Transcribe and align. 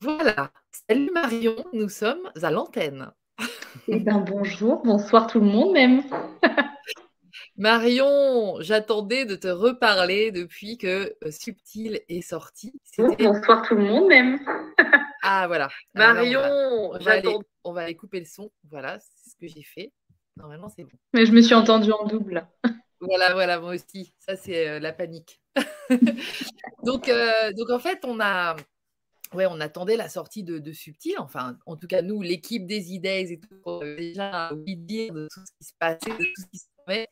Voilà. 0.00 0.50
Salut 0.88 1.10
Marion, 1.12 1.64
nous 1.72 1.88
sommes 1.88 2.30
à 2.42 2.50
l'antenne. 2.50 3.12
Eh 3.86 4.00
ben, 4.00 4.18
bonjour, 4.18 4.82
bonsoir 4.82 5.26
tout 5.26 5.40
le 5.40 5.46
monde 5.46 5.72
même. 5.72 6.02
Marion, 7.56 8.56
j'attendais 8.60 9.24
de 9.24 9.34
te 9.36 9.48
reparler 9.48 10.30
depuis 10.32 10.78
que 10.78 11.16
euh, 11.24 11.30
Subtil 11.30 12.00
est 12.08 12.22
sorti. 12.22 12.72
Bonsoir 12.98 13.66
tout 13.66 13.74
le 13.74 13.84
monde 13.84 14.08
même. 14.08 14.38
ah 15.22 15.46
voilà. 15.46 15.68
Marion, 15.94 16.92
j'attends. 17.00 17.40
on 17.64 17.72
va 17.72 17.82
aller 17.82 17.96
couper 17.96 18.20
le 18.20 18.26
son. 18.26 18.50
Voilà, 18.70 18.98
c'est 18.98 19.30
ce 19.30 19.36
que 19.36 19.46
j'ai 19.46 19.62
fait. 19.62 19.92
Normalement, 20.36 20.68
c'est 20.68 20.84
bon. 20.84 20.96
Mais 21.14 21.26
je 21.26 21.32
me 21.32 21.40
suis 21.40 21.54
entendue 21.54 21.92
en 21.92 22.06
double. 22.06 22.46
Voilà, 23.00 23.32
voilà, 23.32 23.60
moi 23.60 23.76
aussi. 23.76 24.12
Ça, 24.18 24.34
c'est 24.34 24.68
euh, 24.68 24.80
la 24.80 24.92
panique. 24.92 25.40
donc, 26.82 27.08
euh, 27.08 27.52
donc, 27.52 27.70
en 27.70 27.78
fait, 27.78 28.00
on 28.04 28.18
a, 28.18 28.56
ouais, 29.34 29.46
on 29.46 29.60
attendait 29.60 29.96
la 29.96 30.08
sortie 30.08 30.42
de, 30.42 30.58
de 30.58 30.72
Subtil. 30.72 31.14
Enfin, 31.18 31.56
en 31.66 31.76
tout 31.76 31.86
cas, 31.86 32.02
nous, 32.02 32.22
l'équipe 32.22 32.66
des 32.66 32.92
idées 32.92 33.32
et 33.32 33.40
tout, 33.40 33.60
on 33.64 33.80
avait 33.80 33.96
déjà 33.96 34.50
envie 34.52 34.76
de 34.76 34.86
dire 34.86 35.12
de 35.12 35.28
tout 35.30 35.40
ce 35.44 35.52
qui 35.58 35.64
se 35.64 35.74
passait, 35.78 36.10
de 36.10 36.16
tout 36.16 36.42
ce 36.42 36.46
qui 36.50 36.58
se 36.58 36.66
fait. 36.86 37.08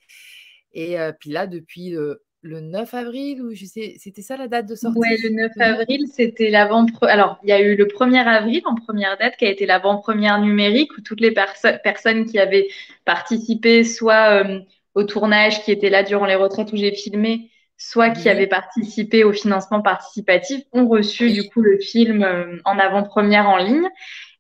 Et 0.73 0.99
euh, 0.99 1.13
puis 1.19 1.31
là, 1.31 1.47
depuis 1.47 1.91
le, 1.91 2.21
9 2.43 2.95
avril, 2.95 3.43
ou 3.43 3.55
je 3.55 3.65
sais, 3.65 3.97
c'était 3.99 4.23
ça 4.23 4.37
la 4.37 4.47
date 4.47 4.67
de 4.67 4.77
sortie 4.77 4.99
Oui, 4.99 5.09
le 5.23 5.31
9 5.31 5.53
avril, 5.59 6.07
c'était 6.13 6.51
l'avant. 6.51 6.87
Alors, 7.03 7.39
il 7.43 7.49
y 7.49 7.53
a 7.53 7.61
eu 7.61 7.75
le 7.77 7.87
1er 7.87 8.25
avril 8.25 8.63
en 8.67 8.77
première 8.77 9.19
date 9.19 9.37
qui 9.37 9.47
a 9.47 9.51
été 9.51 9.67
l'avant-première 9.67 10.41
numérique 10.41 10.97
où 10.97 11.01
toutes 11.01 11.21
les 11.21 11.33
personnes 11.33 12.25
qui 12.25 12.39
avaient 12.39 12.69
participé, 13.05 13.83
soit 13.83 14.45
euh, 14.45 14.61
au 14.95 15.05
tournage 15.05 15.65
qui 15.65 15.73
était 15.73 15.91
là 15.91 16.03
durant 16.03 16.27
les 16.27 16.37
retraites 16.37 16.73
où 16.73 16.77
j'ai 16.77 16.95
filmé, 16.95 17.51
soit 17.79 18.11
qui 18.11 18.29
avaient 18.29 18.47
participé 18.47 19.25
au 19.25 19.33
financement 19.33 19.83
participatif, 19.83 20.63
ont 20.73 20.89
reçu 20.89 21.31
du 21.33 21.49
coup 21.49 21.61
le 21.61 21.79
film 21.79 22.23
euh, 22.23 22.57
en 22.65 22.79
avant-première 22.79 23.49
en 23.49 23.59
ligne. 23.59 23.89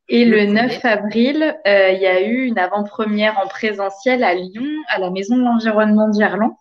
Et 0.09 0.25
le, 0.25 0.47
9 0.47 0.85
avril, 0.85 1.57
euh, 1.67 1.91
il 1.91 2.01
y 2.01 2.07
a 2.07 2.23
eu 2.23 2.45
une 2.45 2.59
avant-première 2.59 3.39
en 3.39 3.49
présentiel 3.49 4.23
à 4.23 4.35
Lyon, 4.35 4.67
à 4.89 5.01
la 5.01 5.11
Maison 5.11 5.37
de 5.37 5.43
l'Environnement 5.43 6.09
d'Irlande. 6.09 6.53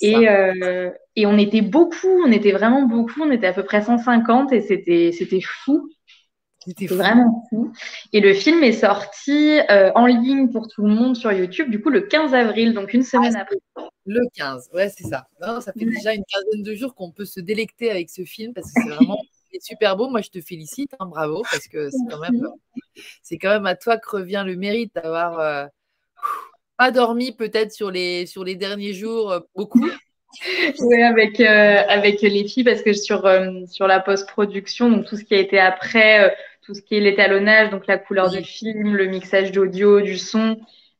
Et, 0.00 0.28
euh, 0.30 0.90
et 1.14 1.26
on 1.26 1.36
était 1.36 1.60
beaucoup, 1.60 2.22
on 2.26 2.32
était 2.32 2.52
vraiment 2.52 2.82
beaucoup, 2.82 3.22
on 3.22 3.30
était 3.30 3.48
à 3.48 3.52
peu 3.52 3.64
près 3.64 3.82
150 3.82 4.50
et 4.52 4.62
c'était, 4.62 5.10
c'était 5.12 5.42
fou. 5.42 5.90
C'était 6.64 6.86
vraiment 6.86 7.46
fou. 7.50 7.72
Et 8.12 8.20
le 8.20 8.32
film 8.32 8.62
est 8.62 8.72
sorti 8.72 9.60
euh, 9.70 9.92
en 9.94 10.06
ligne 10.06 10.50
pour 10.50 10.68
tout 10.68 10.82
le 10.82 10.88
monde 10.88 11.14
sur 11.14 11.30
YouTube, 11.30 11.70
du 11.70 11.80
coup, 11.80 11.90
le 11.90 12.02
15 12.02 12.34
avril, 12.34 12.72
donc 12.72 12.94
une 12.94 13.02
semaine 13.02 13.34
ah, 13.36 13.42
après. 13.42 13.56
Le 14.06 14.20
15, 14.34 14.70
ouais, 14.72 14.88
c'est 14.88 15.04
ça. 15.04 15.26
ça 15.40 15.72
fait 15.72 15.84
déjà 15.84 16.14
une 16.14 16.24
quinzaine 16.24 16.62
de 16.62 16.74
jours 16.74 16.94
qu'on 16.94 17.10
peut 17.10 17.24
se 17.24 17.40
délecter 17.40 17.90
avec 17.90 18.10
ce 18.10 18.24
film 18.24 18.52
parce 18.54 18.66
que 18.72 18.82
c'est 18.82 18.94
vraiment 18.94 19.18
super 19.60 19.96
beau. 19.96 20.08
Moi, 20.08 20.22
je 20.22 20.30
te 20.30 20.40
félicite, 20.40 20.90
hein, 20.98 21.06
bravo, 21.06 21.42
parce 21.50 21.68
que 21.68 21.90
c'est 21.90 22.10
quand, 22.10 22.20
même, 22.20 22.46
c'est 23.22 23.38
quand 23.38 23.50
même 23.50 23.66
à 23.66 23.74
toi 23.74 23.98
que 23.98 24.08
revient 24.08 24.44
le 24.46 24.56
mérite 24.56 24.94
d'avoir 24.94 25.38
euh, 25.40 25.66
pas 26.78 26.90
dormi 26.90 27.32
peut-être 27.32 27.72
sur 27.72 27.90
les, 27.90 28.26
sur 28.26 28.44
les 28.44 28.56
derniers 28.56 28.94
jours 28.94 29.32
euh, 29.32 29.40
beaucoup. 29.54 29.86
Oui, 30.80 31.00
avec, 31.00 31.38
avec 31.38 32.20
les 32.20 32.48
filles, 32.48 32.64
parce 32.64 32.82
que 32.82 32.92
sur, 32.92 33.22
sur 33.68 33.86
la 33.86 34.00
post-production, 34.00 34.90
donc 34.90 35.06
tout 35.06 35.16
ce 35.16 35.22
qui 35.22 35.32
a 35.32 35.38
été 35.38 35.60
après 35.60 36.34
tout 36.64 36.74
ce 36.74 36.82
qui 36.82 36.96
est 36.96 37.00
l'étalonnage, 37.00 37.70
donc 37.70 37.86
la 37.86 37.98
couleur 37.98 38.30
du 38.30 38.42
film, 38.42 38.94
le 38.94 39.06
mixage 39.06 39.52
d'audio, 39.52 40.00
du 40.00 40.16
son. 40.16 40.56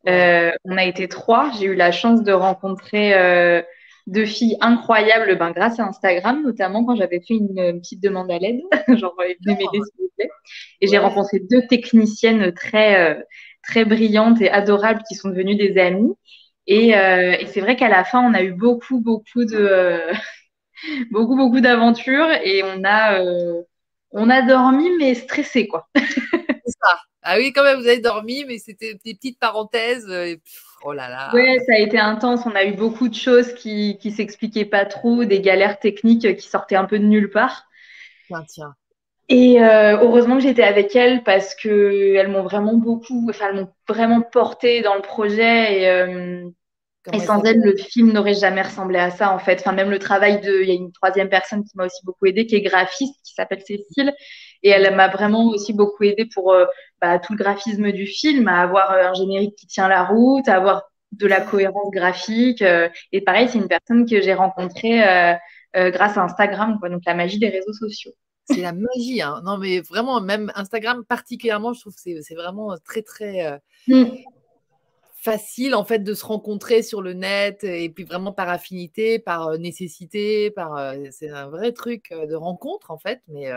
Euh, 0.06 0.52
on 0.64 0.76
a 0.76 0.84
été 0.84 1.08
trois. 1.08 1.50
J'ai 1.58 1.66
eu 1.66 1.74
la 1.74 1.90
chance 1.90 2.22
de 2.22 2.32
rencontrer 2.32 3.14
euh, 3.14 3.62
deux 4.06 4.26
filles 4.26 4.56
incroyables 4.60 5.36
ben, 5.38 5.52
grâce 5.52 5.80
à 5.80 5.84
Instagram, 5.84 6.42
notamment 6.42 6.84
quand 6.84 6.96
j'avais 6.96 7.20
fait 7.20 7.34
une, 7.34 7.80
petite 7.80 8.02
demande 8.02 8.30
à 8.30 8.38
l'aide. 8.38 8.60
Genre, 8.88 9.14
venez 9.18 9.56
m'aider 9.56 9.64
s'il 9.72 10.00
vous 10.00 10.10
plaît. 10.16 10.30
Et 10.80 10.86
j'ai 10.86 10.98
rencontré 10.98 11.40
deux 11.40 11.66
techniciennes 11.68 12.52
très, 12.52 13.12
euh, 13.12 13.22
très 13.62 13.84
brillantes 13.86 14.42
et 14.42 14.50
adorables 14.50 15.02
qui 15.08 15.14
sont 15.14 15.30
devenues 15.30 15.56
des 15.56 15.78
amies. 15.78 16.12
Et, 16.66 16.92
et 16.92 17.46
c'est 17.48 17.60
vrai 17.60 17.76
qu'à 17.76 17.90
la 17.90 18.04
fin, 18.04 18.22
on 18.22 18.32
a 18.32 18.42
eu 18.42 18.52
beaucoup, 18.52 18.98
beaucoup 18.98 19.44
de, 19.44 20.00
beaucoup, 21.10 21.36
beaucoup 21.36 21.60
d'aventures 21.60 22.30
et 22.42 22.62
on 22.62 22.82
a, 22.84 23.20
on 24.14 24.30
a 24.30 24.42
dormi, 24.42 24.88
mais 24.98 25.14
stressé, 25.14 25.66
quoi. 25.66 25.88
ça. 25.96 26.98
Ah 27.22 27.36
oui, 27.36 27.52
quand 27.52 27.64
même, 27.64 27.80
vous 27.80 27.86
avez 27.86 28.00
dormi, 28.00 28.44
mais 28.46 28.58
c'était 28.58 28.94
des 29.04 29.14
petites 29.14 29.38
parenthèses. 29.38 30.06
Euh, 30.08 30.36
oh 30.84 30.92
là 30.92 31.08
là. 31.08 31.30
Oui, 31.34 31.58
ça 31.66 31.74
a 31.74 31.78
été 31.78 31.98
intense. 31.98 32.46
On 32.46 32.54
a 32.54 32.64
eu 32.64 32.72
beaucoup 32.72 33.08
de 33.08 33.14
choses 33.14 33.54
qui 33.54 33.98
ne 34.02 34.10
s'expliquaient 34.10 34.64
pas 34.64 34.84
trop, 34.84 35.24
des 35.24 35.40
galères 35.40 35.78
techniques 35.78 36.36
qui 36.36 36.48
sortaient 36.48 36.76
un 36.76 36.84
peu 36.84 36.98
de 36.98 37.04
nulle 37.04 37.30
part. 37.30 37.64
Tiens, 38.28 38.44
tiens. 38.48 38.74
Et 39.30 39.62
euh, 39.62 39.96
heureusement 40.02 40.36
que 40.36 40.42
j'étais 40.42 40.62
avec 40.62 40.94
elles 40.94 41.22
parce 41.22 41.54
qu'elles 41.54 42.28
m'ont 42.28 42.42
vraiment 42.42 42.74
beaucoup, 42.74 43.26
enfin, 43.30 43.46
elles 43.48 43.56
m'ont 43.56 43.72
vraiment 43.88 44.20
porté 44.20 44.82
dans 44.82 44.94
le 44.94 45.00
projet. 45.00 45.80
Et, 45.80 45.88
euh, 45.88 46.44
et 47.12 47.20
sans 47.20 47.42
elle, 47.42 47.60
le 47.60 47.76
film 47.76 48.12
n'aurait 48.12 48.34
jamais 48.34 48.62
ressemblé 48.62 48.98
à 48.98 49.10
ça, 49.10 49.34
en 49.34 49.38
fait. 49.38 49.60
Enfin, 49.60 49.72
même 49.72 49.90
le 49.90 49.98
travail 49.98 50.40
de. 50.40 50.62
Il 50.62 50.68
y 50.68 50.70
a 50.70 50.74
une 50.74 50.92
troisième 50.92 51.28
personne 51.28 51.62
qui 51.64 51.76
m'a 51.76 51.84
aussi 51.84 52.04
beaucoup 52.04 52.26
aidé, 52.26 52.46
qui 52.46 52.56
est 52.56 52.62
graphiste, 52.62 53.14
qui 53.24 53.34
s'appelle 53.34 53.60
Cécile. 53.60 54.14
Et 54.62 54.70
elle 54.70 54.94
m'a 54.96 55.08
vraiment 55.08 55.48
aussi 55.48 55.74
beaucoup 55.74 56.04
aidé 56.04 56.26
pour 56.32 56.52
euh, 56.52 56.64
bah, 57.02 57.18
tout 57.18 57.34
le 57.34 57.38
graphisme 57.38 57.92
du 57.92 58.06
film, 58.06 58.48
à 58.48 58.62
avoir 58.62 58.92
euh, 58.92 59.08
un 59.08 59.14
générique 59.14 59.54
qui 59.56 59.66
tient 59.66 59.88
la 59.88 60.04
route, 60.04 60.48
à 60.48 60.56
avoir 60.56 60.84
de 61.12 61.26
la 61.26 61.42
cohérence 61.42 61.90
graphique. 61.90 62.62
Euh. 62.62 62.88
et 63.12 63.20
pareil, 63.20 63.48
c'est 63.48 63.58
une 63.58 63.68
personne 63.68 64.08
que 64.08 64.22
j'ai 64.22 64.34
rencontrée 64.34 65.00
grâce 65.74 66.16
à 66.16 66.22
Instagram, 66.22 66.78
quoi, 66.78 66.88
donc 66.88 67.02
la 67.04 67.14
magie 67.14 67.38
des 67.38 67.48
réseaux 67.48 67.72
sociaux. 67.72 68.12
C'est 68.46 68.60
la 68.60 68.72
magie, 68.72 69.22
hein. 69.22 69.40
Non, 69.44 69.58
mais 69.58 69.80
vraiment, 69.80 70.20
même 70.20 70.52
Instagram 70.54 71.02
particulièrement, 71.04 71.72
je 71.72 71.80
trouve 71.80 71.94
que 71.94 72.20
c'est 72.22 72.34
vraiment 72.34 72.74
très, 72.84 73.02
très. 73.02 73.60
Mm 73.88 74.04
facile 75.24 75.74
en 75.74 75.84
fait 75.84 76.00
de 76.00 76.12
se 76.12 76.24
rencontrer 76.24 76.82
sur 76.82 77.00
le 77.00 77.14
net 77.14 77.64
et 77.64 77.88
puis 77.88 78.04
vraiment 78.04 78.32
par 78.32 78.50
affinité, 78.50 79.18
par 79.18 79.48
euh, 79.48 79.56
nécessité, 79.56 80.50
par 80.50 80.76
euh, 80.76 81.06
c'est 81.10 81.30
un 81.30 81.48
vrai 81.48 81.72
truc 81.72 82.12
euh, 82.12 82.26
de 82.26 82.34
rencontre 82.34 82.90
en 82.90 82.98
fait. 82.98 83.22
Mais 83.28 83.50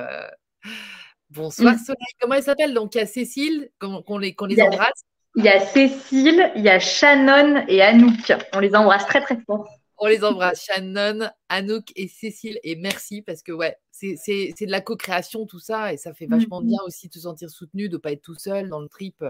bonsoir 1.29 1.75
mmh. 1.75 1.79
Soleil, 1.79 2.13
comment 2.22 2.35
elle 2.35 2.44
s'appelle? 2.44 2.73
Donc 2.73 2.95
il 2.95 3.00
y 3.00 3.01
a 3.01 3.05
Cécile, 3.05 3.69
qu'on 3.79 4.17
les, 4.17 4.33
les 4.47 4.61
embrasse. 4.61 5.03
Il 5.35 5.44
y 5.44 5.50
a 5.50 5.59
Cécile, 5.59 6.51
il 6.55 6.63
y 6.63 6.69
a 6.69 6.79
Shannon 6.79 7.66
et 7.67 7.81
Anouk. 7.81 8.34
On 8.53 8.59
les 8.59 8.73
embrasse 8.73 9.05
très 9.05 9.22
très 9.22 9.38
fort. 9.45 9.67
On 9.99 10.07
les 10.07 10.23
embrasse, 10.23 10.63
Shannon, 10.63 11.28
Anouk 11.49 11.91
et 11.95 12.07
Cécile. 12.07 12.59
Et 12.63 12.75
merci 12.75 13.23
parce 13.23 13.44
que 13.44 13.51
ouais, 13.51 13.78
c'est 13.91 14.16
de 14.16 14.72
la 14.72 14.79
co-création 14.79 15.45
tout 15.45 15.59
ça 15.59 15.91
et 15.91 15.97
ça 15.97 16.13
fait 16.13 16.28
vachement 16.28 16.61
mmh. 16.61 16.67
bien 16.67 16.79
aussi 16.85 17.09
de 17.09 17.13
se 17.13 17.22
sentir 17.22 17.49
soutenu, 17.49 17.89
de 17.89 17.97
ne 17.97 17.99
pas 17.99 18.13
être 18.13 18.22
tout 18.22 18.35
seul 18.35 18.69
dans 18.69 18.79
le 18.79 18.88
trip 18.88 19.22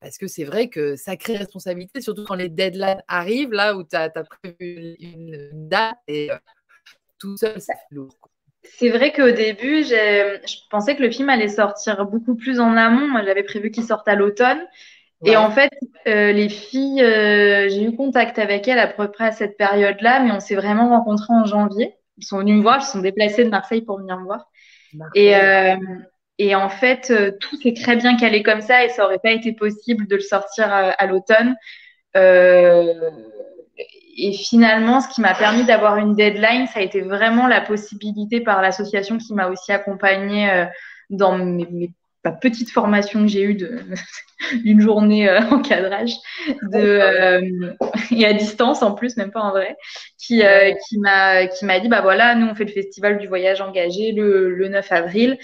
parce 0.00 0.18
que 0.18 0.26
c'est 0.26 0.44
vrai 0.44 0.68
que 0.68 0.96
sacrée 0.96 1.36
responsabilité, 1.36 2.00
surtout 2.00 2.24
quand 2.24 2.34
les 2.34 2.48
deadlines 2.48 3.02
arrivent, 3.08 3.52
là 3.52 3.76
où 3.76 3.82
tu 3.82 3.96
as, 3.96 4.10
prévu 4.10 4.96
une, 5.00 5.50
date 5.52 5.96
et 6.06 6.30
euh, 6.30 6.36
tout 7.18 7.36
seul, 7.36 7.60
c'est 7.60 7.74
lourd. 7.90 8.14
C'est 8.62 8.90
vrai 8.90 9.12
qu'au 9.12 9.30
début, 9.30 9.82
je 9.84 10.68
pensais 10.70 10.94
que 10.94 11.02
le 11.02 11.10
film 11.10 11.28
allait 11.30 11.48
sortir 11.48 12.04
beaucoup 12.06 12.36
plus 12.36 12.60
en 12.60 12.76
amont. 12.76 13.08
Moi, 13.08 13.24
j'avais 13.24 13.42
prévu 13.42 13.70
qu'il 13.70 13.84
sorte 13.84 14.06
à 14.08 14.14
l'automne. 14.14 14.60
Et 15.24 15.36
en 15.36 15.50
fait, 15.50 15.72
euh, 16.06 16.32
les 16.32 16.48
filles, 16.48 17.02
euh, 17.02 17.68
j'ai 17.68 17.82
eu 17.82 17.96
contact 17.96 18.38
avec 18.38 18.68
elles 18.68 18.78
à 18.78 18.86
peu 18.86 19.10
près 19.10 19.26
à 19.26 19.32
cette 19.32 19.56
période-là, 19.56 20.20
mais 20.20 20.30
on 20.30 20.38
s'est 20.38 20.54
vraiment 20.54 20.90
rencontrés 20.90 21.32
en 21.32 21.44
janvier. 21.44 21.96
Ils 22.18 22.24
sont 22.24 22.38
venus 22.38 22.56
me 22.56 22.62
voir, 22.62 22.78
ils 22.80 22.84
se 22.84 22.92
sont 22.92 23.00
déplacés 23.00 23.44
de 23.44 23.50
Marseille 23.50 23.82
pour 23.82 23.98
venir 23.98 24.18
me 24.18 24.24
voir. 24.24 24.48
Et, 25.14 25.34
et 26.38 26.54
en 26.54 26.68
fait, 26.68 27.10
euh, 27.10 27.32
tout 27.40 27.56
s'est 27.60 27.74
très 27.74 27.96
bien 27.96 28.16
calé 28.16 28.42
comme 28.42 28.60
ça 28.60 28.84
et 28.84 28.88
ça 28.88 29.04
aurait 29.04 29.18
pas 29.18 29.32
été 29.32 29.52
possible 29.52 30.06
de 30.06 30.16
le 30.16 30.20
sortir 30.20 30.72
euh, 30.72 30.90
à, 30.96 31.06
l'automne. 31.06 31.56
Euh, 32.16 33.10
et 34.16 34.32
finalement, 34.32 35.00
ce 35.00 35.08
qui 35.08 35.20
m'a 35.20 35.34
permis 35.34 35.64
d'avoir 35.64 35.96
une 35.96 36.14
deadline, 36.14 36.66
ça 36.68 36.80
a 36.80 36.82
été 36.82 37.00
vraiment 37.00 37.46
la 37.48 37.60
possibilité 37.60 38.40
par 38.40 38.62
l'association 38.62 39.18
qui 39.18 39.34
m'a 39.34 39.48
aussi 39.48 39.72
accompagnée 39.72 40.66
dans 41.08 41.38
mes, 41.38 41.66
mes 41.70 41.92
petite 42.40 42.70
formation 42.70 43.22
que 43.22 43.28
j'ai 43.28 43.42
eue 43.42 43.54
d'une 44.64 44.80
journée 44.80 45.28
euh, 45.28 45.40
en 45.50 45.60
cadrage 45.60 46.12
de, 46.62 46.78
euh, 46.78 47.74
et 48.10 48.24
à 48.26 48.32
distance 48.32 48.82
en 48.82 48.92
plus, 48.92 49.16
même 49.16 49.30
pas 49.30 49.40
en 49.40 49.50
vrai, 49.50 49.76
qui, 50.18 50.42
euh, 50.42 50.72
qui 50.88 50.98
m'a 50.98 51.46
dit 51.80 51.88
bah 51.88 52.00
voilà, 52.00 52.34
nous 52.34 52.46
on 52.46 52.54
fait 52.54 52.64
le 52.64 52.72
festival 52.72 53.18
du 53.18 53.26
voyage 53.26 53.60
engagé 53.60 54.12
le, 54.12 54.54
le 54.54 54.68
9 54.68 54.92
avril. 54.92 55.38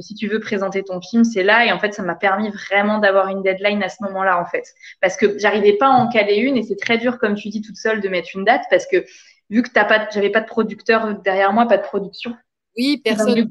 si 0.00 0.14
tu 0.14 0.28
veux 0.28 0.40
présenter 0.40 0.82
ton 0.82 1.00
film, 1.00 1.24
c'est 1.24 1.42
là. 1.42 1.66
Et 1.66 1.72
en 1.72 1.78
fait, 1.78 1.94
ça 1.94 2.02
m'a 2.02 2.14
permis 2.14 2.50
vraiment 2.50 2.98
d'avoir 2.98 3.28
une 3.28 3.42
deadline 3.42 3.82
à 3.82 3.88
ce 3.88 4.02
moment-là 4.02 4.40
en 4.40 4.46
fait, 4.46 4.64
parce 5.00 5.16
que 5.16 5.38
j'arrivais 5.38 5.74
pas 5.74 5.88
à 5.88 5.92
en 5.92 6.08
caler 6.08 6.36
une 6.36 6.56
et 6.56 6.62
c'est 6.62 6.76
très 6.76 6.98
dur 6.98 7.18
comme 7.18 7.34
tu 7.34 7.48
dis 7.48 7.62
toute 7.62 7.76
seule 7.76 8.00
de 8.00 8.08
mettre 8.08 8.30
une 8.34 8.44
date 8.44 8.62
parce 8.70 8.86
que 8.86 9.04
vu 9.50 9.62
que 9.62 9.70
t'as 9.70 9.84
pas, 9.84 10.08
j'avais 10.12 10.30
pas 10.30 10.40
de 10.40 10.46
producteur 10.46 11.20
derrière 11.20 11.52
moi, 11.52 11.66
pas 11.66 11.78
de 11.78 11.82
production. 11.82 12.34
Oui, 12.76 13.00
personne. 13.04 13.48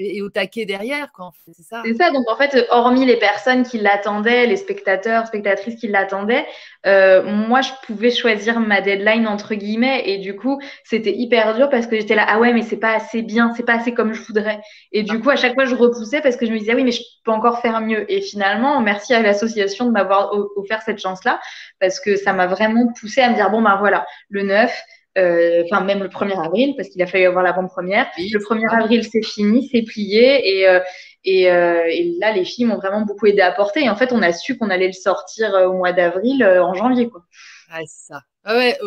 Et, 0.00 0.22
au 0.22 0.30
taquet 0.30 0.64
derrière, 0.64 1.12
quoi. 1.12 1.30
C'est 1.46 1.62
ça. 1.62 1.82
C'est 1.84 1.94
ça. 1.94 2.10
Donc 2.10 2.28
en 2.28 2.36
fait, 2.36 2.66
hormis 2.70 3.04
les 3.04 3.16
personnes 3.16 3.62
qui 3.62 3.78
l'attendaient, 3.78 4.46
les 4.46 4.56
spectateurs, 4.56 5.26
spectatrices 5.26 5.76
qui 5.76 5.88
l'attendaient, 5.88 6.46
euh, 6.86 7.22
moi 7.22 7.60
je 7.60 7.70
pouvais 7.86 8.10
choisir 8.10 8.58
ma 8.60 8.80
deadline 8.80 9.26
entre 9.26 9.54
guillemets 9.54 10.02
et 10.06 10.18
du 10.18 10.34
coup 10.34 10.60
c'était 10.84 11.14
hyper 11.14 11.54
dur 11.54 11.68
parce 11.68 11.86
que 11.86 11.96
j'étais 11.96 12.14
là 12.14 12.24
ah 12.26 12.38
ouais 12.38 12.54
mais 12.54 12.62
c'est 12.62 12.78
pas 12.78 12.94
assez 12.94 13.20
bien, 13.22 13.52
c'est 13.54 13.64
pas 13.64 13.74
assez 13.74 13.92
comme 13.92 14.14
je 14.14 14.22
voudrais. 14.22 14.60
Et 14.92 15.02
du 15.02 15.20
coup 15.20 15.30
à 15.30 15.36
chaque 15.36 15.54
fois 15.54 15.66
je 15.66 15.74
repoussais 15.74 16.20
parce 16.20 16.36
que 16.36 16.46
je 16.46 16.52
me 16.52 16.58
disais 16.58 16.74
oui 16.74 16.84
mais 16.84 16.92
je 16.92 17.02
peux 17.24 17.32
encore 17.32 17.60
faire 17.60 17.80
mieux. 17.80 18.10
Et 18.10 18.20
finalement 18.22 18.80
merci 18.80 19.12
à 19.14 19.20
l'association 19.20 19.86
de 19.86 19.90
m'avoir 19.90 20.32
offert 20.56 20.82
cette 20.82 21.00
chance 21.00 21.22
là 21.24 21.40
parce 21.80 22.00
que 22.00 22.16
ça 22.16 22.32
m'a 22.32 22.46
vraiment 22.46 22.92
poussé 22.98 23.20
à 23.20 23.30
me 23.30 23.34
dire 23.34 23.50
bon 23.50 23.60
ben 23.62 23.76
voilà 23.76 24.06
le 24.30 24.42
9 24.42 24.72
euh, 25.18 25.64
enfin 25.64 25.84
même 25.84 26.02
le 26.02 26.08
1er 26.08 26.38
avril, 26.40 26.74
parce 26.76 26.88
qu'il 26.88 27.02
a 27.02 27.06
fallu 27.06 27.24
avoir 27.24 27.42
l'avant-première. 27.42 28.06
Le 28.16 28.38
1er 28.38 28.82
avril, 28.82 29.04
c'est 29.04 29.22
fini, 29.22 29.68
c'est 29.70 29.82
plié, 29.82 30.58
et, 30.58 30.68
euh, 30.68 30.80
et, 31.24 31.50
euh, 31.50 31.84
et, 31.88 32.16
là, 32.18 32.32
les 32.32 32.44
filles 32.44 32.66
m'ont 32.66 32.76
vraiment 32.76 33.02
beaucoup 33.02 33.26
aidé 33.26 33.40
à 33.40 33.52
porter. 33.52 33.84
Et 33.84 33.90
en 33.90 33.96
fait, 33.96 34.12
on 34.12 34.22
a 34.22 34.32
su 34.32 34.56
qu'on 34.56 34.70
allait 34.70 34.86
le 34.86 34.92
sortir 34.92 35.52
au 35.66 35.72
mois 35.72 35.92
d'avril, 35.92 36.44
en 36.44 36.74
janvier, 36.74 37.08
quoi. 37.08 37.24
Ah, 37.70 37.80
c'est 37.86 38.12
ça. 38.12 38.22
Ah 38.42 38.56
ouais, 38.56 38.78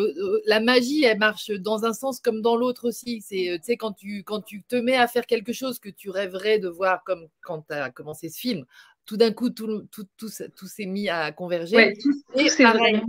la 0.47 0.59
magie, 0.59 1.03
elle 1.03 1.19
marche 1.19 1.51
dans 1.51 1.85
un 1.85 1.93
sens 1.93 2.19
comme 2.19 2.41
dans 2.41 2.55
l'autre 2.55 2.87
aussi. 2.87 3.21
C'est, 3.21 3.59
tu 3.59 3.63
sais, 3.63 3.77
quand 3.77 3.91
tu, 3.91 4.23
quand 4.23 4.41
tu 4.41 4.63
te 4.63 4.75
mets 4.75 4.97
à 4.97 5.07
faire 5.07 5.27
quelque 5.27 5.53
chose 5.53 5.77
que 5.77 5.89
tu 5.89 6.09
rêverais 6.09 6.57
de 6.57 6.67
voir 6.67 7.03
comme 7.05 7.27
quand 7.43 7.67
tu 7.67 7.75
as 7.75 7.91
commencé 7.91 8.29
ce 8.29 8.39
film, 8.39 8.65
tout 9.05 9.17
d'un 9.17 9.31
coup, 9.31 9.49
tout, 9.49 9.83
tout, 9.91 10.07
tout, 10.17 10.29
tout 10.55 10.67
s'est 10.67 10.85
mis 10.85 11.09
à 11.09 11.31
converger. 11.31 11.75
Ouais, 11.75 11.93
tout, 12.01 12.13
et 12.35 12.63
pareil, 12.63 13.01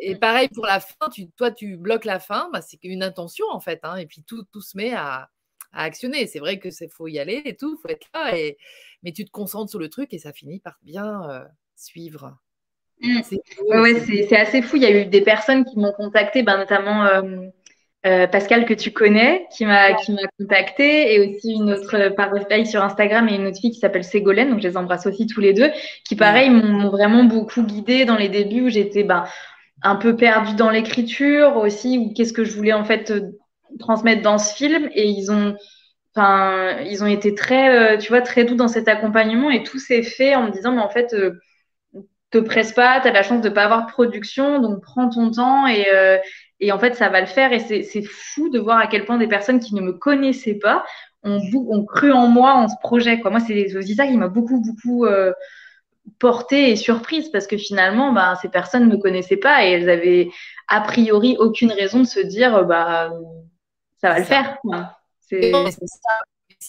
et 0.00 0.16
pareil 0.16 0.48
pour 0.48 0.66
la 0.66 0.80
fin, 0.80 1.08
tu, 1.12 1.30
toi 1.30 1.50
tu 1.50 1.76
bloques 1.76 2.04
la 2.04 2.18
fin, 2.18 2.48
bah, 2.52 2.60
c'est 2.60 2.82
une 2.82 3.02
intention 3.02 3.46
en 3.50 3.60
fait, 3.60 3.80
hein, 3.82 3.96
et 3.96 4.06
puis 4.06 4.22
tout, 4.22 4.44
tout 4.52 4.60
se 4.60 4.76
met 4.76 4.92
à, 4.94 5.30
à 5.72 5.84
actionner. 5.84 6.26
C'est 6.26 6.38
vrai 6.38 6.58
que 6.58 6.70
c'est 6.70 6.88
faut 6.88 7.06
y 7.06 7.18
aller 7.18 7.42
et 7.44 7.56
tout, 7.56 7.78
faut 7.80 7.88
être 7.88 8.08
là, 8.14 8.36
et, 8.36 8.56
mais 9.02 9.12
tu 9.12 9.24
te 9.24 9.30
concentres 9.30 9.70
sur 9.70 9.78
le 9.78 9.88
truc 9.88 10.12
et 10.12 10.18
ça 10.18 10.32
finit 10.32 10.60
par 10.60 10.78
bien 10.82 11.30
euh, 11.30 11.44
suivre. 11.76 12.36
Mmh. 13.00 13.20
C'est 13.22 14.36
assez 14.36 14.62
fou. 14.62 14.76
Il 14.76 14.82
y 14.82 14.86
a 14.86 15.02
eu 15.02 15.06
des 15.06 15.20
personnes 15.20 15.64
qui 15.64 15.78
m'ont 15.78 15.92
contacté, 15.92 16.42
ben, 16.42 16.56
notamment 16.56 17.04
euh, 17.04 17.48
euh, 18.06 18.26
Pascal 18.26 18.64
que 18.64 18.72
tu 18.72 18.90
connais, 18.90 19.46
qui 19.54 19.66
m'a 19.66 19.90
m'a 19.90 20.28
contacté, 20.38 21.14
et 21.14 21.20
aussi 21.20 21.52
une 21.52 21.72
autre 21.72 22.08
par 22.16 22.30
sur 22.66 22.82
Instagram 22.82 23.28
et 23.28 23.34
une 23.34 23.46
autre 23.46 23.60
fille 23.60 23.72
qui 23.72 23.80
s'appelle 23.80 24.04
Ségolène, 24.04 24.50
donc 24.50 24.62
je 24.62 24.68
les 24.68 24.76
embrasse 24.76 25.06
aussi 25.06 25.26
tous 25.26 25.40
les 25.40 25.52
deux, 25.52 25.70
qui 26.04 26.16
pareil 26.16 26.48
m'ont 26.48 26.88
vraiment 26.88 27.24
beaucoup 27.24 27.62
guidée 27.62 28.04
dans 28.06 28.16
les 28.16 28.28
débuts 28.30 28.62
où 28.62 28.68
j'étais 28.70 29.02
ben 29.02 29.24
un 29.82 29.96
peu 29.96 30.16
perdu 30.16 30.54
dans 30.54 30.70
l'écriture 30.70 31.56
aussi, 31.56 31.98
ou 31.98 32.12
qu'est-ce 32.12 32.32
que 32.32 32.44
je 32.44 32.52
voulais 32.52 32.72
en 32.72 32.84
fait 32.84 33.10
euh, 33.10 33.38
transmettre 33.78 34.22
dans 34.22 34.38
ce 34.38 34.54
film. 34.54 34.88
Et 34.94 35.08
ils 35.08 35.30
ont, 35.30 35.56
enfin, 36.14 36.78
ils 36.84 37.02
ont 37.02 37.06
été 37.06 37.34
très, 37.34 37.94
euh, 37.94 37.98
tu 37.98 38.08
vois, 38.08 38.22
très 38.22 38.44
doux 38.44 38.54
dans 38.54 38.68
cet 38.68 38.88
accompagnement 38.88 39.50
et 39.50 39.62
tout 39.62 39.78
s'est 39.78 40.02
fait 40.02 40.34
en 40.34 40.44
me 40.44 40.50
disant, 40.50 40.72
mais 40.72 40.80
en 40.82 40.88
fait, 40.88 41.12
euh, 41.14 41.32
te 42.30 42.38
presse 42.38 42.72
pas, 42.72 43.00
tu 43.00 43.08
as 43.08 43.12
la 43.12 43.22
chance 43.22 43.40
de 43.42 43.48
pas 43.48 43.64
avoir 43.64 43.86
de 43.86 43.92
production, 43.92 44.60
donc 44.60 44.82
prends 44.82 45.08
ton 45.08 45.30
temps 45.30 45.66
et, 45.68 45.86
et 46.58 46.72
en 46.72 46.78
fait, 46.78 46.96
ça 46.96 47.08
va 47.08 47.20
le 47.20 47.26
faire. 47.26 47.52
Et 47.52 47.60
c'est 47.60 48.02
fou 48.02 48.48
de 48.48 48.58
voir 48.58 48.78
à 48.78 48.88
quel 48.88 49.04
point 49.04 49.16
des 49.16 49.28
personnes 49.28 49.60
qui 49.60 49.76
ne 49.76 49.80
me 49.80 49.92
connaissaient 49.92 50.58
pas 50.58 50.84
ont, 51.22 51.40
ont 51.68 51.84
cru 51.84 52.10
en 52.10 52.26
moi, 52.26 52.54
en 52.54 52.66
ce 52.66 52.74
projet. 52.82 53.20
Quoi. 53.20 53.30
Moi, 53.30 53.38
c'est 53.38 53.76
aussi 53.76 53.94
ça 53.94 54.08
qui 54.08 54.16
m'a 54.16 54.26
beaucoup, 54.26 54.60
beaucoup 54.60 55.06
portée 56.18 56.70
et 56.70 56.76
surprise 56.76 57.28
parce 57.30 57.46
que 57.46 57.56
finalement, 57.56 58.12
bah, 58.12 58.38
ces 58.40 58.48
personnes 58.48 58.88
ne 58.88 58.94
me 58.94 59.00
connaissaient 59.00 59.36
pas 59.36 59.64
et 59.64 59.70
elles 59.70 59.90
avaient 59.90 60.30
a 60.68 60.80
priori 60.80 61.36
aucune 61.38 61.72
raison 61.72 62.00
de 62.00 62.06
se 62.06 62.20
dire 62.20 62.64
bah 62.64 63.10
ça 64.00 64.10
va 64.10 64.18
le 64.18 64.24
faire. 64.24 64.58
C'est 65.20 65.52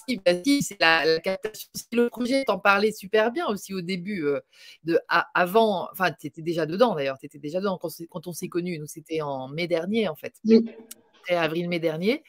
c'est 0.01 0.79
la, 0.79 1.05
la, 1.05 1.19
captation. 1.19 1.69
Le 1.91 2.09
projet, 2.09 2.43
t'en 2.45 2.59
parlais 2.59 2.91
super 2.91 3.31
bien 3.31 3.47
aussi 3.47 3.73
au 3.73 3.81
début. 3.81 4.25
Euh, 4.25 4.39
de, 4.83 4.99
avant, 5.33 5.87
enfin, 5.91 6.11
tu 6.11 6.27
étais 6.27 6.41
déjà 6.41 6.65
dedans 6.65 6.95
d'ailleurs, 6.95 7.17
tu 7.19 7.25
étais 7.25 7.39
déjà 7.39 7.59
dedans 7.59 7.79
quand, 7.79 8.27
on 8.27 8.33
s'est 8.33 8.49
connus. 8.49 8.79
Nous, 8.79 8.87
c'était 8.87 9.21
en 9.21 9.47
mai 9.47 9.67
dernier 9.67 10.07
en 10.07 10.15
fait. 10.15 10.33
C'était 10.45 11.35
avril-mai 11.35 11.79
dernier. 11.79 12.23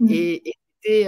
Mmh. 0.00 0.12
Et, 0.12 0.42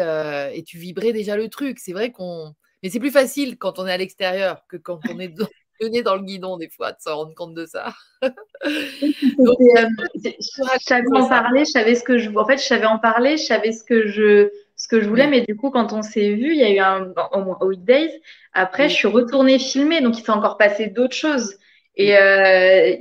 euh, 0.00 0.50
et, 0.52 0.62
tu 0.62 0.78
vibrais 0.78 1.12
déjà 1.12 1.36
le 1.36 1.48
truc. 1.48 1.78
C'est 1.78 1.92
vrai 1.92 2.10
qu'on 2.10 2.54
mais 2.82 2.90
c'est 2.90 3.00
plus 3.00 3.10
facile 3.10 3.58
quand 3.58 3.78
on 3.78 3.86
est 3.86 3.92
à 3.92 3.96
l'extérieur 3.96 4.64
que 4.68 4.76
quand 4.76 5.00
on 5.10 5.18
est 5.18 5.28
dans, 5.28 5.46
dans 6.04 6.16
le 6.16 6.22
guidon, 6.22 6.56
des 6.56 6.68
fois, 6.68 6.92
de 6.92 7.00
se 7.00 7.08
rendre 7.08 7.34
compte 7.34 7.54
de 7.54 7.66
ça. 7.66 7.92
Donc, 8.22 9.56
euh, 9.60 9.88
je 10.14 10.84
savais 10.84 11.06
en 11.12 11.28
parler, 11.28 11.64
je 11.64 11.70
savais 11.70 11.94
ce 11.94 12.04
que 12.04 12.18
je. 12.18 12.30
En 12.30 12.46
fait, 12.46 12.58
je 12.58 12.64
savais 12.64 12.86
en 12.86 12.98
parler, 12.98 13.36
je 13.36 13.44
savais 13.44 13.72
ce 13.72 13.84
que 13.84 14.06
je, 14.06 14.50
ce 14.76 14.88
que 14.88 15.00
je 15.00 15.08
voulais, 15.08 15.26
mais 15.26 15.42
du 15.42 15.56
coup, 15.56 15.70
quand 15.70 15.92
on 15.92 16.02
s'est 16.02 16.34
vu, 16.34 16.52
il 16.52 16.58
y 16.58 16.64
a 16.64 16.70
eu 16.70 16.78
un. 16.78 17.12
Au 17.32 17.66
Weekdays, 17.66 18.20
après, 18.52 18.88
je 18.88 18.94
suis 18.94 19.08
retournée 19.08 19.58
filmer, 19.58 20.00
donc 20.00 20.18
il 20.18 20.24
s'est 20.24 20.30
encore 20.30 20.58
passé 20.58 20.86
d'autres 20.86 21.16
choses. 21.16 21.56
Et 21.96 22.16
euh, 22.16 22.96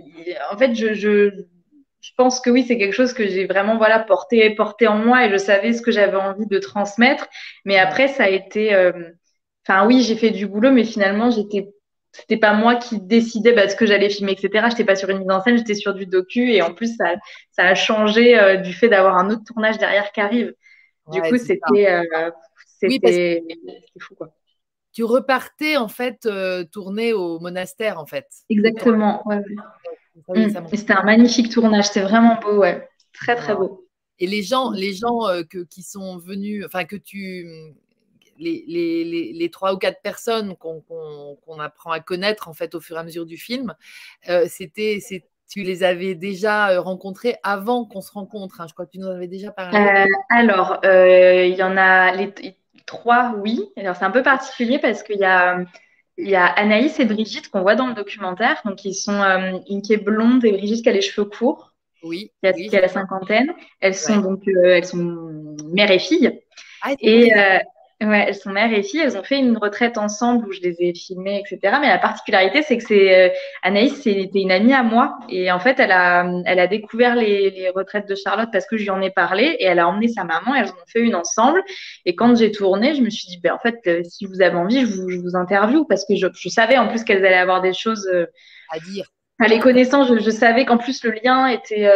en 0.52 0.58
fait, 0.58 0.74
je, 0.76 0.94
je, 0.94 1.31
je, 2.02 2.12
pense 2.18 2.42
que 2.42 2.50
oui, 2.50 2.66
c'est 2.68 2.78
quelque 2.78 2.96
chose 2.96 3.14
que 3.14 3.28
j'ai 3.28 3.46
vraiment 3.46 3.78
voilà 3.78 4.00
porté, 4.00 4.50
porté 4.56 4.88
en 4.88 4.98
moi 4.98 5.26
et 5.26 5.30
je 5.30 5.38
savais 5.38 5.74
ce 5.74 5.81
que 5.81 5.92
j'avais 5.92 6.18
envie 6.18 6.48
de 6.48 6.60
transmettre. 6.60 7.28
Mais 7.66 7.78
après, 7.78 8.08
ça 8.08 8.24
a 8.24 8.30
été. 8.30 8.74
Euh, 8.74 8.92
Enfin, 9.69 9.86
oui, 9.86 10.01
j'ai 10.01 10.16
fait 10.16 10.31
du 10.31 10.48
boulot, 10.48 10.71
mais 10.71 10.83
finalement, 10.83 11.30
j'étais 11.30 11.71
c'était 12.12 12.38
pas 12.38 12.54
moi 12.54 12.75
qui 12.75 13.00
décidais 13.00 13.54
bah, 13.54 13.69
ce 13.69 13.75
que 13.75 13.86
j'allais 13.86 14.10
filmer, 14.10 14.31
etc. 14.31 14.68
J'étais 14.71 14.83
pas 14.83 14.95
sur 14.95 15.10
une 15.10 15.19
mise 15.19 15.30
en 15.30 15.42
scène, 15.44 15.57
j'étais 15.57 15.75
sur 15.75 15.94
du 15.94 16.07
docu 16.07 16.51
et 16.51 16.63
en 16.63 16.74
plus 16.74 16.95
ça, 16.95 17.16
ça 17.51 17.63
a 17.63 17.75
changé 17.75 18.38
euh, 18.38 18.57
du 18.57 18.74
fait 18.74 18.89
d'avoir 18.89 19.18
un 19.18 19.30
autre 19.30 19.44
tournage 19.45 19.77
derrière 19.77 20.12
qui 20.12 20.21
arrive. 20.21 20.56
Du 21.12 21.21
coup, 21.21 21.38
c'était 21.38 21.88
euh, 21.88 22.31
c'était 22.80 23.44
fou 24.00 24.16
quoi. 24.16 24.30
Tu 24.92 25.04
repartais 25.04 25.77
en 25.77 25.88
fait 25.88 26.25
euh, 26.25 26.63
tourner 26.63 27.13
au 27.13 27.39
monastère 27.39 28.00
en 28.00 28.07
fait. 28.07 28.25
Exactement. 28.50 29.21
Ouais. 29.27 29.42
Mm. 30.27 30.68
C'était 30.74 30.94
un 30.94 31.04
magnifique 31.04 31.51
tournage, 31.51 31.86
c'était 31.86 32.01
vraiment 32.01 32.39
beau, 32.42 32.57
ouais, 32.57 32.89
très 33.13 33.36
très 33.36 33.56
beau. 33.56 33.88
Et 34.18 34.25
les 34.25 34.42
gens, 34.42 34.71
les 34.71 34.94
gens 34.94 35.19
que, 35.50 35.60
qui 35.63 35.83
sont 35.83 36.18
venus, 36.18 36.66
enfin 36.66 36.86
que 36.86 36.98
tu 36.98 37.48
les, 38.39 39.50
trois 39.51 39.74
ou 39.74 39.77
quatre 39.77 40.01
personnes 40.01 40.56
qu'on 40.56 41.59
apprend 41.59 41.91
à 41.91 42.00
connaître 42.00 42.47
en 42.47 42.53
fait 42.53 42.75
au 42.75 42.80
fur 42.80 42.95
et 42.95 43.00
à 43.00 43.03
mesure 43.03 43.25
du 43.25 43.38
film, 43.38 43.75
euh, 44.30 44.45
c'était 44.47 45.00
tu 45.50 45.63
les 45.63 45.81
avais 45.81 46.13
déjà 46.13 46.69
euh, 46.69 46.80
rencontrés 46.80 47.36
avant 47.41 47.83
qu'on 47.83 48.01
se 48.01 48.12
rencontre. 48.12 48.62
Hein. 48.62 48.68
Je 48.69 48.74
crois 48.74 48.86
que 48.86 48.91
tu 48.91 49.00
nous 49.00 49.07
avais 49.07 49.27
déjà 49.27 49.51
parlé. 49.51 49.80
Euh, 49.80 50.06
alors, 50.30 50.80
il 50.83 51.56
y 51.56 51.63
en 51.63 51.75
a 51.75 52.13
les, 52.13 52.31
trois, 52.86 53.33
oui. 53.38 53.68
Alors, 53.75 53.95
c'est 53.95 54.06
un 54.06 54.12
peu 54.12 54.21
particulier 54.21 54.77
parce 54.77 55.01
qu'il 55.01 55.18
y 55.18 55.25
a, 55.25 55.59
il 56.18 56.30
y 56.30 56.35
a 56.35 56.45
Anaïs 56.45 57.00
et 57.00 57.06
Brigitte 57.06 57.50
qu'on 57.50 57.62
voit 57.62 57.74
dans 57.74 57.88
le 57.88 57.95
documentaire. 57.95 58.62
Donc, 58.63 58.85
ils 58.85 58.94
sont 58.94 59.19
une 59.68 59.81
qui 59.81 59.94
est 59.94 60.03
blonde 60.03 60.45
et 60.45 60.51
Brigitte 60.51 60.83
qui 60.83 60.89
a 60.89 60.94
les 60.94 61.01
cheveux 61.01 61.27
courts. 61.27 61.74
Oui. 62.03 62.31
Qui 62.44 62.47
a, 62.47 62.53
qui 62.53 62.77
a 62.77 62.81
la 62.81 62.88
cinquantaine. 62.88 63.51
Elles 63.81 63.95
sont 63.95 64.18
donc 64.18 64.44
elles 64.47 64.85
sont 64.85 65.56
mère 65.74 65.89
et 65.89 66.00
fille. 66.00 66.39
Ah, 66.83 66.94
et, 67.01 67.33
Ouais, 68.01 68.25
elles 68.30 68.36
sont 68.36 68.51
mère 68.51 68.72
et 68.72 68.81
fille. 68.81 69.01
Elles 69.01 69.18
ont 69.18 69.24
fait 69.24 69.38
une 69.38 69.57
retraite 69.57 69.97
ensemble 69.97 70.47
où 70.47 70.54
je 70.54 70.62
les 70.62 70.78
ai 70.80 70.94
filmées, 70.94 71.42
etc. 71.42 71.80
Mais 71.81 71.90
la 71.90 71.97
particularité, 71.97 72.64
c'est 72.64 72.78
que 72.78 72.83
c'est 72.85 73.28
euh, 73.28 73.30
Anaïs, 73.62 73.94
c'était 74.02 74.40
une 74.40 74.54
amie 74.54 74.73
à 74.73 74.83
moi. 74.83 75.19
Et 75.28 75.52
en 75.52 75.59
fait, 75.59 75.81
elle 75.81 75.92
a, 75.92 76.26
elle 76.45 76.59
a 76.59 76.68
découvert 76.68 77.16
les, 77.16 77.50
les, 77.50 77.69
retraites 77.69 78.07
de 78.07 78.16
Charlotte 78.16 78.47
parce 78.54 78.66
que 78.68 78.78
je 78.78 78.83
lui 78.83 78.90
en 78.90 79.02
ai 79.02 79.12
parlé. 79.12 79.57
Et 79.59 79.66
elle 79.66 79.80
a 79.80 79.88
emmené 79.90 80.07
sa 80.07 80.23
maman. 80.23 80.56
elles 80.56 80.68
en 80.68 80.76
ont 80.76 80.88
fait 80.88 81.02
une 81.02 81.14
ensemble. 81.14 81.62
Et 82.06 82.16
quand 82.16 82.38
j'ai 82.38 82.54
tourné, 82.54 82.95
je 82.95 83.02
me 83.02 83.09
suis 83.09 83.28
dit, 83.28 83.38
ben, 83.44 83.54
en 83.54 83.59
fait, 83.59 83.76
euh, 83.88 84.02
si 84.06 84.26
vous 84.26 84.42
avez 84.42 84.56
envie, 84.56 84.80
je 84.80 84.85
vous, 84.85 85.09
je 85.09 85.18
vous 85.18 85.35
interview 85.35 85.83
parce 85.83 86.06
que 86.06 86.16
je, 86.16 86.28
je 86.33 86.50
savais 86.50 86.78
en 86.78 86.88
plus 86.88 87.04
qu'elles 87.04 87.26
allaient 87.26 87.35
avoir 87.35 87.62
des 87.62 87.73
choses 87.73 88.07
euh, 88.14 88.28
à 88.69 88.80
dire. 88.80 89.07
À 89.42 89.47
les 89.50 89.59
connaissant, 89.59 90.06
je, 90.06 90.19
je 90.19 90.30
savais 90.30 90.64
qu'en 90.64 90.78
plus 90.78 91.04
le 91.04 91.12
lien 91.12 91.47
était, 91.47 91.90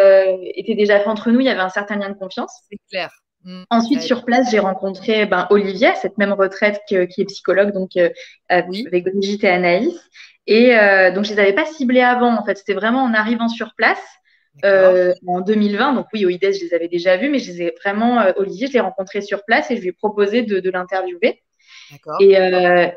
était 0.56 0.76
déjà 0.76 1.00
fait 1.00 1.10
entre 1.10 1.30
nous. 1.30 1.40
Il 1.40 1.46
y 1.46 1.50
avait 1.50 1.60
un 1.60 1.70
certain 1.70 1.98
lien 1.98 2.10
de 2.10 2.18
confiance. 2.18 2.52
C'est 2.70 2.78
clair. 2.90 3.10
Mm. 3.46 3.64
Ensuite, 3.70 4.02
sur 4.02 4.24
place, 4.24 4.52
j'ai 4.52 4.60
rencontré 4.60 5.26
ben, 5.26 5.48
Olivia, 5.50 5.96
cette 5.96 6.18
même 6.18 6.34
retraite 6.34 6.82
qui 6.88 6.96
est 6.96 7.26
psychologue, 7.26 7.74
donc 7.74 7.92
euh, 7.98 8.10
avec 8.50 9.04
Brigitte 9.06 9.44
et 9.44 9.50
Anaïs. 9.50 10.00
Et 10.48 10.78
euh, 10.78 11.12
donc, 11.12 11.26
je 11.26 11.34
les 11.34 11.40
avais 11.40 11.54
pas 11.54 11.66
ciblées 11.66 12.02
avant, 12.02 12.36
en 12.36 12.44
fait. 12.46 12.58
C'était 12.58 12.74
vraiment 12.74 13.04
en 13.04 13.14
arrivant 13.14 13.48
sur 13.48 13.74
place 13.76 14.02
euh, 14.66 15.14
en 15.28 15.42
2020. 15.42 15.94
Donc, 15.94 16.08
oui, 16.14 16.26
au 16.26 16.30
IDES, 16.30 16.54
je 16.54 16.66
les 16.66 16.74
avais 16.74 16.88
déjà 16.88 17.18
vus, 17.18 17.30
mais 17.30 17.40
je 17.40 17.52
les 17.52 17.62
ai 17.64 17.76
vraiment, 17.82 18.26
Olivier, 18.38 18.68
je 18.68 18.74
l'ai 18.74 18.80
rencontré 18.80 19.22
sur 19.22 19.44
place 19.46 19.72
et 19.72 19.78
je 19.78 19.82
lui 19.82 19.90
ai 19.90 19.94
proposé 19.94 20.44
de, 20.44 20.60
de 20.60 20.70
l'interviewer. 20.70 21.42
Et, 22.20 22.38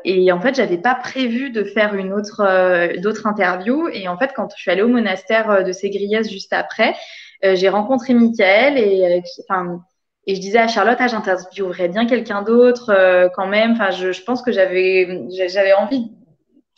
et, 0.05 0.31
en 0.31 0.41
fait, 0.41 0.55
j'avais 0.55 0.77
pas 0.77 0.95
prévu 0.95 1.51
de 1.51 1.63
faire 1.63 1.93
une 1.93 2.13
autre 2.13 2.97
d'autres 2.99 3.27
interviews. 3.27 3.89
Et 3.89 4.07
en 4.07 4.17
fait, 4.17 4.31
quand 4.35 4.49
je 4.55 4.61
suis 4.61 4.71
allée 4.71 4.81
au 4.81 4.87
monastère 4.87 5.63
de 5.63 5.71
Ségriès 5.71 6.29
juste 6.29 6.51
après, 6.51 6.95
j'ai 7.43 7.69
rencontré 7.69 8.13
Michael 8.13 8.77
et 8.77 9.21
enfin 9.47 9.81
et 10.27 10.35
je 10.35 10.41
disais 10.41 10.59
à 10.59 10.67
Charlotte, 10.67 10.97
ah, 10.99 11.07
j'interviewerais 11.07 11.87
bien 11.87 12.05
quelqu'un 12.05 12.43
d'autre 12.43 12.91
euh, 12.91 13.29
quand 13.33 13.47
même. 13.47 13.71
Enfin, 13.71 13.91
je, 13.91 14.11
je, 14.11 14.21
pense 14.23 14.41
que 14.41 14.51
j'avais, 14.51 15.25
j'avais 15.47 15.73
envie 15.73 16.11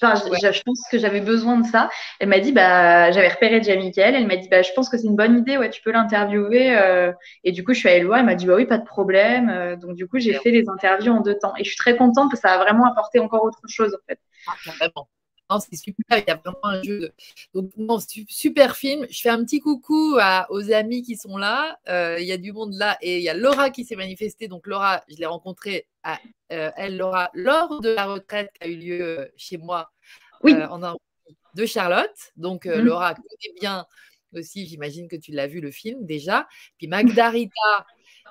Enfin, 0.02 0.16
je, 0.16 0.62
pense 0.64 0.82
que 0.90 0.98
j'avais 0.98 1.20
besoin 1.20 1.58
de 1.58 1.66
ça. 1.66 1.90
Elle 2.20 2.30
m'a 2.30 2.40
dit, 2.40 2.54
bah, 2.54 3.12
j'avais 3.12 3.28
repéré 3.28 3.60
déjà 3.60 3.76
Michael. 3.76 4.16
Elle 4.16 4.28
m'a 4.28 4.38
dit, 4.38 4.48
bah, 4.48 4.62
je 4.62 4.72
pense 4.74 4.88
que 4.88 4.98
c'est 4.98 5.08
une 5.08 5.16
bonne 5.16 5.38
idée. 5.38 5.58
Ouais, 5.58 5.70
tu 5.70 5.82
peux 5.82 5.92
l'interviewer. 5.92 6.78
Euh. 6.78 7.12
et 7.44 7.52
du 7.52 7.66
coup, 7.66 7.74
je 7.74 7.80
suis 7.80 7.90
allée 7.90 8.00
le 8.00 8.08
voir. 8.08 8.20
Elle 8.20 8.26
m'a 8.26 8.36
dit, 8.36 8.46
bah 8.46 8.56
oui, 8.56 8.66
pas 8.66 8.78
de 8.78 8.86
problème. 8.86 9.50
Euh. 9.50 9.76
donc, 9.76 9.96
du 9.96 10.08
coup, 10.08 10.18
j'ai 10.18 10.34
fait 10.34 10.52
les 10.52 10.70
interviews 10.70 11.12
en 11.12 11.22
deux 11.22 11.38
temps. 11.38 11.54
Et 11.58 11.64
je 11.64 11.70
suis 11.70 11.78
très 11.78 11.98
contente 11.98 12.30
parce 12.32 12.42
que 12.42 12.48
ça 12.48 12.56
a 12.56 12.58
vraiment 12.60 12.86
apporté 12.86 13.20
encore 13.20 13.44
autre 13.44 13.60
chose, 13.68 13.94
en 13.94 14.06
fait. 14.08 14.20
Ah, 14.48 14.54
vraiment 14.78 15.10
c'est 15.60 15.76
super, 15.76 16.20
il 16.20 16.26
y 16.28 16.30
a 16.30 16.36
vraiment 16.36 16.60
un 16.64 16.84
jeu. 16.84 17.12
Donc, 17.54 17.72
super 18.28 18.76
film. 18.76 19.08
Je 19.10 19.22
fais 19.22 19.30
un 19.30 19.44
petit 19.44 19.60
coucou 19.60 20.18
aux 20.50 20.72
amis 20.72 21.02
qui 21.02 21.18
sont 21.18 21.38
là. 21.38 21.80
Euh, 21.90 22.18
il 22.20 22.28
y 22.28 22.32
a 22.32 22.38
du 22.38 22.52
monde 22.52 22.74
là 22.74 22.98
et 23.02 23.18
il 23.18 23.24
y 23.24 23.30
a 23.30 23.34
Laura 23.34 23.72
qui 23.72 23.84
s'est 23.84 23.96
manifestée. 23.96 24.48
Donc, 24.48 24.68
Laura, 24.68 25.02
je 25.10 25.16
l'ai 25.16 25.26
rencontrée, 25.26 25.88
à, 26.04 26.20
euh, 26.52 26.70
elle, 26.78 26.98
Laura, 26.98 27.32
lors 27.34 27.82
de 27.82 27.90
la 27.90 28.06
retraite 28.06 28.52
qui 28.54 28.68
a 28.68 28.70
eu 28.70 28.76
lieu 28.76 29.02
euh, 29.02 29.26
chez 29.38 29.58
moi 29.58 29.92
oui. 30.44 30.54
en 30.54 30.96
de 31.56 31.66
Charlotte. 31.66 32.32
Donc, 32.38 32.66
mmh. 32.66 32.74
Laura 32.74 33.16
connaît 33.16 33.60
bien 33.60 33.86
aussi, 34.36 34.68
j'imagine 34.68 35.08
que 35.08 35.16
tu 35.16 35.32
l'as 35.32 35.48
vu 35.48 35.60
le 35.60 35.72
film 35.72 36.06
déjà. 36.06 36.48
Puis 36.78 36.88
Magdarita 36.88 37.88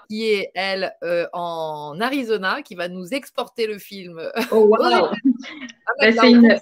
qui 0.08 0.30
est, 0.30 0.52
elle, 0.54 0.94
en 1.32 2.00
Arizona, 2.00 2.62
qui 2.62 2.76
va 2.76 2.88
nous 2.88 3.12
exporter 3.12 3.66
le 3.66 3.78
film. 3.78 4.22
Oh, 4.52 4.68
wow. 4.78 5.10
ah, 6.00 6.12
c'est 6.12 6.30
une, 6.30 6.58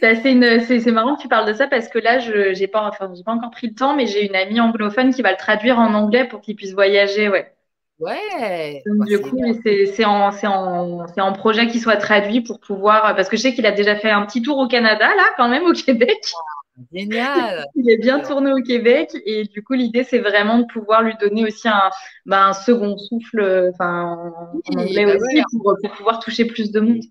c'est 0.00 0.90
marrant 0.90 1.16
que 1.16 1.22
tu 1.22 1.28
parles 1.28 1.46
de 1.46 1.54
ça 1.54 1.66
parce 1.66 1.88
que 1.88 1.98
là, 1.98 2.18
je 2.18 2.58
n'ai 2.58 2.66
pas, 2.66 2.88
enfin, 2.88 3.12
pas 3.24 3.32
encore 3.32 3.50
pris 3.50 3.68
le 3.68 3.74
temps, 3.74 3.94
mais 3.94 4.06
j'ai 4.06 4.26
une 4.26 4.36
amie 4.36 4.60
anglophone 4.60 5.12
qui 5.12 5.22
va 5.22 5.30
le 5.30 5.36
traduire 5.36 5.78
en 5.78 5.94
anglais 5.94 6.26
pour 6.26 6.40
qu'il 6.40 6.56
puisse 6.56 6.72
voyager. 6.72 7.28
Ouais. 7.28 7.52
Ouais. 7.98 8.82
Donc, 8.86 9.06
du 9.06 9.18
coup, 9.20 9.38
c'est 9.64 10.04
en, 10.04 10.30
en, 10.30 11.06
en, 11.18 11.32
projet 11.32 11.66
qu'il 11.66 11.80
soit 11.80 11.96
traduit 11.96 12.40
pour 12.42 12.60
pouvoir. 12.60 13.16
Parce 13.16 13.28
que 13.28 13.36
je 13.36 13.42
sais 13.42 13.54
qu'il 13.54 13.66
a 13.66 13.72
déjà 13.72 13.96
fait 13.96 14.10
un 14.10 14.24
petit 14.24 14.40
tour 14.40 14.58
au 14.58 14.68
Canada, 14.68 15.08
là, 15.16 15.24
quand 15.36 15.48
même, 15.48 15.64
au 15.64 15.72
Québec. 15.72 16.18
Ah, 16.32 16.58
génial. 16.92 17.64
Il 17.74 17.90
est 17.90 17.98
bien 17.98 18.20
tourné 18.20 18.52
au 18.52 18.62
Québec 18.62 19.10
et 19.26 19.44
du 19.44 19.62
coup 19.62 19.74
l'idée 19.74 20.04
c'est 20.04 20.20
vraiment 20.20 20.58
de 20.58 20.64
pouvoir 20.64 21.02
lui 21.02 21.14
donner 21.20 21.44
aussi 21.44 21.68
un, 21.68 21.90
bah, 22.24 22.46
un 22.46 22.52
second 22.52 22.96
souffle, 22.96 23.70
enfin 23.72 24.32
en 24.72 24.80
anglais 24.80 25.06
bah 25.06 25.16
aussi 25.16 25.42
pour, 25.50 25.76
pour 25.82 25.92
pouvoir 25.96 26.20
toucher 26.20 26.44
plus 26.44 26.70
de 26.70 26.80
monde. 26.80 27.02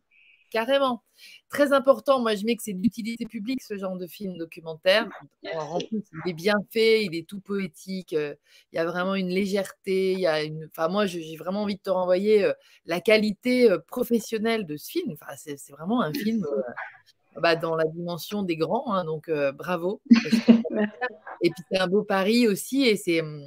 Carrément 0.52 1.04
très 1.50 1.74
important. 1.74 2.20
Moi, 2.20 2.36
je 2.36 2.46
mets 2.46 2.56
que 2.56 2.64
c'est 2.64 2.74
d'utilité 2.74 3.26
publique, 3.26 3.62
ce 3.62 3.78
genre 3.78 3.98
de 3.98 4.08
film 4.08 4.38
documentaire. 4.38 5.08
En 5.56 5.80
plus, 5.80 6.04
il 6.26 6.32
est 6.32 6.34
bien 6.34 6.56
fait, 6.72 7.06
il 7.06 7.16
est 7.16 7.28
tout 7.28 7.40
poétique. 7.40 8.14
Euh, 8.14 8.36
il 8.72 8.78
y 8.78 8.80
a 8.80 8.86
vraiment 8.86 9.16
une 9.16 9.30
légèreté. 9.30 10.14
Il 10.14 10.20
y 10.20 10.28
a 10.28 10.44
une... 10.44 10.66
Enfin, 10.66 10.88
moi, 10.88 11.06
j'ai 11.06 11.36
vraiment 11.38 11.64
envie 11.64 11.76
de 11.76 11.82
te 11.82 11.90
renvoyer 11.90 12.44
euh, 12.44 12.54
la 12.86 13.02
qualité 13.02 13.72
euh, 13.72 13.80
professionnelle 13.80 14.66
de 14.66 14.78
ce 14.78 14.90
film. 14.90 15.14
Enfin, 15.14 15.34
c'est 15.36 15.72
vraiment 15.72 16.02
un 16.02 16.14
film 16.14 16.46
bah, 17.42 17.56
dans 17.56 17.76
la 17.76 17.86
dimension 17.86 18.44
des 18.44 18.58
grands. 18.58 18.94
Hein, 18.94 19.06
donc, 19.06 19.30
bravo. 19.56 20.02
Et 21.42 21.52
puis, 21.52 21.64
c'est 21.72 21.80
un 21.80 21.88
beau 21.88 22.04
pari 22.04 22.48
aussi. 22.48 22.84
Et 22.84 22.98
c'est 22.98 23.22
hum, 23.22 23.42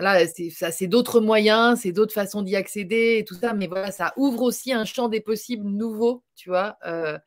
Là, 0.00 0.26
c'est 0.26 0.86
d'autres 0.86 1.20
moyens, 1.20 1.80
c'est 1.80 1.92
d'autres 1.92 2.14
façons 2.14 2.42
d'y 2.42 2.56
accéder 2.56 3.18
et 3.18 3.24
tout 3.24 3.34
ça, 3.34 3.52
mais 3.52 3.66
voilà, 3.66 3.90
ça 3.90 4.12
ouvre 4.16 4.42
aussi 4.42 4.72
un 4.72 4.84
champ 4.84 5.08
des 5.08 5.20
possibles 5.20 5.66
nouveaux, 5.66 6.22
tu 6.36 6.48
vois. 6.48 6.76
Euh, 6.86 7.18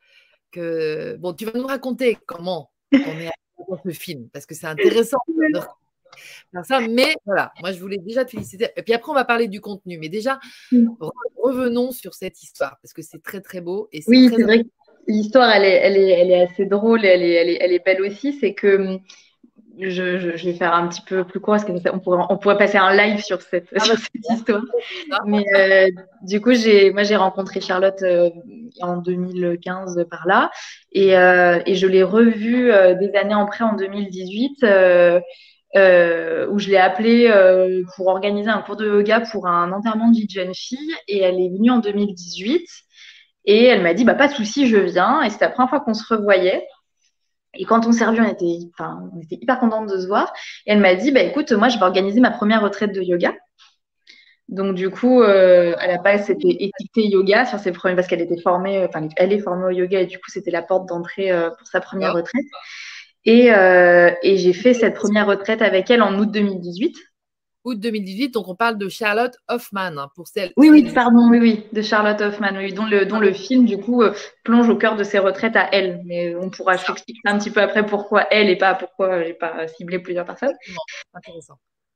que 0.51 1.15
bon, 1.17 1.33
tu 1.33 1.45
vas 1.45 1.57
nous 1.57 1.67
raconter 1.67 2.17
comment 2.25 2.71
on 2.93 2.97
est 2.97 3.31
dans 3.69 3.79
ce 3.83 3.89
film, 3.91 4.29
parce 4.33 4.45
que 4.45 4.55
c'est 4.55 4.67
intéressant. 4.67 5.17
ça, 6.63 6.81
mais 6.81 7.15
voilà, 7.25 7.51
moi 7.61 7.71
je 7.71 7.79
voulais 7.79 7.97
déjà 7.97 8.25
te 8.25 8.31
féliciter. 8.31 8.69
Et 8.75 8.83
puis 8.83 8.93
après, 8.93 9.11
on 9.11 9.15
va 9.15 9.25
parler 9.25 9.47
du 9.47 9.61
contenu, 9.61 9.97
mais 9.97 10.09
déjà, 10.09 10.39
mm. 10.71 10.89
revenons 11.41 11.91
sur 11.91 12.13
cette 12.13 12.41
histoire, 12.43 12.77
parce 12.81 12.93
que 12.93 13.01
c'est 13.01 13.21
très 13.21 13.41
très 13.41 13.61
beau. 13.61 13.87
Et 13.91 14.01
oui, 14.07 14.29
c'est 14.35 14.43
vrai 14.43 14.63
que 14.63 14.69
l'histoire, 15.07 15.51
elle 15.51 15.65
est, 15.65 15.75
elle, 15.75 15.97
est, 15.97 16.09
elle 16.09 16.31
est 16.31 16.41
assez 16.41 16.65
drôle, 16.65 17.05
elle 17.05 17.23
est, 17.23 17.33
elle 17.33 17.49
est, 17.49 17.57
elle 17.61 17.71
est 17.73 17.85
belle 17.85 18.01
aussi. 18.01 18.33
C'est 18.33 18.53
que 18.53 18.99
je, 19.89 20.45
vais 20.45 20.53
faire 20.53 20.73
un 20.73 20.87
petit 20.87 21.01
peu 21.01 21.23
plus 21.23 21.39
court 21.39 21.55
parce 21.55 21.65
qu'on 21.65 21.99
pourrait, 21.99 22.25
on 22.29 22.37
pourrait 22.37 22.57
passer 22.57 22.77
un 22.77 22.95
live 22.95 23.21
sur 23.23 23.41
cette, 23.41 23.67
ah 23.75 23.83
bah, 23.87 23.93
histoire. 24.35 24.61
Mais 25.25 25.43
euh, 25.55 25.87
du 26.21 26.41
coup, 26.41 26.53
j'ai, 26.53 26.91
moi, 26.91 27.03
j'ai 27.03 27.15
rencontré 27.15 27.61
Charlotte 27.61 28.01
euh, 28.03 28.29
en 28.81 28.97
2015 28.97 30.05
par 30.09 30.27
là. 30.27 30.51
Et, 30.91 31.17
euh, 31.17 31.59
et 31.65 31.75
je 31.75 31.87
l'ai 31.87 32.03
revue 32.03 32.71
des 32.99 33.11
années 33.15 33.35
après 33.35 33.63
en 33.63 33.75
2018 33.75 34.63
où 35.73 36.59
je 36.59 36.69
l'ai 36.69 36.77
appelée 36.77 37.31
pour 37.95 38.07
organiser 38.07 38.49
un 38.49 38.61
cours 38.61 38.75
de 38.75 38.85
yoga 38.85 39.21
pour 39.21 39.47
un 39.47 39.71
enterrement 39.71 40.09
de 40.09 40.17
vie 40.17 40.27
de 40.27 40.31
jeune 40.31 40.53
fille. 40.53 40.95
Et 41.07 41.21
elle 41.21 41.39
est 41.39 41.49
venue 41.49 41.71
en 41.71 41.79
2018 41.79 42.61
et 43.45 43.65
elle 43.65 43.81
m'a 43.81 43.93
dit 43.93 44.03
bah 44.03 44.13
pas 44.13 44.27
de 44.27 44.33
souci, 44.33 44.67
je 44.67 44.77
viens. 44.77 45.21
Et 45.23 45.29
c'était 45.29 45.45
la 45.45 45.51
première 45.51 45.69
fois 45.69 45.79
qu'on 45.79 45.93
se 45.93 46.13
revoyait. 46.13 46.67
Et 47.53 47.65
quand 47.65 47.85
on 47.85 47.91
s'est 47.91 48.05
on 48.05 48.13
était, 48.13 48.59
enfin, 48.73 49.09
on 49.13 49.19
était 49.19 49.35
hyper 49.35 49.59
contente 49.59 49.89
de 49.89 49.99
se 49.99 50.07
voir. 50.07 50.31
Et 50.65 50.71
elle 50.71 50.79
m'a 50.79 50.95
dit, 50.95 51.11
bah 51.11 51.21
écoute, 51.21 51.51
moi, 51.51 51.69
je 51.69 51.77
vais 51.77 51.83
organiser 51.83 52.19
ma 52.21 52.31
première 52.31 52.61
retraite 52.61 52.93
de 52.93 53.01
yoga. 53.01 53.33
Donc 54.51 54.75
du 54.75 54.89
coup, 54.89 55.21
euh, 55.21 55.73
à 55.79 55.87
la 55.87 55.97
base, 55.97 56.25
c'était 56.25 56.49
étiqueté 56.49 57.07
yoga 57.07 57.45
sur 57.45 57.59
ses 57.59 57.71
premiers, 57.71 57.95
parce 57.95 58.07
qu'elle 58.07 58.21
était 58.21 58.39
formée, 58.41 58.85
enfin, 58.85 59.07
elle 59.15 59.31
est 59.31 59.39
formée 59.39 59.65
au 59.65 59.69
yoga 59.69 60.01
et 60.01 60.05
du 60.05 60.17
coup, 60.17 60.29
c'était 60.29 60.51
la 60.51 60.61
porte 60.61 60.87
d'entrée 60.87 61.31
euh, 61.31 61.49
pour 61.49 61.67
sa 61.67 61.79
première 61.79 62.13
retraite. 62.13 62.45
Et, 63.23 63.53
euh, 63.53 64.11
et 64.23 64.37
j'ai 64.37 64.51
fait 64.51 64.73
cette 64.73 64.95
première 64.95 65.27
retraite 65.27 65.61
avec 65.61 65.89
elle 65.89 66.01
en 66.01 66.17
août 66.19 66.29
2018 66.31 66.97
août 67.63 67.79
2018. 67.79 68.33
Donc, 68.33 68.47
on 68.47 68.55
parle 68.55 68.77
de 68.77 68.89
Charlotte 68.89 69.35
Hoffman 69.47 69.97
hein, 69.97 70.09
pour 70.15 70.27
celle. 70.27 70.51
Oui, 70.57 70.69
oui, 70.69 70.89
pardon, 70.93 71.29
oui, 71.29 71.39
oui, 71.39 71.65
de 71.71 71.81
Charlotte 71.81 72.21
Hoffman, 72.21 72.55
oui, 72.55 72.73
dont 72.73 72.85
le, 72.85 73.05
dont 73.05 73.19
le 73.19 73.33
film, 73.33 73.65
du 73.65 73.77
coup, 73.77 74.01
euh, 74.01 74.13
plonge 74.43 74.69
au 74.69 74.75
cœur 74.75 74.95
de 74.95 75.03
ses 75.03 75.19
retraites 75.19 75.55
à 75.55 75.69
elle. 75.71 76.01
Mais 76.05 76.35
on 76.35 76.49
pourra 76.49 76.77
s'expliquer 76.77 77.21
un 77.25 77.37
petit 77.37 77.51
peu 77.51 77.61
après 77.61 77.85
pourquoi 77.85 78.27
elle 78.31 78.49
et 78.49 78.57
pas 78.57 78.75
pourquoi 78.75 79.23
j'ai 79.23 79.33
pas 79.33 79.67
ciblé 79.67 79.99
plusieurs 79.99 80.25
personnes. 80.25 80.55
Intéressant. 81.13 81.55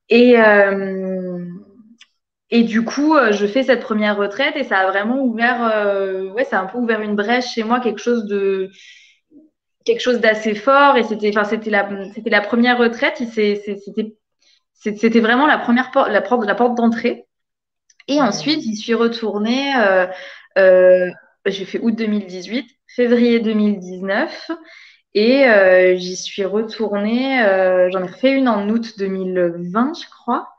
Et, 0.10 0.40
euh, 0.40 1.44
et 2.52 2.64
du 2.64 2.84
coup, 2.84 3.16
euh, 3.16 3.32
je 3.32 3.48
fais 3.48 3.64
cette 3.64 3.82
première 3.82 4.18
retraite 4.18 4.56
et 4.56 4.64
ça 4.64 4.80
a 4.80 4.92
vraiment 4.92 5.24
ouvert, 5.24 6.34
ouais, 6.36 6.44
ça 6.44 6.60
a 6.60 6.64
un 6.64 6.68
peu 6.68 6.78
ouvert 6.78 7.02
une 7.02 7.16
brèche 7.16 7.54
chez 7.54 7.64
moi, 7.64 7.80
quelque 7.80 8.02
chose 8.02 8.26
de 8.26 8.70
quelque 9.86 10.02
chose 10.02 10.20
d'assez 10.20 10.56
fort 10.56 10.98
et 10.98 11.04
c'était 11.04 11.30
enfin 11.30 11.44
c'était 11.44 11.70
la 11.70 11.88
c'était 12.14 12.32
la 12.32 12.42
première 12.42 12.80
retraite 12.80 13.22
c'était 13.32 14.16
c'était 14.80 15.20
vraiment 15.20 15.48
la 15.48 15.58
première 15.58 15.92
porte, 15.92 16.10
la 16.10 16.22
porte, 16.22 16.46
la 16.46 16.56
porte 16.56 16.76
d'entrée. 16.76 17.26
Et 18.08 18.22
ensuite, 18.22 18.62
j'y 18.62 18.76
suis 18.76 18.94
retournée. 18.94 19.76
Euh, 19.78 20.08
euh, 20.58 21.10
j'ai 21.46 21.66
fait 21.66 21.80
août 21.80 21.96
2018, 21.96 22.66
février 22.88 23.40
2019. 23.40 24.52
Et 25.14 25.46
euh, 25.46 25.96
j'y 25.96 26.18
suis 26.18 26.44
retournée, 26.44 27.40
j'en 27.92 28.04
ai 28.04 28.08
refait 28.08 28.34
une 28.34 28.50
en 28.50 28.68
août 28.70 28.96
2020, 28.98 29.94
je 29.94 30.10
crois. 30.10 30.50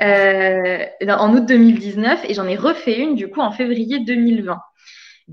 en 0.00 1.34
août 1.34 1.46
2019 1.46 2.24
et 2.28 2.34
j'en 2.34 2.46
ai 2.46 2.56
refait 2.56 2.98
une 2.98 3.14
du 3.14 3.30
coup 3.30 3.40
en 3.40 3.52
février 3.52 4.00
2020. 4.00 4.60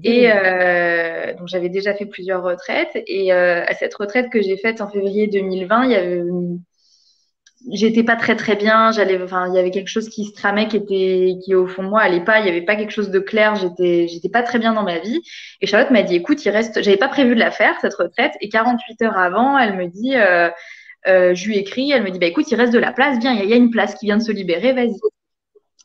Et 0.04 0.30
donc 1.38 1.48
j'avais 1.50 1.70
déjà 1.70 1.94
fait 1.94 2.06
plusieurs 2.06 2.42
retraites 2.42 2.92
et 2.94 3.34
à 3.34 3.74
cette 3.74 3.96
retraite 3.96 4.30
que 4.32 4.42
j'ai 4.42 4.56
faite 4.56 4.80
en 4.80 4.90
février 4.90 5.28
2020, 5.28 5.84
il 5.84 5.92
y 5.92 5.96
avait 5.96 6.24
j'étais 7.72 8.04
pas 8.04 8.16
très 8.16 8.36
très 8.36 8.56
bien 8.56 8.92
j'allais 8.92 9.22
enfin 9.22 9.48
il 9.50 9.56
y 9.56 9.60
avait 9.60 9.72
quelque 9.72 9.90
chose 9.90 10.10
qui 10.10 10.26
se 10.26 10.34
tramait 10.34 10.68
qui 10.68 10.78
était 10.78 11.36
qui 11.44 11.56
au 11.56 11.68
fond 11.68 11.84
de 11.84 11.90
moi 11.90 12.02
allait 12.02 12.24
pas 12.24 12.40
il 12.40 12.46
y 12.46 12.50
avait 12.50 12.62
pas 12.62 12.76
quelque 12.76 12.92
chose 12.92 13.10
de 13.10 13.20
clair 13.20 13.56
j'étais 13.56 14.08
j'étais 14.08 14.30
pas 14.30 14.44
très 14.44 14.60
bien 14.60 14.74
dans 14.74 14.84
ma 14.84 15.00
vie. 15.00 15.22
Et 15.62 15.68
Charlotte 15.68 15.92
m'a 15.92 16.04
dit 16.04 16.16
écoute 16.16 16.44
il 16.46 16.50
reste 16.50 16.82
j'avais 16.82 16.98
pas 16.98 17.10
prévu 17.10 17.36
de 17.36 17.40
la 17.40 17.52
faire 17.52 17.76
cette 17.82 17.94
retraite. 17.96 18.34
Et 18.42 18.50
48 18.50 19.02
heures 19.04 19.18
avant 19.18 19.58
elle 19.58 19.76
me 19.76 19.88
dit 19.88 20.16
euh, 20.16 20.50
euh, 21.08 21.36
je 21.36 21.48
lui 21.48 21.58
écris 21.58 21.92
elle 21.92 22.04
me 22.04 22.12
dit 22.12 22.20
bah 22.20 22.28
écoute 22.28 22.50
il 22.50 22.56
reste 22.56 22.74
de 22.74 22.80
la 22.80 22.94
place 22.94 23.20
viens 23.20 23.34
il 23.34 23.50
y, 23.50 23.54
a 23.54 23.58
une 23.58 23.72
place 23.72 23.96
qui 23.96 24.06
vient 24.06 24.18
de 24.18 24.24
se 24.24 24.32
libérer 24.32 24.74
vas-y. 24.74 24.98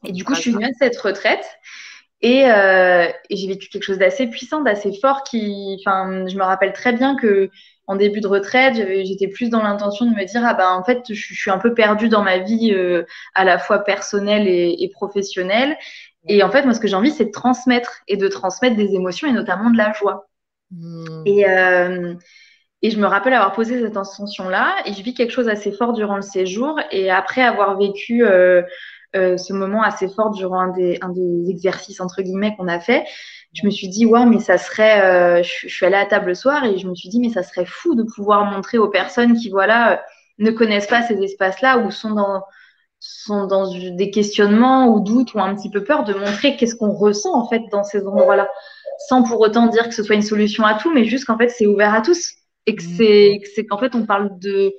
Et 0.06 0.12
du 0.12 0.24
coup 0.24 0.34
je 0.34 0.40
suis 0.40 0.52
venue 0.52 0.66
à 0.66 0.72
cette 0.78 0.96
retraite. 0.98 1.44
Et, 2.24 2.48
euh, 2.48 3.08
et 3.30 3.36
j'ai 3.36 3.48
vécu 3.48 3.68
quelque 3.68 3.82
chose 3.82 3.98
d'assez 3.98 4.28
puissant 4.28 4.60
d'assez 4.60 4.92
fort 5.00 5.24
qui 5.24 5.76
enfin 5.80 6.24
je 6.28 6.36
me 6.36 6.44
rappelle 6.44 6.72
très 6.72 6.92
bien 6.92 7.16
que 7.16 7.50
en 7.86 7.96
début 7.96 8.20
de 8.20 8.28
retraite, 8.28 8.74
j'étais 8.76 9.28
plus 9.28 9.50
dans 9.50 9.62
l'intention 9.62 10.06
de 10.06 10.14
me 10.14 10.24
dire 10.24 10.42
ah 10.44 10.54
ben 10.54 10.68
en 10.68 10.84
fait 10.84 11.02
je, 11.08 11.34
suis 11.34 11.50
un 11.50 11.58
peu 11.58 11.74
perdue 11.74 12.08
dans 12.08 12.22
ma 12.22 12.38
vie 12.38 12.72
euh, 12.72 13.04
à 13.34 13.44
la 13.44 13.58
fois 13.58 13.80
personnelle 13.80 14.46
et, 14.46 14.90
professionnelle. 14.92 15.76
Et 16.28 16.42
en 16.42 16.50
fait 16.50 16.62
moi 16.64 16.74
ce 16.74 16.80
que 16.80 16.88
j'ai 16.88 16.94
envie 16.94 17.10
c'est 17.10 17.26
de 17.26 17.30
transmettre 17.30 18.02
et 18.06 18.16
de 18.16 18.28
transmettre 18.28 18.76
des 18.76 18.94
émotions 18.94 19.28
et 19.28 19.32
notamment 19.32 19.70
de 19.70 19.76
la 19.76 19.92
joie. 19.92 20.28
Hmm. 20.70 21.22
Et 21.26 21.48
euh, 21.48 22.14
et 22.84 22.90
je 22.90 22.98
me 22.98 23.06
rappelle 23.06 23.32
avoir 23.34 23.52
posé 23.52 23.80
cette 23.80 23.96
intention 23.96 24.48
là 24.48 24.76
et 24.86 24.92
je 24.92 25.02
vis 25.02 25.14
quelque 25.14 25.32
chose 25.32 25.48
assez 25.48 25.72
fort 25.72 25.92
durant 25.92 26.16
le 26.16 26.22
séjour 26.22 26.80
et 26.90 27.10
après 27.10 27.42
avoir 27.42 27.76
vécu 27.76 28.24
euh, 28.24 28.62
ce 29.14 29.52
moment 29.52 29.82
assez 29.82 30.08
fort 30.08 30.30
durant 30.30 30.60
un 30.60 30.68
des, 30.68 30.98
un 31.02 31.10
des 31.10 31.50
exercices 31.50 32.00
entre 32.00 32.22
guillemets 32.22 32.56
qu'on 32.56 32.66
a 32.66 32.80
fait, 32.80 33.04
je 33.52 33.66
me 33.66 33.70
suis 33.70 33.88
dit, 33.88 34.06
ouais, 34.06 34.24
mais 34.24 34.40
ça 34.40 34.58
serait. 34.58 35.02
Euh, 35.02 35.42
je, 35.42 35.68
suis 35.68 35.84
allée 35.86 35.96
à 35.96 36.06
table 36.06 36.28
le 36.28 36.34
soir 36.34 36.64
et 36.64 36.78
je 36.78 36.88
me 36.88 36.94
suis 36.94 37.08
dit, 37.08 37.20
mais 37.20 37.28
ça 37.28 37.42
serait 37.42 37.66
fou 37.66 37.94
de 37.94 38.02
pouvoir 38.02 38.44
montrer 38.46 38.78
aux 38.78 38.88
personnes 38.88 39.36
qui, 39.36 39.50
voilà, 39.50 39.92
euh, 39.92 39.96
ne 40.38 40.50
connaissent 40.50 40.86
pas 40.86 41.02
ces 41.02 41.18
espaces-là 41.22 41.78
ou 41.78 41.90
sont 41.90 42.14
dans, 42.14 42.42
sont 42.98 43.46
dans 43.46 43.70
des 43.70 44.10
questionnements 44.10 44.88
ou 44.88 45.00
doutes 45.00 45.34
ou 45.34 45.40
un 45.40 45.54
petit 45.54 45.70
peu 45.70 45.84
peur 45.84 46.04
de 46.04 46.14
montrer 46.14 46.56
qu'est-ce 46.56 46.76
qu'on 46.76 46.92
ressent 46.92 47.34
en 47.34 47.46
fait 47.48 47.62
dans 47.70 47.84
ces 47.84 48.06
endroits-là. 48.06 48.48
sans 49.08 49.22
pour 49.22 49.40
autant 49.40 49.66
dire 49.66 49.88
que 49.88 49.94
ce 49.94 50.02
soit 50.02 50.14
une 50.14 50.22
solution 50.22 50.64
à 50.64 50.74
tout, 50.74 50.92
mais 50.92 51.04
juste 51.04 51.26
qu'en 51.26 51.36
fait, 51.36 51.48
c'est 51.48 51.66
ouvert 51.66 51.94
à 51.94 52.00
tous. 52.00 52.32
Et 52.66 52.76
que 52.76 52.82
mmh. 52.82 53.40
c'est 53.54 53.66
qu'en 53.66 53.78
fait, 53.78 53.94
on 53.94 54.06
parle 54.06 54.38
de. 54.38 54.72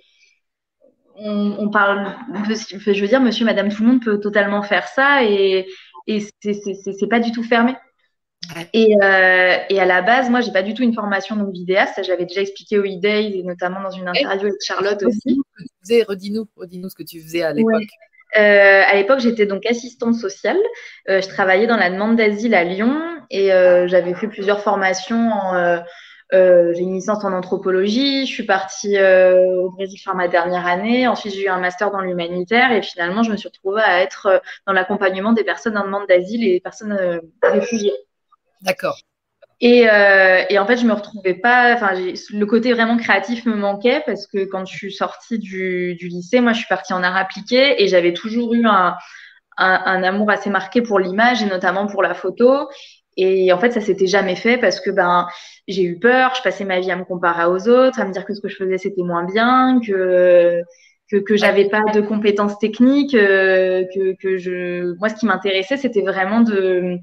On, 1.15 1.69
parle. 1.69 2.15
je 2.49 3.01
veux 3.01 3.07
dire, 3.07 3.21
monsieur, 3.21 3.45
madame, 3.45 3.69
tout 3.69 3.83
le 3.83 3.89
monde 3.89 4.03
peut 4.03 4.19
totalement 4.19 4.63
faire 4.63 4.87
ça 4.87 5.23
et, 5.23 5.67
et 6.07 6.25
c'est 6.41 7.07
pas 7.07 7.19
du 7.19 7.31
tout 7.31 7.43
fermé. 7.43 7.75
Et, 8.73 8.95
euh, 9.01 9.57
et, 9.69 9.79
à 9.79 9.85
la 9.85 10.01
base, 10.01 10.29
moi, 10.29 10.41
j'ai 10.41 10.51
pas 10.51 10.63
du 10.63 10.73
tout 10.73 10.83
une 10.83 10.93
formation 10.93 11.35
donc 11.35 11.51
vidéaste. 11.53 12.01
J'avais 12.03 12.25
déjà 12.25 12.41
expliqué 12.41 12.77
au 12.77 12.83
e-days 12.83 13.39
et 13.39 13.43
notamment 13.43 13.81
dans 13.81 13.89
une 13.89 14.07
interview 14.07 14.47
avec 14.47 14.61
Charlotte 14.61 15.03
aussi. 15.03 15.39
Redis-nous, 16.07 16.47
redis-nous 16.55 16.89
ce 16.89 16.95
que 16.95 17.03
tu 17.03 17.21
faisais 17.21 17.43
à 17.43 17.53
l'époque. 17.53 17.83
Euh, 18.35 18.81
à 18.85 18.95
l'époque, 18.95 19.19
j'étais 19.19 19.45
donc 19.45 19.65
assistante 19.65 20.15
sociale. 20.15 20.57
Euh, 21.09 21.21
je 21.21 21.27
travaillais 21.27 21.67
dans 21.67 21.77
la 21.77 21.89
demande 21.89 22.15
d'asile 22.15 22.55
à 22.55 22.63
Lyon 22.63 22.99
et 23.29 23.53
euh, 23.53 23.87
j'avais 23.87 24.15
fait 24.15 24.27
plusieurs 24.27 24.61
formations. 24.61 25.31
j'ai 26.31 26.79
une 26.79 26.93
licence 26.95 27.23
en 27.23 27.31
anthropologie. 27.31 28.25
Je 28.25 28.31
suis 28.31 28.45
partie 28.45 28.97
au 28.97 29.69
Brésil 29.71 29.99
faire 29.99 30.15
ma 30.15 30.27
dernière 30.27 30.65
année. 30.65 31.07
Ensuite, 31.07 31.33
j'ai 31.33 31.45
eu 31.45 31.49
un 31.49 31.59
master 31.59 31.91
dans 31.91 32.01
l'humanitaire 32.01 32.71
et 32.71 32.81
finalement, 32.81 33.23
je 33.23 33.31
me 33.31 33.37
suis 33.37 33.47
retrouvée 33.47 33.83
à 33.83 34.01
être 34.01 34.41
dans 34.65 34.73
l'accompagnement 34.73 35.33
des 35.33 35.43
personnes 35.43 35.77
en 35.77 35.85
demande 35.85 36.07
d'asile 36.07 36.43
et 36.43 36.53
des 36.53 36.59
personnes 36.59 37.21
réfugiées. 37.43 37.93
D'accord. 38.63 38.97
Euh, 39.63 40.43
et, 40.49 40.59
en 40.59 40.65
fait, 40.65 40.77
je 40.77 40.85
me 40.85 40.93
retrouvais 40.93 41.35
pas. 41.35 41.73
Enfin, 41.73 41.93
le 41.93 42.45
côté 42.45 42.73
vraiment 42.73 42.97
créatif 42.97 43.45
me 43.45 43.55
manquait 43.55 44.03
parce 44.05 44.27
que 44.27 44.45
quand 44.45 44.65
je 44.65 44.75
suis 44.75 44.91
sortie 44.91 45.39
du, 45.39 45.95
lycée, 46.01 46.41
moi, 46.41 46.53
je 46.53 46.59
suis 46.59 46.67
partie 46.67 46.93
en 46.93 47.03
art 47.03 47.15
appliqué 47.15 47.81
et 47.81 47.87
j'avais 47.87 48.13
toujours 48.13 48.53
eu 48.53 48.65
un, 48.65 48.95
amour 49.57 50.29
assez 50.31 50.49
marqué 50.49 50.81
pour 50.81 50.99
l'image 50.99 51.43
et 51.43 51.45
notamment 51.45 51.87
pour 51.87 52.03
la 52.03 52.13
photo. 52.13 52.67
Et 53.15 53.53
en 53.53 53.59
fait, 53.59 53.71
ça 53.71 53.79
s'était 53.79 54.07
jamais 54.07 54.35
fait 54.35 54.57
parce 54.57 54.79
que 54.81 54.89
ben 54.89 55.27
j'ai 55.67 55.83
eu 55.83 55.99
peur. 55.99 56.33
Je 56.35 56.41
passais 56.41 56.65
ma 56.65 56.79
vie 56.79 56.91
à 56.91 56.95
me 56.95 57.05
comparer 57.05 57.45
aux 57.45 57.69
autres, 57.69 57.99
à 57.99 58.05
me 58.05 58.11
dire 58.11 58.25
que 58.25 58.33
ce 58.33 58.41
que 58.41 58.49
je 58.49 58.55
faisais 58.55 58.79
c'était 58.79 59.03
moins 59.03 59.23
bien, 59.23 59.79
que 59.85 60.61
que, 61.11 61.17
que 61.17 61.37
j'avais 61.37 61.69
pas 61.69 61.83
de 61.93 62.01
compétences 62.01 62.57
techniques, 62.57 63.13
euh, 63.13 63.83
que, 63.93 64.15
que 64.19 64.37
je. 64.37 64.97
Moi, 64.97 65.09
ce 65.09 65.15
qui 65.15 65.27
m'intéressait, 65.27 65.77
c'était 65.77 66.01
vraiment 66.01 66.41
de 66.41 66.97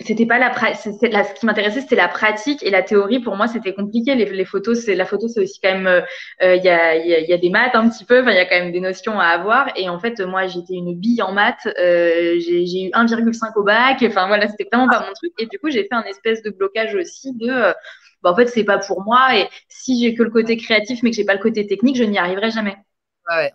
c'était 0.00 0.26
pas 0.26 0.38
la, 0.38 0.52
ce 0.74 1.34
qui 1.34 1.46
m'intéressait 1.46 1.82
c'était 1.82 1.96
la 1.96 2.08
pratique 2.08 2.62
et 2.62 2.70
la 2.70 2.82
théorie. 2.82 3.20
Pour 3.20 3.36
moi 3.36 3.46
c'était 3.46 3.74
compliqué. 3.74 4.14
Les, 4.14 4.44
photos 4.44 4.80
c'est 4.80 4.94
la 4.94 5.04
photo 5.04 5.28
c'est 5.28 5.40
aussi 5.40 5.60
quand 5.60 5.72
même 5.72 5.86
euh, 5.86 6.00
euh, 6.42 6.56
il 6.56 6.64
y, 6.64 6.68
a, 6.68 6.96
y, 6.96 7.28
y, 7.28 7.32
a, 7.32 7.38
des 7.38 7.50
maths 7.50 7.74
un 7.74 7.88
petit 7.88 8.04
peu. 8.04 8.22
Il 8.26 8.34
y 8.34 8.38
a 8.38 8.46
quand 8.46 8.58
même 8.58 8.72
des 8.72 8.80
notions 8.80 9.20
à 9.20 9.26
avoir. 9.26 9.68
Et 9.76 9.88
en 9.88 9.98
fait 9.98 10.20
moi 10.20 10.46
j'étais 10.46 10.74
une 10.74 10.94
bille 10.98 11.22
en 11.22 11.32
maths. 11.32 11.66
Euh, 11.78 12.36
j'ai 12.38 12.86
eu 12.86 12.90
1,5 12.90 13.52
au 13.56 13.62
bac. 13.62 14.02
Enfin 14.02 14.26
voilà 14.26 14.48
c'était 14.48 14.66
vraiment 14.72 14.88
pas 14.88 15.00
mon 15.00 15.12
truc. 15.12 15.32
Et 15.38 15.46
du 15.46 15.58
coup 15.58 15.70
j'ai 15.70 15.82
fait 15.82 15.94
un 15.94 16.04
espèce 16.04 16.42
de 16.42 16.50
blocage 16.50 16.94
aussi 16.94 17.32
de 17.36 17.74
bah, 18.22 18.32
en 18.32 18.36
fait 18.36 18.46
c'est 18.46 18.64
pas 18.64 18.78
pour 18.78 19.02
moi. 19.02 19.36
Et 19.36 19.46
si 19.68 20.00
j'ai 20.00 20.14
que 20.14 20.22
le 20.22 20.30
côté 20.30 20.56
créatif 20.56 21.02
mais 21.02 21.10
que 21.10 21.16
j'ai 21.16 21.24
pas 21.24 21.34
le 21.34 21.40
côté 21.40 21.66
technique 21.66 21.96
je 21.96 22.04
n'y 22.04 22.18
arriverai 22.18 22.50
jamais 22.50 22.76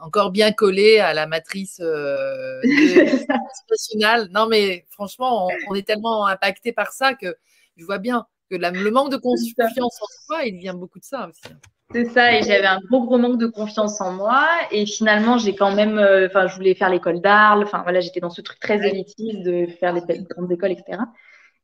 encore 0.01 0.31
bien 0.31 0.51
collé 0.51 0.99
à 0.99 1.13
la 1.13 1.27
matrice 1.27 1.79
euh, 1.81 2.61
nationale. 3.69 4.29
Non, 4.31 4.47
mais 4.47 4.85
franchement, 4.89 5.47
on, 5.69 5.75
est 5.75 5.85
tellement 5.85 6.25
impacté 6.25 6.71
par 6.71 6.91
ça 6.91 7.13
que 7.13 7.35
je 7.75 7.85
vois 7.85 7.97
bien 7.99 8.25
que 8.49 8.55
le 8.55 8.91
manque 8.91 9.11
de 9.11 9.17
confiance 9.17 9.77
en 9.79 10.07
soi, 10.25 10.45
il 10.45 10.57
vient 10.57 10.73
beaucoup 10.73 10.99
de 10.99 11.05
ça 11.05 11.27
aussi. 11.27 11.53
C'est 11.93 12.05
ça, 12.05 12.33
et 12.33 12.43
j'avais 12.43 12.65
un 12.65 12.79
gros 12.89 13.05
gros 13.05 13.17
manque 13.17 13.37
de 13.37 13.47
confiance 13.47 14.01
en 14.01 14.11
moi, 14.11 14.45
et 14.71 14.85
finalement 14.85 15.37
j'ai 15.37 15.55
quand 15.55 15.73
même, 15.73 15.97
euh, 15.97 16.27
enfin 16.27 16.47
je 16.47 16.55
voulais 16.55 16.75
faire 16.75 16.89
l'école 16.89 17.21
d'Arles, 17.21 17.63
enfin 17.63 17.81
voilà 17.83 18.01
j'étais 18.01 18.19
dans 18.19 18.29
ce 18.29 18.41
truc 18.41 18.59
très 18.59 18.85
élitiste 18.85 19.41
de 19.43 19.67
faire 19.67 19.93
les 19.93 20.01
grandes 20.01 20.51
écoles, 20.51 20.71
etc. 20.71 20.99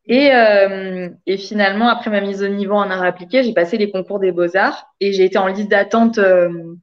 Et, 0.05 0.33
euh, 0.33 1.09
et, 1.25 1.37
finalement 1.37 1.89
après 1.89 2.09
ma 2.09 2.21
mise 2.21 2.41
au 2.41 2.47
niveau 2.47 2.75
en 2.75 2.89
art 2.89 3.03
appliqué, 3.03 3.43
j'ai 3.43 3.53
passé 3.53 3.77
les 3.77 3.91
concours 3.91 4.19
des 4.19 4.31
beaux 4.31 4.55
arts 4.55 4.85
et 5.01 5.11
j'ai 5.11 5.25
été 5.25 5.37
en 5.37 5.47
liste 5.47 5.69
d'attente 5.69 6.17
euh, 6.17 6.73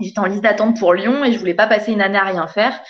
J'étais 0.00 0.18
en 0.18 0.26
liste 0.26 0.42
d'attente 0.42 0.78
pour 0.78 0.94
Lyon 0.94 1.24
et 1.24 1.32
je 1.32 1.38
voulais 1.38 1.54
pas 1.54 1.66
passer 1.66 1.92
une 1.92 2.00
année 2.00 2.18
à 2.18 2.24
rien 2.24 2.46
faire. 2.46 2.80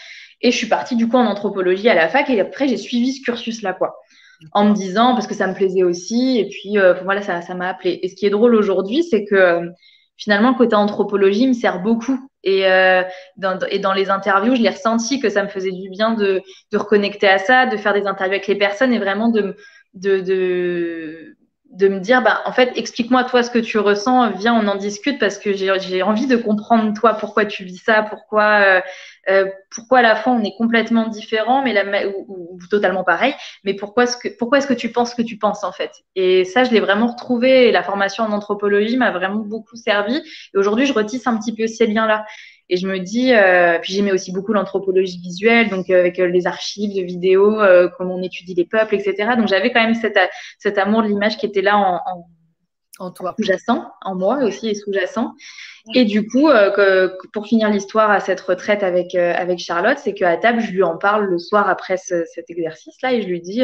Et 0.41 0.51
je 0.51 0.57
suis 0.57 0.69
partie 0.69 0.97
du 0.97 1.09
coup 1.09 1.17
en 1.17 1.27
anthropologie 1.27 1.89
à 1.89 1.95
la 1.95 2.09
fac 2.09 2.29
et 2.31 2.41
après 2.41 2.69
j'ai 2.69 2.77
suivi 2.77 3.13
ce 3.13 3.23
cursus-là, 3.23 3.73
quoi. 3.73 3.97
En 4.53 4.65
me 4.65 4.75
disant, 4.75 5.15
parce 5.15 5.27
que 5.27 5.35
ça 5.35 5.47
me 5.47 5.55
plaisait 5.55 5.85
aussi, 5.85 6.39
et 6.39 6.49
puis 6.49 6.77
euh, 6.79 6.95
voilà, 7.05 7.23
ça, 7.23 7.41
ça 7.41 7.55
m'a 7.55 7.69
appelé. 7.69 8.01
Et 8.03 8.09
ce 8.09 8.15
qui 8.15 8.27
est 8.27 8.31
drôle 8.31 8.55
aujourd'hui, 8.55 9.03
c'est 9.03 9.25
que 9.25 9.35
euh, 9.35 9.71
finalement, 10.17 10.51
le 10.51 10.57
côté 10.57 10.75
anthropologie 10.75 11.47
me 11.47 11.55
sert 11.55 11.81
beaucoup. 11.81 12.19
Et, 12.43 12.67
euh, 12.67 13.03
dans, 13.37 13.59
et 13.71 13.79
dans 13.79 13.95
les 13.95 14.11
interviews, 14.11 14.55
je 14.55 14.61
l'ai 14.61 14.69
ressenti 14.69 15.19
que 15.19 15.31
ça 15.31 15.43
me 15.43 15.49
faisait 15.49 15.73
du 15.73 15.89
bien 15.89 16.13
de, 16.13 16.43
de 16.73 16.77
reconnecter 16.77 17.27
à 17.29 17.39
ça, 17.39 17.65
de 17.65 17.77
faire 17.79 17.95
des 17.95 18.07
interviews 18.07 18.35
avec 18.35 18.47
les 18.47 18.57
personnes 18.57 18.93
et 18.93 18.99
vraiment 18.99 19.29
de, 19.29 19.57
de, 19.95 20.21
de 20.21 21.37
de 21.75 21.89
me 21.89 21.99
dire, 21.99 22.23
bah, 22.23 22.41
en 22.47 22.53
fait, 22.53 22.73
explique-moi 22.77 23.25
toi 23.25 23.43
ce 23.43 23.51
que 23.51 23.59
tu 23.59 23.79
ressens, 23.79 24.31
viens, 24.33 24.55
on 24.55 24.67
en 24.69 24.77
discute 24.77 25.19
parce 25.19 25.39
que 25.39 25.53
j'ai 25.53 26.03
envie 26.03 26.27
de 26.27 26.37
comprendre 26.37 26.93
toi 26.99 27.15
pourquoi 27.15 27.45
tu 27.45 27.65
vis 27.65 27.79
ça, 27.79 28.03
pourquoi, 28.03 28.61
euh, 28.61 28.81
euh, 29.29 29.47
pourquoi 29.75 29.99
à 29.99 30.03
la 30.03 30.15
fois 30.15 30.35
on 30.35 30.43
est 30.45 30.55
complètement 30.57 31.09
différent, 31.09 31.63
mais 31.63 31.73
la, 31.73 32.07
ou, 32.09 32.59
totalement 32.71 33.03
pareil, 33.03 33.35
mais 33.65 33.75
pourquoi 33.75 34.05
est-ce 34.05 34.17
que, 34.17 34.29
pourquoi 34.29 34.59
est-ce 34.59 34.69
que 34.69 34.75
tu 34.75 34.91
penses 34.93 35.11
ce 35.11 35.17
que 35.17 35.23
tu 35.23 35.37
penses 35.37 35.65
en 35.65 35.73
fait? 35.73 35.91
Et 36.15 36.45
ça, 36.45 36.63
je 36.63 36.71
l'ai 36.71 36.81
vraiment 36.81 37.09
retrouvé 37.09 37.69
et 37.69 37.73
la 37.73 37.83
formation 37.83 38.23
en 38.23 38.31
anthropologie 38.31 38.97
m'a 38.97 39.11
vraiment 39.11 39.41
beaucoup 39.41 39.77
servi. 39.77 40.17
Et 40.55 40.59
aujourd'hui, 40.59 40.87
je 40.87 40.93
retisse 40.93 41.27
un 41.27 41.37
petit 41.39 41.55
peu 41.55 41.67
ces 41.67 41.87
liens-là. 41.87 42.25
Et 42.71 42.77
je 42.79 42.87
me 42.87 42.99
dis, 42.99 43.33
euh, 43.35 43.79
puis 43.81 43.93
j'aimais 43.93 44.13
aussi 44.13 44.33
beaucoup 44.33 44.55
l'anthropologie 44.55 45.19
visuelle, 45.19 45.69
donc 45.69 45.91
euh, 45.91 46.01
avec 46.01 46.19
euh, 46.19 46.29
les 46.29 46.47
archives 46.47 46.95
de 46.95 47.03
vidéos, 47.03 47.61
euh, 47.61 47.89
comment 47.99 48.15
on 48.15 48.23
étudie 48.23 48.55
les 48.55 48.65
peuples, 48.65 48.95
etc. 48.95 49.37
Donc 49.37 49.49
j'avais 49.49 49.71
quand 49.71 49.83
même 49.83 49.95
cet, 49.95 50.19
cet 50.59 50.79
amour 50.79 51.03
de 51.03 51.09
l'image 51.09 51.37
qui 51.37 51.45
était 51.45 51.61
là 51.61 51.77
en, 51.77 51.97
en, 51.97 52.27
en 53.01 53.11
toi, 53.11 53.35
sous-jacent, 53.39 53.91
en 54.03 54.15
moi 54.15 54.39
aussi 54.45 54.69
et 54.69 54.75
sous-jacent. 54.75 55.35
Et 55.95 56.07
du 56.07 56.27
coup, 56.27 56.49
que, 56.49 57.15
pour 57.35 57.47
finir 57.47 57.69
l'histoire 57.69 58.11
à 58.11 58.21
cette 58.21 58.41
retraite 58.41 58.83
avec 58.83 59.15
avec 59.15 59.59
Charlotte, 59.59 59.99
c'est 59.99 60.15
qu'à 60.15 60.35
table, 60.39 60.61
je 60.61 60.71
lui 60.71 60.83
en 60.83 60.97
parle 60.97 61.27
le 61.27 61.39
soir 61.39 61.69
après 61.69 61.99
ce, 61.99 62.25
cet 62.35 62.49
exercice-là 62.49 63.13
et 63.13 63.21
je 63.21 63.27
lui 63.27 63.43
dis 63.43 63.63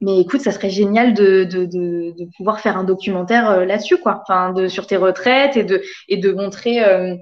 mais 0.00 0.18
écoute, 0.18 0.40
ça 0.40 0.50
serait 0.50 0.70
génial 0.70 1.14
de, 1.14 1.44
de, 1.44 1.64
de, 1.64 2.10
de 2.18 2.28
pouvoir 2.36 2.58
faire 2.58 2.76
un 2.76 2.82
documentaire 2.82 3.64
là-dessus, 3.64 3.98
quoi. 3.98 4.22
Enfin, 4.22 4.52
de, 4.52 4.66
sur 4.66 4.88
tes 4.88 4.96
retraites 4.96 5.56
et 5.56 5.62
de, 5.62 5.80
et 6.08 6.16
de 6.16 6.32
montrer 6.32 6.84
euh, 6.84 7.14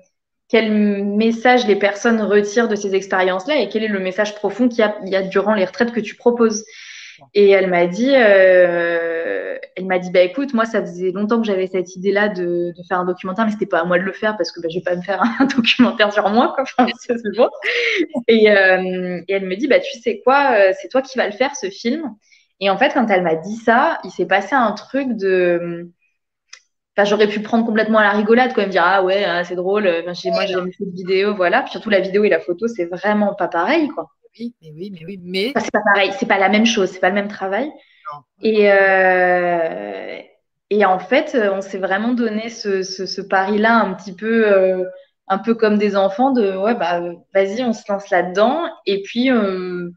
quel 0.50 0.72
message 0.72 1.66
les 1.66 1.76
personnes 1.76 2.20
retirent 2.20 2.68
de 2.68 2.74
ces 2.74 2.94
expériences-là 2.96 3.60
et 3.60 3.68
quel 3.68 3.84
est 3.84 3.88
le 3.88 4.00
message 4.00 4.34
profond 4.34 4.68
qu'il 4.68 4.84
y, 5.04 5.16
a, 5.16 5.22
durant 5.22 5.54
les 5.54 5.64
retraites 5.64 5.92
que 5.92 6.00
tu 6.00 6.16
proposes. 6.16 6.64
Et 7.34 7.50
elle 7.50 7.68
m'a 7.68 7.86
dit, 7.86 8.12
euh, 8.12 9.56
elle 9.76 9.86
m'a 9.86 9.98
dit, 10.00 10.10
bah 10.10 10.22
écoute, 10.22 10.52
moi 10.52 10.64
ça 10.64 10.80
faisait 10.80 11.12
longtemps 11.12 11.40
que 11.40 11.46
j'avais 11.46 11.68
cette 11.68 11.94
idée-là 11.94 12.28
de, 12.30 12.72
faire 12.88 12.98
un 12.98 13.04
documentaire, 13.04 13.44
mais 13.44 13.52
c'était 13.52 13.66
pas 13.66 13.80
à 13.80 13.84
moi 13.84 13.98
de 13.98 14.04
le 14.04 14.12
faire 14.12 14.36
parce 14.36 14.50
que 14.50 14.60
bah, 14.60 14.68
je 14.70 14.78
vais 14.78 14.82
pas 14.82 14.96
me 14.96 15.02
faire 15.02 15.22
un 15.22 15.44
documentaire 15.56 16.12
sur 16.12 16.28
moi, 16.30 16.52
quoi. 16.54 16.64
Enfin, 16.78 16.90
bon. 17.36 17.48
Et, 18.26 18.50
euh, 18.50 19.20
et, 19.28 19.34
elle 19.34 19.46
me 19.46 19.54
dit, 19.54 19.68
bah 19.68 19.78
tu 19.78 20.00
sais 20.00 20.20
quoi, 20.24 20.54
euh, 20.54 20.72
c'est 20.80 20.88
toi 20.88 21.02
qui 21.02 21.16
vas 21.16 21.26
le 21.26 21.32
faire 21.32 21.54
ce 21.54 21.68
film. 21.70 22.02
Et 22.58 22.70
en 22.70 22.76
fait, 22.76 22.92
quand 22.92 23.06
elle 23.08 23.22
m'a 23.22 23.36
dit 23.36 23.56
ça, 23.56 24.00
il 24.02 24.10
s'est 24.10 24.26
passé 24.26 24.54
un 24.56 24.72
truc 24.72 25.16
de 25.16 25.90
j'aurais 27.04 27.28
pu 27.28 27.40
prendre 27.40 27.64
complètement 27.64 27.98
à 27.98 28.02
la 28.02 28.10
rigolade, 28.10 28.52
quoi, 28.54 28.66
me 28.66 28.70
dire 28.70 28.84
ah 28.84 29.02
ouais, 29.02 29.24
hein, 29.24 29.44
c'est 29.44 29.54
drôle. 29.54 29.88
Enfin, 30.02 30.14
chez 30.14 30.30
moi, 30.30 30.46
j'ai 30.46 30.54
de 30.54 30.94
vidéo, 30.94 31.34
voilà. 31.34 31.62
Puis 31.62 31.72
surtout 31.72 31.90
la 31.90 32.00
vidéo 32.00 32.24
et 32.24 32.28
la 32.28 32.40
photo, 32.40 32.66
c'est 32.68 32.86
vraiment 32.86 33.34
pas 33.34 33.48
pareil, 33.48 33.88
quoi. 33.88 34.08
Oui, 34.38 34.54
mais 34.62 34.70
oui, 34.72 34.90
mais 34.92 35.04
oui, 35.06 35.20
mais. 35.22 35.52
c'est 35.56 35.72
pas 35.72 35.82
pareil, 35.92 36.12
c'est 36.18 36.26
pas 36.26 36.38
la 36.38 36.48
même 36.48 36.66
chose, 36.66 36.90
c'est 36.90 37.00
pas 37.00 37.08
le 37.08 37.14
même 37.14 37.28
travail. 37.28 37.70
Et 38.42 38.70
euh, 38.70 40.18
et 40.70 40.84
en 40.84 40.98
fait, 40.98 41.36
on 41.52 41.60
s'est 41.60 41.78
vraiment 41.78 42.12
donné 42.12 42.48
ce, 42.48 42.82
ce, 42.82 43.20
pari-là 43.20 43.74
un 43.74 43.92
petit 43.94 44.14
peu, 44.14 44.46
euh, 44.46 44.84
un 45.28 45.38
peu 45.38 45.54
comme 45.54 45.78
des 45.78 45.96
enfants 45.96 46.30
de 46.32 46.56
ouais 46.56 46.74
bah 46.74 47.00
vas-y, 47.34 47.62
on 47.62 47.72
se 47.72 47.82
lance 47.90 48.08
là-dedans. 48.10 48.62
Et 48.86 49.02
puis 49.02 49.30
euh, 49.30 49.90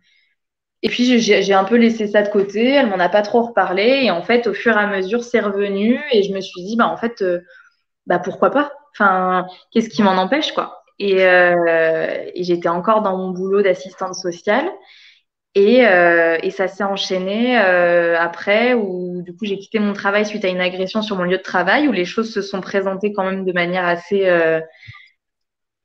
et 0.84 0.90
puis 0.90 1.20
j'ai 1.20 1.54
un 1.54 1.64
peu 1.64 1.78
laissé 1.78 2.08
ça 2.08 2.22
de 2.22 2.30
côté, 2.30 2.74
elle 2.74 2.88
m'en 2.90 3.00
a 3.00 3.08
pas 3.10 3.22
trop 3.22 3.42
reparlé. 3.44 4.02
Et 4.04 4.12
en 4.12 4.22
fait, 4.22 4.48
au 4.48 4.54
fur 4.54 4.76
et 4.78 4.80
à 4.82 4.88
mesure, 4.88 5.24
c'est 5.24 5.40
revenu. 5.40 6.00
Et 6.12 6.24
je 6.24 6.34
me 6.34 6.42
suis 6.42 6.62
dit, 6.62 6.76
bah 6.76 6.88
en 6.90 6.98
fait, 6.98 7.22
euh, 7.22 7.40
bah 8.06 8.20
pourquoi 8.20 8.52
pas? 8.52 8.74
Enfin, 8.94 9.48
qu'est-ce 9.72 9.90
qui 9.90 10.04
m'en 10.04 10.12
empêche, 10.18 10.52
quoi? 10.52 10.84
Et, 11.00 11.26
euh, 11.26 12.18
et 12.36 12.44
j'étais 12.44 12.68
encore 12.70 13.02
dans 13.02 13.18
mon 13.18 13.32
boulot 13.32 13.62
d'assistante 13.62 14.16
sociale. 14.16 14.70
Et, 15.56 15.86
euh, 15.88 16.38
et 16.42 16.50
ça 16.50 16.68
s'est 16.68 16.84
enchaîné 16.84 17.60
euh, 17.60 18.18
après, 18.20 18.74
où 18.74 19.22
du 19.22 19.34
coup 19.36 19.46
j'ai 19.46 19.60
quitté 19.60 19.78
mon 19.80 19.94
travail 19.94 20.26
suite 20.26 20.44
à 20.46 20.48
une 20.48 20.60
agression 20.62 21.02
sur 21.04 21.16
mon 21.16 21.24
lieu 21.24 21.38
de 21.38 21.44
travail, 21.44 21.88
où 21.88 21.92
les 21.92 22.06
choses 22.06 22.34
se 22.34 22.42
sont 22.42 22.60
présentées 22.60 23.14
quand 23.14 23.24
même 23.24 23.46
de 23.46 23.54
manière 23.54 23.86
assez 23.86 24.28
euh, 24.28 24.60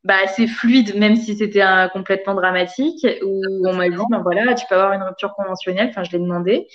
bah, 0.05 0.17
assez 0.25 0.47
fluide, 0.47 0.97
même 0.97 1.17
si 1.17 1.37
c'était 1.37 1.65
complètement 1.93 2.35
dramatique, 2.35 3.07
où 3.25 3.43
on 3.67 3.75
m'a 3.75 3.89
dit, 3.89 3.97
ben 4.11 4.23
voilà, 4.23 4.55
tu 4.55 4.67
peux 4.69 4.75
avoir 4.75 4.93
une 4.93 5.03
rupture 5.03 5.35
conventionnelle. 5.35 5.89
Enfin, 5.91 6.05
je 6.05 6.13
l'ai 6.13 6.19
demandé. 6.19 6.67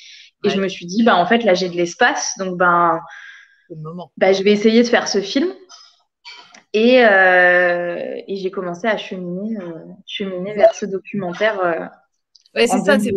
Et 0.44 0.50
je 0.50 0.60
me 0.60 0.68
suis 0.68 0.86
dit, 0.86 1.04
bah, 1.04 1.16
en 1.16 1.26
fait, 1.26 1.44
là, 1.44 1.54
j'ai 1.54 1.70
de 1.70 1.76
l'espace. 1.76 2.34
Donc, 2.38 2.58
ben, 2.58 3.00
bah, 4.18 4.34
je 4.34 4.44
vais 4.44 4.52
essayer 4.52 4.84
de 4.84 4.88
faire 4.88 5.08
ce 5.08 5.22
film. 5.22 5.48
Et, 6.74 7.06
euh, 7.06 8.20
et 8.28 8.36
j'ai 8.36 8.50
commencé 8.50 8.88
à 8.88 8.98
cheminer, 8.98 9.58
euh, 9.58 9.84
cheminer 10.08 10.56
vers 10.56 10.74
ce 10.74 10.88
documentaire. 10.88 11.60
Euh, 11.64 11.86
ouais, 12.56 12.68
c'est 12.68 12.80
ça, 12.80 13.00
c'est 13.00 13.14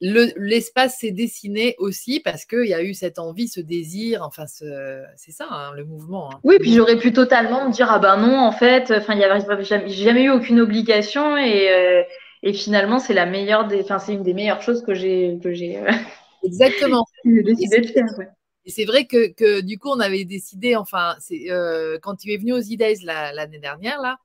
l'espace 0.00 0.98
s'est 0.98 1.10
dessiné 1.10 1.74
aussi 1.78 2.20
parce 2.20 2.46
qu'il 2.46 2.66
y 2.66 2.74
a 2.74 2.82
eu 2.82 2.94
cette 2.94 3.18
envie, 3.18 3.48
ce 3.48 3.60
désir, 3.60 4.22
enfin, 4.22 4.46
c'est 4.46 5.32
ça, 5.32 5.46
hein, 5.50 5.72
le 5.76 5.84
mouvement. 5.84 6.32
Hein. 6.32 6.40
Oui, 6.42 6.56
puis 6.58 6.72
j'aurais 6.72 6.96
pu 6.96 7.12
totalement 7.12 7.68
me 7.68 7.72
dire, 7.72 7.90
ah 7.90 7.98
ben 7.98 8.16
non, 8.16 8.38
en 8.38 8.52
fait, 8.52 8.90
enfin, 8.90 9.12
il 9.12 9.18
n'y 9.18 9.24
avait 9.24 9.64
jamais, 9.64 9.88
jamais 9.88 10.22
eu 10.24 10.30
aucune 10.30 10.60
obligation 10.60 11.36
et, 11.36 11.70
euh, 11.70 12.02
et 12.42 12.54
finalement, 12.54 12.98
c'est 12.98 13.12
la 13.12 13.26
meilleure 13.26 13.66
des, 13.66 13.82
enfin, 13.82 13.98
c'est 13.98 14.14
une 14.14 14.22
des 14.22 14.32
meilleures 14.32 14.62
choses 14.62 14.82
que 14.82 14.94
j'ai, 14.94 15.38
que 15.42 15.52
j'ai. 15.52 15.78
Euh, 15.78 15.90
Exactement. 16.42 17.04
décidé 17.24 17.82
de 17.82 17.86
faire. 17.86 18.06
Et 18.64 18.70
c'est 18.70 18.86
vrai 18.86 19.04
que, 19.04 19.32
que, 19.32 19.60
du 19.60 19.78
coup, 19.78 19.90
on 19.90 20.00
avait 20.00 20.24
décidé, 20.24 20.76
enfin, 20.76 21.16
c'est 21.20 21.50
euh, 21.50 21.98
quand 22.00 22.16
tu 22.16 22.32
es 22.32 22.38
venu 22.38 22.54
aux 22.54 22.60
E-Days 22.60 23.04
l'année 23.04 23.58
dernière, 23.58 24.00
là, 24.00 24.16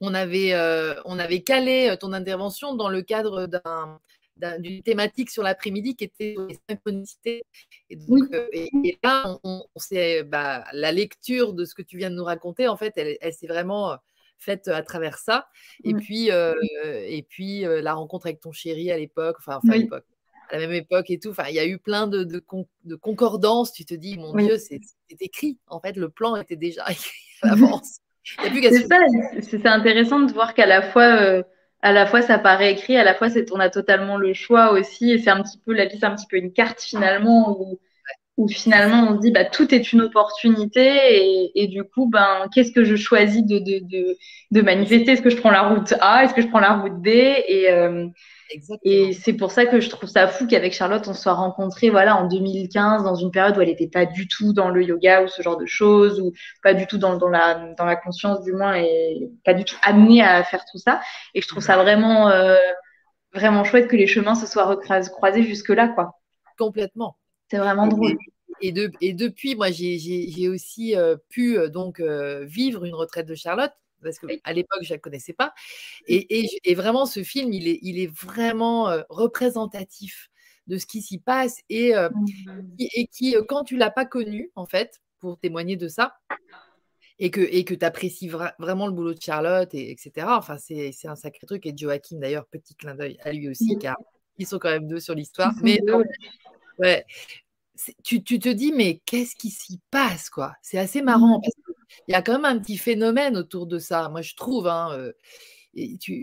on 0.00 0.12
avait, 0.12 0.54
on 1.06 1.18
avait 1.18 1.40
calé 1.40 1.94
ton 1.98 2.12
intervention 2.12 2.74
dans 2.74 2.90
le 2.90 3.00
cadre 3.00 3.46
d'un 3.46 3.98
d'une 4.58 4.82
thématique 4.82 5.30
sur 5.30 5.42
l'après-midi 5.42 5.96
qui 5.96 6.04
était 6.04 6.34
les 6.48 6.58
synchronicités. 6.68 7.42
Et, 7.90 7.96
donc, 7.96 8.24
euh, 8.32 8.46
et, 8.52 8.98
là, 9.02 9.38
on, 9.44 9.64
bah, 10.26 10.64
la 10.72 10.92
lecture 10.92 11.54
de 11.54 11.64
ce 11.64 11.74
que 11.74 11.82
tu 11.82 11.96
viens 11.96 12.10
de 12.10 12.16
nous 12.16 12.24
raconter, 12.24 12.68
en 12.68 12.76
fait, 12.76 12.92
elle, 12.96 13.16
elle 13.20 13.32
s'est 13.32 13.46
vraiment 13.46 13.92
euh, 13.92 13.96
faite 14.38 14.68
à 14.68 14.82
travers 14.82 15.18
ça. 15.18 15.48
Et 15.84 15.94
puis, 15.94 16.30
euh, 16.30 16.54
et 16.84 17.22
puis 17.22 17.62
la 17.62 17.94
rencontre 17.94 18.26
avec 18.26 18.40
ton 18.40 18.52
chéri 18.52 18.90
à 18.90 18.98
l'époque, 18.98 19.36
enfin, 19.38 19.60
à 19.70 19.76
l'époque, 19.76 20.04
à 20.50 20.58
la 20.58 20.66
même 20.66 20.72
époque 20.72 21.10
et 21.10 21.18
tout. 21.18 21.30
Enfin, 21.30 21.44
il 21.48 21.54
y 21.54 21.60
a 21.60 21.66
eu 21.66 21.78
plein 21.78 22.06
de, 22.06 22.22
de, 22.24 22.44
de 22.84 22.94
concordances. 22.94 23.72
Tu 23.72 23.84
te 23.84 23.94
dis, 23.94 24.18
mon 24.18 24.34
Dieu, 24.34 24.58
c'est 24.58 24.80
écrit. 25.20 25.58
En 25.66 25.80
fait, 25.80 25.96
le 25.96 26.10
plan 26.10 26.36
était 26.36 26.56
déjà 26.56 26.84
écrit 26.90 27.16
à 27.42 27.48
l'avance. 27.48 28.00
C'est 28.42 28.88
ça, 28.88 28.98
c'est 29.40 29.66
intéressant 29.66 30.18
de 30.18 30.32
voir 30.32 30.52
qu'à 30.52 30.66
la 30.66 30.82
fois 30.82 31.44
à 31.86 31.92
la 31.92 32.04
fois 32.04 32.20
ça 32.20 32.36
paraît 32.40 32.72
écrit, 32.72 32.96
à 32.96 33.04
la 33.04 33.14
fois 33.14 33.28
on 33.52 33.60
a 33.60 33.70
totalement 33.70 34.16
le 34.16 34.34
choix 34.34 34.72
aussi, 34.72 35.12
et 35.12 35.18
c'est 35.18 35.30
un 35.30 35.40
petit 35.40 35.58
peu 35.64 35.72
la 35.72 35.86
vie, 35.86 35.98
c'est 36.00 36.06
un 36.06 36.16
petit 36.16 36.26
peu 36.28 36.36
une 36.36 36.52
carte 36.52 36.80
finalement 36.80 37.56
où, 37.60 37.78
finalement 38.48 39.08
on 39.08 39.16
se 39.16 39.20
dit 39.20 39.30
bah 39.30 39.44
tout 39.44 39.72
est 39.72 39.92
une 39.92 40.02
opportunité 40.02 41.52
et, 41.54 41.68
du 41.68 41.84
coup 41.84 42.08
ben 42.10 42.48
qu'est-ce 42.52 42.72
que 42.72 42.84
je 42.84 42.96
choisis 42.96 43.44
de, 43.44 43.60
de, 43.60 44.16
de, 44.50 44.62
manifester? 44.62 45.12
Est-ce 45.12 45.22
que 45.22 45.30
je 45.30 45.36
prends 45.36 45.52
la 45.52 45.62
route 45.68 45.94
A? 46.00 46.24
Est-ce 46.24 46.34
que 46.34 46.42
je 46.42 46.48
prends 46.48 46.58
la 46.60 46.74
route 46.74 47.00
D 47.02 47.44
Et 47.48 47.70
euh, 47.70 48.08
et 48.84 49.12
c'est 49.12 49.32
pour 49.32 49.50
ça 49.50 49.66
que 49.66 49.80
je 49.80 49.90
trouve 49.90 50.08
ça 50.08 50.28
fou 50.28 50.46
qu'avec 50.46 50.72
Charlotte, 50.72 51.06
on 51.08 51.14
soit 51.14 51.34
rencontrés 51.34 51.90
voilà, 51.90 52.16
en 52.16 52.26
2015, 52.28 53.02
dans 53.02 53.14
une 53.14 53.30
période 53.30 53.56
où 53.56 53.60
elle 53.60 53.68
n'était 53.68 53.88
pas 53.88 54.06
du 54.06 54.28
tout 54.28 54.52
dans 54.52 54.68
le 54.68 54.82
yoga 54.82 55.22
ou 55.22 55.28
ce 55.28 55.42
genre 55.42 55.56
de 55.56 55.66
choses, 55.66 56.20
ou 56.20 56.32
pas 56.62 56.74
du 56.74 56.86
tout 56.86 56.98
dans, 56.98 57.16
dans, 57.16 57.28
la, 57.28 57.74
dans 57.74 57.84
la 57.84 57.96
conscience 57.96 58.42
du 58.42 58.52
moins, 58.52 58.76
et 58.76 59.30
pas 59.44 59.54
du 59.54 59.64
tout 59.64 59.76
amenée 59.82 60.22
à 60.22 60.44
faire 60.44 60.64
tout 60.70 60.78
ça. 60.78 61.00
Et 61.34 61.42
je 61.42 61.48
trouve 61.48 61.62
ça 61.62 61.76
vraiment, 61.76 62.30
euh, 62.30 62.56
vraiment 63.32 63.64
chouette 63.64 63.88
que 63.88 63.96
les 63.96 64.06
chemins 64.06 64.34
se 64.34 64.46
soient 64.46 64.78
croisés 65.10 65.42
jusque-là. 65.42 65.88
quoi. 65.88 66.18
Complètement. 66.58 67.16
C'est 67.50 67.58
vraiment 67.58 67.86
drôle. 67.86 68.16
Et, 68.62 68.72
de, 68.72 68.90
et, 69.00 69.12
depuis, 69.12 69.54
moi, 69.54 69.70
j'ai 69.70 70.48
aussi 70.48 70.96
euh, 70.96 71.16
pu 71.28 71.58
euh, 71.58 71.68
donc 71.68 72.00
vivre 72.00 72.84
une 72.84 72.94
retraite 72.94 73.26
de 73.26 73.34
Charlotte 73.34 73.72
parce 74.02 74.18
qu'à 74.18 74.52
l'époque, 74.52 74.82
je 74.82 74.92
ne 74.92 74.96
la 74.96 74.98
connaissais 74.98 75.32
pas. 75.32 75.52
Et, 76.06 76.74
vraiment, 76.74 77.06
ce 77.06 77.22
film, 77.22 77.52
il 77.52 77.68
est, 77.68 77.78
il 77.82 77.98
est 77.98 78.12
vraiment 78.12 78.90
représentatif 79.08 80.28
de 80.66 80.78
ce 80.78 80.86
qui 80.86 81.00
s'y 81.00 81.18
passe 81.18 81.60
et, 81.68 81.94
mmh. 81.94 82.76
et 82.78 83.06
qui, 83.06 83.36
quand 83.48 83.64
tu 83.64 83.74
ne 83.74 83.80
l'as 83.80 83.90
pas 83.90 84.04
connu, 84.04 84.50
en 84.56 84.66
fait, 84.66 85.00
pour 85.20 85.38
témoigner 85.38 85.76
de 85.76 85.88
ça, 85.88 86.18
et 87.18 87.30
que 87.30 87.40
et 87.40 87.64
que 87.64 87.74
tu 87.74 87.84
apprécies 87.84 88.28
vraiment 88.28 88.86
le 88.86 88.92
boulot 88.92 89.14
de 89.14 89.22
Charlotte, 89.22 89.72
et, 89.74 89.90
etc. 89.90 90.26
Enfin, 90.30 90.58
c'est 90.58 90.92
un 91.04 91.16
sacré 91.16 91.46
truc. 91.46 91.66
Et 91.66 91.74
Joachim, 91.76 92.18
d'ailleurs, 92.18 92.46
petit 92.46 92.74
clin 92.74 92.94
d'œil 92.94 93.18
à 93.22 93.32
lui 93.32 93.48
aussi, 93.48 93.76
car 93.78 93.96
ils 94.38 94.46
sont 94.46 94.58
quand 94.58 94.70
même 94.70 94.88
deux 94.88 95.00
sur 95.00 95.14
l'histoire. 95.14 95.52
Mais 95.62 95.80
ouais, 96.78 97.04
tu, 98.04 98.22
tu, 98.22 98.38
te 98.38 98.48
dis, 98.48 98.72
mais 98.72 99.00
qu'est-ce 99.06 99.36
qui 99.36 99.50
s'y 99.50 99.80
passe, 99.90 100.30
quoi? 100.30 100.54
C'est 100.62 100.78
assez 100.78 101.02
marrant, 101.02 101.38
mmh. 101.38 101.65
Il 102.08 102.12
y 102.12 102.14
a 102.14 102.22
quand 102.22 102.32
même 102.32 102.44
un 102.44 102.58
petit 102.58 102.78
phénomène 102.78 103.36
autour 103.36 103.66
de 103.66 103.78
ça, 103.78 104.08
moi 104.08 104.22
je 104.22 104.34
trouve. 104.34 104.66
Hein, 104.66 105.12
et, 105.74 105.98
tu, 105.98 106.14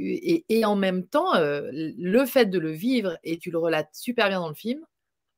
et, 0.49 0.65
en 0.65 0.75
même 0.75 1.05
temps, 1.05 1.33
le 1.35 2.25
fait 2.25 2.47
de 2.47 2.59
le 2.59 2.71
vivre, 2.71 3.17
et 3.23 3.37
tu 3.37 3.51
le 3.51 3.59
relates 3.59 3.89
super 3.93 4.29
bien 4.29 4.39
dans 4.39 4.49
le 4.49 4.55
film, 4.55 4.79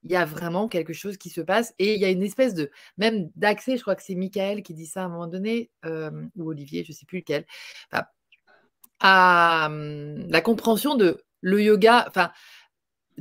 il 0.04 0.12
y 0.12 0.16
a 0.16 0.26
vraiment 0.26 0.68
quelque 0.68 0.94
chose 0.94 1.18
qui 1.18 1.30
se 1.30 1.42
passe. 1.42 1.74
Et 1.80 1.96
il 1.96 2.02
y 2.02 2.06
a 2.06 2.10
une 2.10 2.24
espèce 2.24 2.54
de, 2.54 2.72
même 2.98 3.30
d'accès, 3.36 3.76
je 3.76 3.82
crois 3.82 3.96
que 3.96 4.04
c'est 4.04 4.16
Michael 4.16 4.64
qui 4.64 4.74
dit 4.74 4.86
ça 4.86 5.02
à 5.02 5.06
un 5.06 5.10
moment 5.10 5.28
donné, 5.28 5.70
ou 5.86 6.50
Olivier, 6.50 6.84
je 6.84 6.92
ne 6.92 6.96
sais 6.96 7.06
plus 7.06 7.20
lequel, 7.20 7.46
à 9.00 9.70
mmh, 9.70 10.28
la 10.30 10.42
compréhension 10.42 10.96
de 10.96 11.24
le 11.42 11.62
yoga, 11.62 12.06
enfin, 12.08 12.32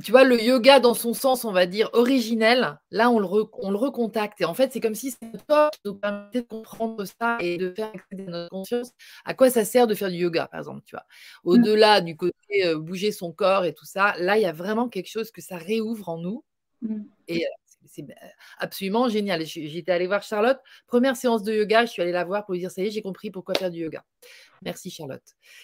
tu 0.03 0.11
vois, 0.11 0.25
le 0.25 0.41
yoga 0.41 0.79
dans 0.79 0.93
son 0.93 1.13
sens, 1.13 1.45
on 1.45 1.53
va 1.53 1.65
dire, 1.65 1.89
originel, 1.93 2.77
là, 2.91 3.09
on 3.09 3.19
le, 3.19 3.27
on 3.53 3.71
le 3.71 3.77
recontacte. 3.77 4.41
Et 4.41 4.45
en 4.45 4.53
fait, 4.53 4.73
c'est 4.73 4.81
comme 4.81 4.95
si 4.95 5.11
qui 5.11 5.25
nous 5.85 5.95
permettait 5.95 6.41
de 6.41 6.47
comprendre 6.47 7.05
ça 7.05 7.37
et 7.39 7.57
de 7.57 7.73
faire 7.73 7.91
accéder 7.93 8.27
à 8.27 8.31
notre 8.31 8.49
conscience. 8.49 8.91
À 9.23 9.33
quoi 9.33 9.49
ça 9.49 9.63
sert 9.63 9.87
de 9.87 9.95
faire 9.95 10.09
du 10.09 10.17
yoga, 10.17 10.47
par 10.47 10.59
exemple, 10.59 10.81
tu 10.85 10.95
vois. 10.95 11.05
Mmh. 11.45 11.49
Au-delà 11.49 12.01
du 12.01 12.17
côté 12.17 12.65
euh, 12.65 12.77
bouger 12.77 13.13
son 13.13 13.31
corps 13.31 13.63
et 13.63 13.73
tout 13.73 13.85
ça, 13.85 14.15
là, 14.17 14.37
il 14.37 14.41
y 14.41 14.45
a 14.45 14.51
vraiment 14.51 14.89
quelque 14.89 15.09
chose 15.09 15.31
que 15.31 15.41
ça 15.41 15.57
réouvre 15.57 16.09
en 16.09 16.17
nous. 16.17 16.43
Mmh. 16.81 17.03
Et 17.29 17.45
euh, 17.45 17.49
c'est 17.85 18.01
bah, 18.01 18.15
absolument 18.57 19.07
génial. 19.07 19.45
J'étais 19.45 19.93
allée 19.93 20.07
voir 20.07 20.23
Charlotte. 20.23 20.59
Première 20.87 21.15
séance 21.15 21.43
de 21.43 21.53
yoga, 21.53 21.85
je 21.85 21.91
suis 21.91 22.01
allée 22.01 22.11
la 22.11 22.25
voir 22.25 22.43
pour 22.43 22.53
lui 22.53 22.59
dire, 22.59 22.71
ça 22.71 22.81
y 22.81 22.87
est, 22.87 22.91
j'ai 22.91 23.01
compris 23.01 23.31
pourquoi 23.31 23.55
faire 23.55 23.71
du 23.71 23.79
yoga. 23.79 24.03
Merci, 24.61 24.91
Charlotte. 24.91 25.23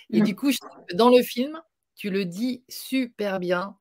Et 0.10 0.22
mmh. 0.22 0.24
du 0.24 0.36
coup, 0.38 0.52
dans 0.94 1.10
le 1.10 1.22
film, 1.22 1.62
tu 1.96 2.10
le 2.10 2.24
dis 2.24 2.64
super 2.70 3.42
bien 3.42 3.76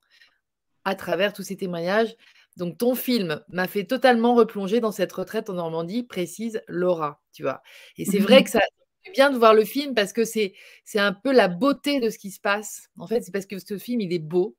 à 0.84 0.94
travers 0.94 1.32
tous 1.32 1.42
ces 1.42 1.56
témoignages. 1.56 2.16
Donc, 2.56 2.78
ton 2.78 2.94
film 2.94 3.42
m'a 3.48 3.66
fait 3.66 3.84
totalement 3.84 4.34
replonger 4.34 4.80
dans 4.80 4.92
cette 4.92 5.12
retraite 5.12 5.48
en 5.50 5.54
Normandie, 5.54 6.02
précise 6.02 6.62
Laura, 6.68 7.22
tu 7.32 7.42
vois. 7.42 7.62
Et 7.96 8.04
c'est 8.04 8.18
vrai 8.18 8.44
que 8.44 8.50
ça 8.50 8.60
fait 9.04 9.12
bien 9.12 9.30
de 9.30 9.38
voir 9.38 9.54
le 9.54 9.64
film 9.64 9.94
parce 9.94 10.12
que 10.12 10.24
c'est 10.24 10.52
un 10.96 11.12
peu 11.12 11.32
la 11.32 11.48
beauté 11.48 12.00
de 12.00 12.10
ce 12.10 12.18
qui 12.18 12.30
se 12.30 12.40
passe. 12.40 12.88
En 12.98 13.06
fait, 13.06 13.22
c'est 13.22 13.32
parce 13.32 13.46
que 13.46 13.58
ce 13.58 13.78
film, 13.78 14.00
il 14.00 14.12
est 14.12 14.18
beau. 14.18 14.56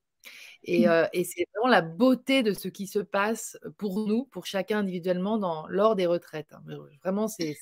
Et, 0.63 0.85
mmh. 0.85 0.89
euh, 0.89 1.05
et 1.13 1.23
c'est 1.23 1.45
vraiment 1.53 1.71
la 1.71 1.81
beauté 1.81 2.43
de 2.43 2.53
ce 2.53 2.67
qui 2.67 2.87
se 2.87 2.99
passe 2.99 3.57
pour 3.77 4.07
nous, 4.07 4.25
pour 4.25 4.45
chacun 4.45 4.79
individuellement, 4.79 5.37
dans, 5.37 5.67
lors 5.67 5.95
des 5.95 6.05
retraites. 6.05 6.53
Hein. 6.53 6.61
Vraiment, 7.03 7.27
c'est. 7.27 7.55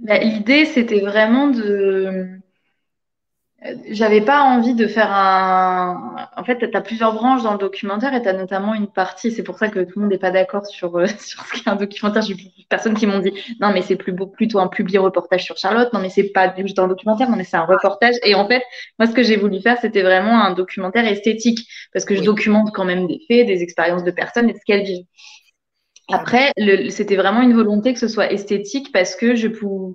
Bah, 0.00 0.18
l'idée, 0.18 0.64
c'était 0.64 1.00
vraiment 1.00 1.48
de 1.48 2.38
j'avais 3.88 4.20
pas 4.20 4.42
envie 4.42 4.74
de 4.74 4.86
faire 4.86 5.12
un. 5.12 6.16
En 6.36 6.44
fait, 6.44 6.58
tu 6.58 6.76
as 6.76 6.80
plusieurs 6.80 7.12
branches 7.12 7.42
dans 7.42 7.52
le 7.52 7.58
documentaire 7.58 8.12
et 8.14 8.20
tu 8.20 8.28
as 8.28 8.32
notamment 8.32 8.74
une 8.74 8.88
partie. 8.88 9.30
C'est 9.30 9.44
pour 9.44 9.58
ça 9.58 9.68
que 9.68 9.80
tout 9.80 9.92
le 9.96 10.02
monde 10.02 10.10
n'est 10.10 10.18
pas 10.18 10.32
d'accord 10.32 10.66
sur, 10.66 10.98
euh, 10.98 11.06
sur 11.18 11.44
ce 11.44 11.52
qu'est 11.52 11.70
un 11.70 11.76
documentaire. 11.76 12.22
J'ai 12.22 12.34
plusieurs 12.34 12.66
personnes 12.68 12.94
qui 12.94 13.06
m'ont 13.06 13.20
dit 13.20 13.32
non, 13.60 13.72
mais 13.72 13.82
c'est 13.82 13.96
plus 13.96 14.12
beau, 14.12 14.26
plutôt 14.26 14.58
un 14.58 14.66
publié 14.68 14.98
reportage 14.98 15.44
sur 15.44 15.56
Charlotte. 15.56 15.92
Non, 15.92 16.00
mais 16.00 16.08
c'est 16.08 16.30
pas 16.32 16.52
juste 16.56 16.78
un 16.78 16.88
documentaire, 16.88 17.30
non, 17.30 17.36
mais 17.36 17.44
c'est 17.44 17.56
un 17.56 17.64
reportage. 17.64 18.16
Et 18.24 18.34
en 18.34 18.48
fait, 18.48 18.62
moi, 18.98 19.06
ce 19.06 19.12
que 19.14 19.22
j'ai 19.22 19.36
voulu 19.36 19.60
faire, 19.60 19.78
c'était 19.80 20.02
vraiment 20.02 20.42
un 20.42 20.52
documentaire 20.54 21.06
esthétique 21.06 21.68
parce 21.92 22.04
que 22.04 22.16
je 22.16 22.22
documente 22.22 22.72
quand 22.72 22.84
même 22.84 23.06
des 23.06 23.20
faits, 23.28 23.46
des 23.46 23.62
expériences 23.62 24.04
de 24.04 24.10
personnes 24.10 24.50
et 24.50 24.54
de 24.54 24.58
ce 24.58 24.64
qu'elles 24.66 24.84
vivent. 24.84 25.06
Après, 26.08 26.52
c'était 26.90 27.16
vraiment 27.16 27.42
une 27.42 27.54
volonté 27.54 27.92
que 27.92 27.98
ce 27.98 28.08
soit 28.08 28.32
esthétique 28.32 28.92
parce 28.92 29.14
que 29.14 29.36
je 29.36 29.46
pouvais 29.48 29.94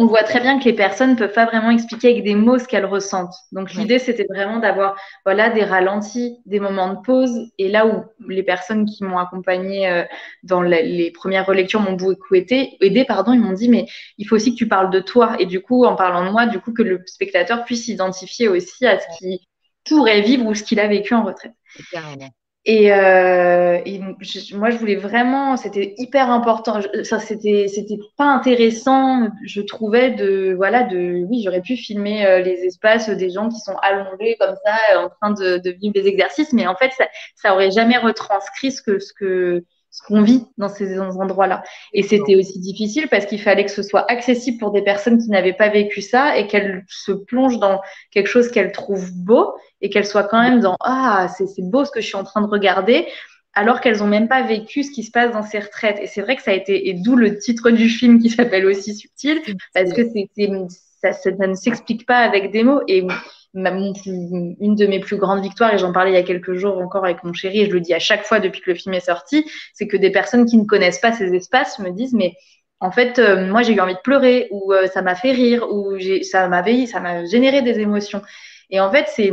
on 0.00 0.06
voit 0.06 0.22
très 0.22 0.38
bien 0.38 0.60
que 0.60 0.64
les 0.64 0.74
personnes 0.74 1.10
ne 1.10 1.16
peuvent 1.16 1.32
pas 1.32 1.46
vraiment 1.46 1.70
expliquer 1.70 2.12
avec 2.12 2.22
des 2.22 2.36
mots 2.36 2.56
ce 2.60 2.68
qu'elles 2.68 2.86
ressentent. 2.86 3.34
Donc 3.50 3.74
l'idée, 3.74 3.98
c'était 3.98 4.26
vraiment 4.30 4.60
d'avoir 4.60 4.96
voilà, 5.24 5.50
des 5.50 5.64
ralentis, 5.64 6.38
des 6.46 6.60
moments 6.60 6.94
de 6.94 7.00
pause. 7.00 7.50
Et 7.58 7.68
là 7.68 7.84
où 7.84 8.04
les 8.28 8.44
personnes 8.44 8.86
qui 8.86 9.02
m'ont 9.02 9.18
accompagné 9.18 9.88
euh, 9.88 10.04
dans 10.44 10.62
les 10.62 11.10
premières 11.10 11.44
relectures 11.46 11.80
m'ont 11.80 11.94
beaucoup 11.94 12.36
aidé, 12.36 12.76
aidé 12.80 13.04
pardon, 13.04 13.32
ils 13.32 13.40
m'ont 13.40 13.52
dit, 13.52 13.68
mais 13.68 13.86
il 14.18 14.24
faut 14.28 14.36
aussi 14.36 14.52
que 14.52 14.58
tu 14.58 14.68
parles 14.68 14.90
de 14.90 15.00
toi. 15.00 15.34
Et 15.40 15.46
du 15.46 15.60
coup, 15.60 15.84
en 15.84 15.96
parlant 15.96 16.24
de 16.24 16.30
moi, 16.30 16.46
du 16.46 16.60
coup, 16.60 16.72
que 16.72 16.82
le 16.82 17.02
spectateur 17.06 17.64
puisse 17.64 17.86
s'identifier 17.86 18.46
aussi 18.46 18.86
à 18.86 19.00
ce 19.00 19.18
qu'il 19.18 19.40
pourrait 19.84 20.20
vivre 20.20 20.46
ou 20.46 20.54
ce 20.54 20.62
qu'il 20.62 20.78
a 20.78 20.86
vécu 20.86 21.12
en 21.14 21.24
retraite. 21.24 21.54
Et, 22.64 22.92
euh, 22.92 23.78
moi, 24.54 24.70
je 24.70 24.76
voulais 24.76 24.96
vraiment, 24.96 25.56
c'était 25.56 25.94
hyper 25.96 26.30
important. 26.30 26.80
Ça, 27.02 27.18
c'était, 27.18 27.66
c'était 27.68 27.98
pas 28.16 28.26
intéressant, 28.26 29.28
je 29.44 29.62
trouvais 29.62 30.10
de, 30.10 30.52
voilà, 30.54 30.82
de, 30.82 31.24
oui, 31.28 31.42
j'aurais 31.42 31.62
pu 31.62 31.76
filmer 31.76 32.26
euh, 32.26 32.40
les 32.40 32.64
espaces 32.64 33.08
des 33.08 33.30
gens 33.30 33.48
qui 33.48 33.58
sont 33.60 33.76
allongés 33.82 34.36
comme 34.38 34.54
ça, 34.66 35.02
en 35.02 35.08
train 35.08 35.30
de, 35.30 35.58
de 35.58 35.70
vivre 35.70 35.94
des 35.94 36.06
exercices, 36.06 36.52
mais 36.52 36.66
en 36.66 36.74
fait, 36.76 36.90
ça, 36.98 37.06
ça 37.36 37.54
aurait 37.54 37.70
jamais 37.70 37.96
retranscrit 37.96 38.70
ce 38.72 38.82
que, 38.82 38.98
ce 38.98 39.12
que, 39.14 39.64
ce 39.98 40.06
qu'on 40.06 40.22
vit 40.22 40.44
dans 40.58 40.68
ces 40.68 41.00
endroits-là. 41.00 41.62
Et 41.92 42.02
c'était 42.02 42.36
aussi 42.36 42.60
difficile 42.60 43.08
parce 43.08 43.26
qu'il 43.26 43.40
fallait 43.40 43.64
que 43.64 43.70
ce 43.70 43.82
soit 43.82 44.08
accessible 44.10 44.58
pour 44.58 44.70
des 44.70 44.82
personnes 44.82 45.18
qui 45.18 45.28
n'avaient 45.28 45.52
pas 45.52 45.68
vécu 45.68 46.02
ça 46.02 46.38
et 46.38 46.46
qu'elles 46.46 46.84
se 46.88 47.10
plongent 47.10 47.58
dans 47.58 47.80
quelque 48.12 48.28
chose 48.28 48.50
qu'elles 48.50 48.70
trouvent 48.70 49.12
beau 49.12 49.54
et 49.80 49.90
qu'elles 49.90 50.06
soient 50.06 50.24
quand 50.24 50.40
même 50.40 50.60
dans 50.60 50.76
ah 50.84 51.28
c'est 51.36 51.62
beau 51.62 51.84
ce 51.84 51.90
que 51.90 52.00
je 52.00 52.06
suis 52.06 52.16
en 52.16 52.24
train 52.24 52.42
de 52.42 52.46
regarder 52.46 53.06
alors 53.54 53.80
qu'elles 53.80 53.98
n'ont 53.98 54.06
même 54.06 54.28
pas 54.28 54.42
vécu 54.42 54.84
ce 54.84 54.92
qui 54.92 55.02
se 55.02 55.10
passe 55.10 55.32
dans 55.32 55.42
ces 55.42 55.58
retraites. 55.58 55.98
Et 56.00 56.06
c'est 56.06 56.20
vrai 56.20 56.36
que 56.36 56.42
ça 56.42 56.52
a 56.52 56.54
été, 56.54 56.88
et 56.88 56.94
d'où 56.94 57.16
le 57.16 57.38
titre 57.38 57.70
du 57.70 57.88
film 57.88 58.20
qui 58.20 58.30
s'appelle 58.30 58.66
aussi 58.66 58.94
Subtil, 58.94 59.42
parce 59.74 59.92
que 59.92 60.02
ça, 61.02 61.12
ça, 61.12 61.30
ne 61.30 61.54
s'explique 61.54 62.06
pas 62.06 62.18
avec 62.18 62.52
des 62.52 62.62
mots. 62.62 62.82
Et, 62.86 63.04
une 63.54 64.74
de 64.74 64.86
mes 64.86 65.00
plus 65.00 65.16
grandes 65.16 65.42
victoires, 65.42 65.74
et 65.74 65.78
j'en 65.78 65.92
parlais 65.92 66.10
il 66.10 66.14
y 66.14 66.18
a 66.18 66.22
quelques 66.22 66.54
jours 66.54 66.78
encore 66.78 67.04
avec 67.04 67.24
mon 67.24 67.32
chéri, 67.32 67.60
et 67.60 67.66
je 67.66 67.72
le 67.72 67.80
dis 67.80 67.94
à 67.94 67.98
chaque 67.98 68.24
fois 68.24 68.40
depuis 68.40 68.60
que 68.60 68.70
le 68.70 68.76
film 68.76 68.94
est 68.94 69.06
sorti, 69.06 69.44
c'est 69.74 69.86
que 69.86 69.96
des 69.96 70.10
personnes 70.10 70.46
qui 70.46 70.56
ne 70.56 70.64
connaissent 70.64 71.00
pas 71.00 71.12
ces 71.12 71.34
espaces 71.34 71.78
me 71.78 71.90
disent, 71.90 72.14
mais 72.14 72.34
en 72.80 72.92
fait, 72.92 73.18
euh, 73.18 73.46
moi, 73.46 73.62
j'ai 73.62 73.74
eu 73.74 73.80
envie 73.80 73.94
de 73.94 74.00
pleurer, 74.00 74.48
ou 74.50 74.72
euh, 74.72 74.86
ça 74.86 75.02
m'a 75.02 75.14
fait 75.14 75.32
rire, 75.32 75.66
ou 75.70 75.98
ça 76.22 76.48
m'avait, 76.48 76.86
ça 76.86 77.00
m'a 77.00 77.24
généré 77.24 77.62
des 77.62 77.80
émotions. 77.80 78.22
Et 78.70 78.80
en 78.80 78.90
fait, 78.90 79.06
c'est 79.08 79.32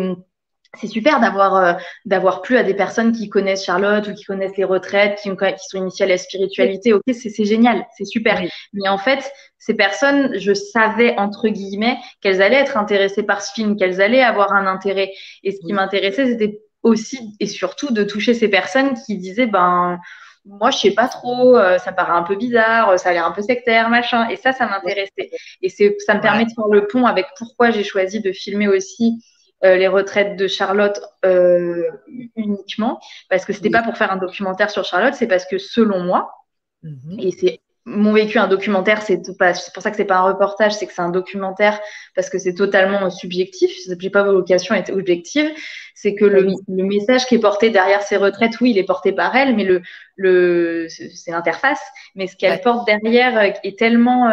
c'est 0.80 0.88
super 0.88 1.20
d'avoir 1.20 1.56
euh, 1.56 1.74
d'avoir 2.06 2.42
plu 2.42 2.58
à 2.58 2.64
des 2.64 2.74
personnes 2.74 3.12
qui 3.12 3.30
connaissent 3.30 3.66
Charlotte 3.66 4.08
ou 4.08 4.14
qui 4.14 4.24
connaissent 4.24 4.58
les 4.58 4.64
retraites, 4.64 5.20
qui, 5.22 5.30
qui 5.30 5.70
sont 5.70 5.78
initiées 5.78 6.06
à 6.06 6.10
la 6.10 6.18
spiritualité. 6.18 6.94
Ok, 6.94 7.04
c'est 7.12 7.46
génial, 7.46 7.86
c'est 7.98 8.06
super. 8.06 8.42
Mais 8.74 8.88
en 8.88 8.98
fait, 8.98 9.32
ces 9.58 9.74
personnes, 9.74 10.38
je 10.38 10.54
savais 10.54 11.18
entre 11.18 11.48
guillemets 11.48 11.98
qu'elles 12.22 12.42
allaient 12.42 12.58
être 12.58 12.78
intéressées 12.78 13.24
par 13.24 13.42
ce 13.42 13.54
film, 13.54 13.78
qu'elles 13.78 14.02
allaient 14.02 14.22
avoir 14.22 14.54
un 14.54 14.68
intérêt. 14.68 15.12
Et 15.44 15.52
ce 15.52 15.60
qui 15.66 15.74
m'intéressait, 15.74 16.26
c'était 16.26 16.62
aussi 16.84 17.36
et 17.40 17.48
surtout 17.48 17.92
de 17.92 18.04
toucher 18.04 18.34
ces 18.34 18.48
personnes 18.48 18.94
qui 19.06 19.18
disaient 19.18 19.48
ben 19.48 20.00
moi 20.46 20.70
je 20.70 20.78
sais 20.78 20.92
pas 20.92 21.08
trop, 21.08 21.58
euh, 21.58 21.80
ça 21.80 21.92
paraît 21.92 22.14
un 22.14 22.22
peu 22.22 22.36
bizarre, 22.36 23.00
ça 23.00 23.10
a 23.10 23.14
l'air 23.14 23.26
un 23.26 23.32
peu 23.32 23.42
sectaire, 23.42 23.90
machin. 23.90 24.30
Et 24.30 24.36
ça, 24.36 24.54
ça 24.54 24.68
m'intéressait. 24.68 25.32
Et 25.62 25.70
c'est 25.70 25.96
ça 26.06 26.14
me 26.14 26.22
permet 26.22 26.46
de 26.46 26.52
faire 26.52 26.68
le 26.68 26.86
pont 26.88 27.06
avec 27.06 27.26
pourquoi 27.38 27.72
j'ai 27.72 27.84
choisi 27.84 28.22
de 28.22 28.32
filmer 28.32 28.68
aussi 28.68 29.20
euh, 29.64 29.76
les 29.78 29.88
retraites 29.88 30.36
de 30.36 30.48
Charlotte 30.48 31.00
euh, 31.26 31.90
uniquement, 32.36 33.00
parce 33.30 33.46
que 33.46 33.54
c'était 33.54 33.70
pas 33.70 33.84
pour 33.84 33.98
faire 33.98 34.12
un 34.12 34.18
documentaire 34.18 34.70
sur 34.70 34.84
Charlotte, 34.84 35.14
c'est 35.14 35.28
parce 35.28 35.46
que 35.46 35.58
selon 35.58 36.04
moi, 36.04 36.30
mhm. 36.84 37.20
et 37.20 37.32
c'est 37.32 37.62
mon 37.86 38.14
vécu 38.14 38.40
un 38.40 38.48
documentaire, 38.48 39.04
c'est 39.04 39.22
pour 39.26 39.84
ça 39.84 39.92
que 39.92 39.96
c'est 39.96 40.06
pas 40.06 40.18
un 40.18 40.24
reportage, 40.24 40.74
c'est 40.74 40.88
que 40.88 40.94
c'est 40.94 41.04
un 41.04 41.12
documentaire 41.12 41.80
parce 42.16 42.32
que 42.32 42.40
c'est 42.40 42.56
totalement 42.56 43.12
subjectif. 43.12 43.72
J'ai 44.00 44.10
pas 44.10 44.24
vocation 44.24 44.74
à 44.74 44.80
être 44.80 44.92
objective. 44.92 45.52
C'est 45.94 46.16
que 46.16 46.26
le, 46.26 46.48
message 46.68 47.28
qui 47.28 47.36
est 47.36 47.40
porté 47.40 47.70
derrière 47.70 48.02
ces 48.02 48.18
retraites, 48.18 48.60
oui, 48.60 48.72
il 48.72 48.80
est 48.80 48.86
porté 48.86 49.12
par 49.12 49.36
elle, 49.36 49.56
mais 49.56 49.66
le, 49.66 49.84
le 50.16 50.88
c'est 50.90 51.30
l'interface. 51.30 51.80
Mais 52.16 52.26
ce 52.26 52.36
qu'elle 52.36 52.60
porte 52.62 52.88
derrière 52.88 53.40
est 53.40 53.78
tellement 53.78 54.32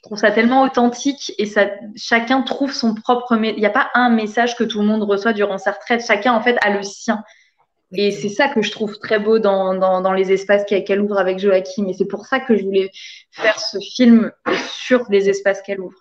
je 0.00 0.08
trouve 0.08 0.18
ça 0.18 0.30
tellement 0.30 0.62
authentique 0.62 1.34
et 1.36 1.44
ça, 1.44 1.66
chacun 1.94 2.40
trouve 2.40 2.72
son 2.72 2.94
propre. 2.94 3.36
Il 3.36 3.56
n'y 3.56 3.66
a 3.66 3.70
pas 3.70 3.90
un 3.92 4.08
message 4.08 4.56
que 4.56 4.64
tout 4.64 4.80
le 4.80 4.86
monde 4.86 5.02
reçoit 5.02 5.34
durant 5.34 5.58
sa 5.58 5.72
retraite. 5.72 6.02
Chacun, 6.06 6.32
en 6.32 6.40
fait, 6.40 6.56
a 6.62 6.70
le 6.70 6.82
sien. 6.82 7.22
Et 7.92 8.10
c'est 8.10 8.30
ça 8.30 8.48
que 8.48 8.62
je 8.62 8.70
trouve 8.70 8.98
très 8.98 9.18
beau 9.18 9.38
dans, 9.38 9.74
dans, 9.74 10.12
les 10.14 10.32
espaces 10.32 10.64
qu'elle 10.64 11.02
ouvre 11.02 11.18
avec 11.18 11.38
Joachim. 11.38 11.86
Et 11.86 11.92
c'est 11.92 12.06
pour 12.06 12.24
ça 12.24 12.40
que 12.40 12.56
je 12.56 12.64
voulais 12.64 12.90
faire 13.30 13.60
ce 13.60 13.78
film 13.94 14.32
sur 14.72 15.04
les 15.10 15.28
espaces 15.28 15.60
qu'elle 15.60 15.80
ouvre. 15.80 15.98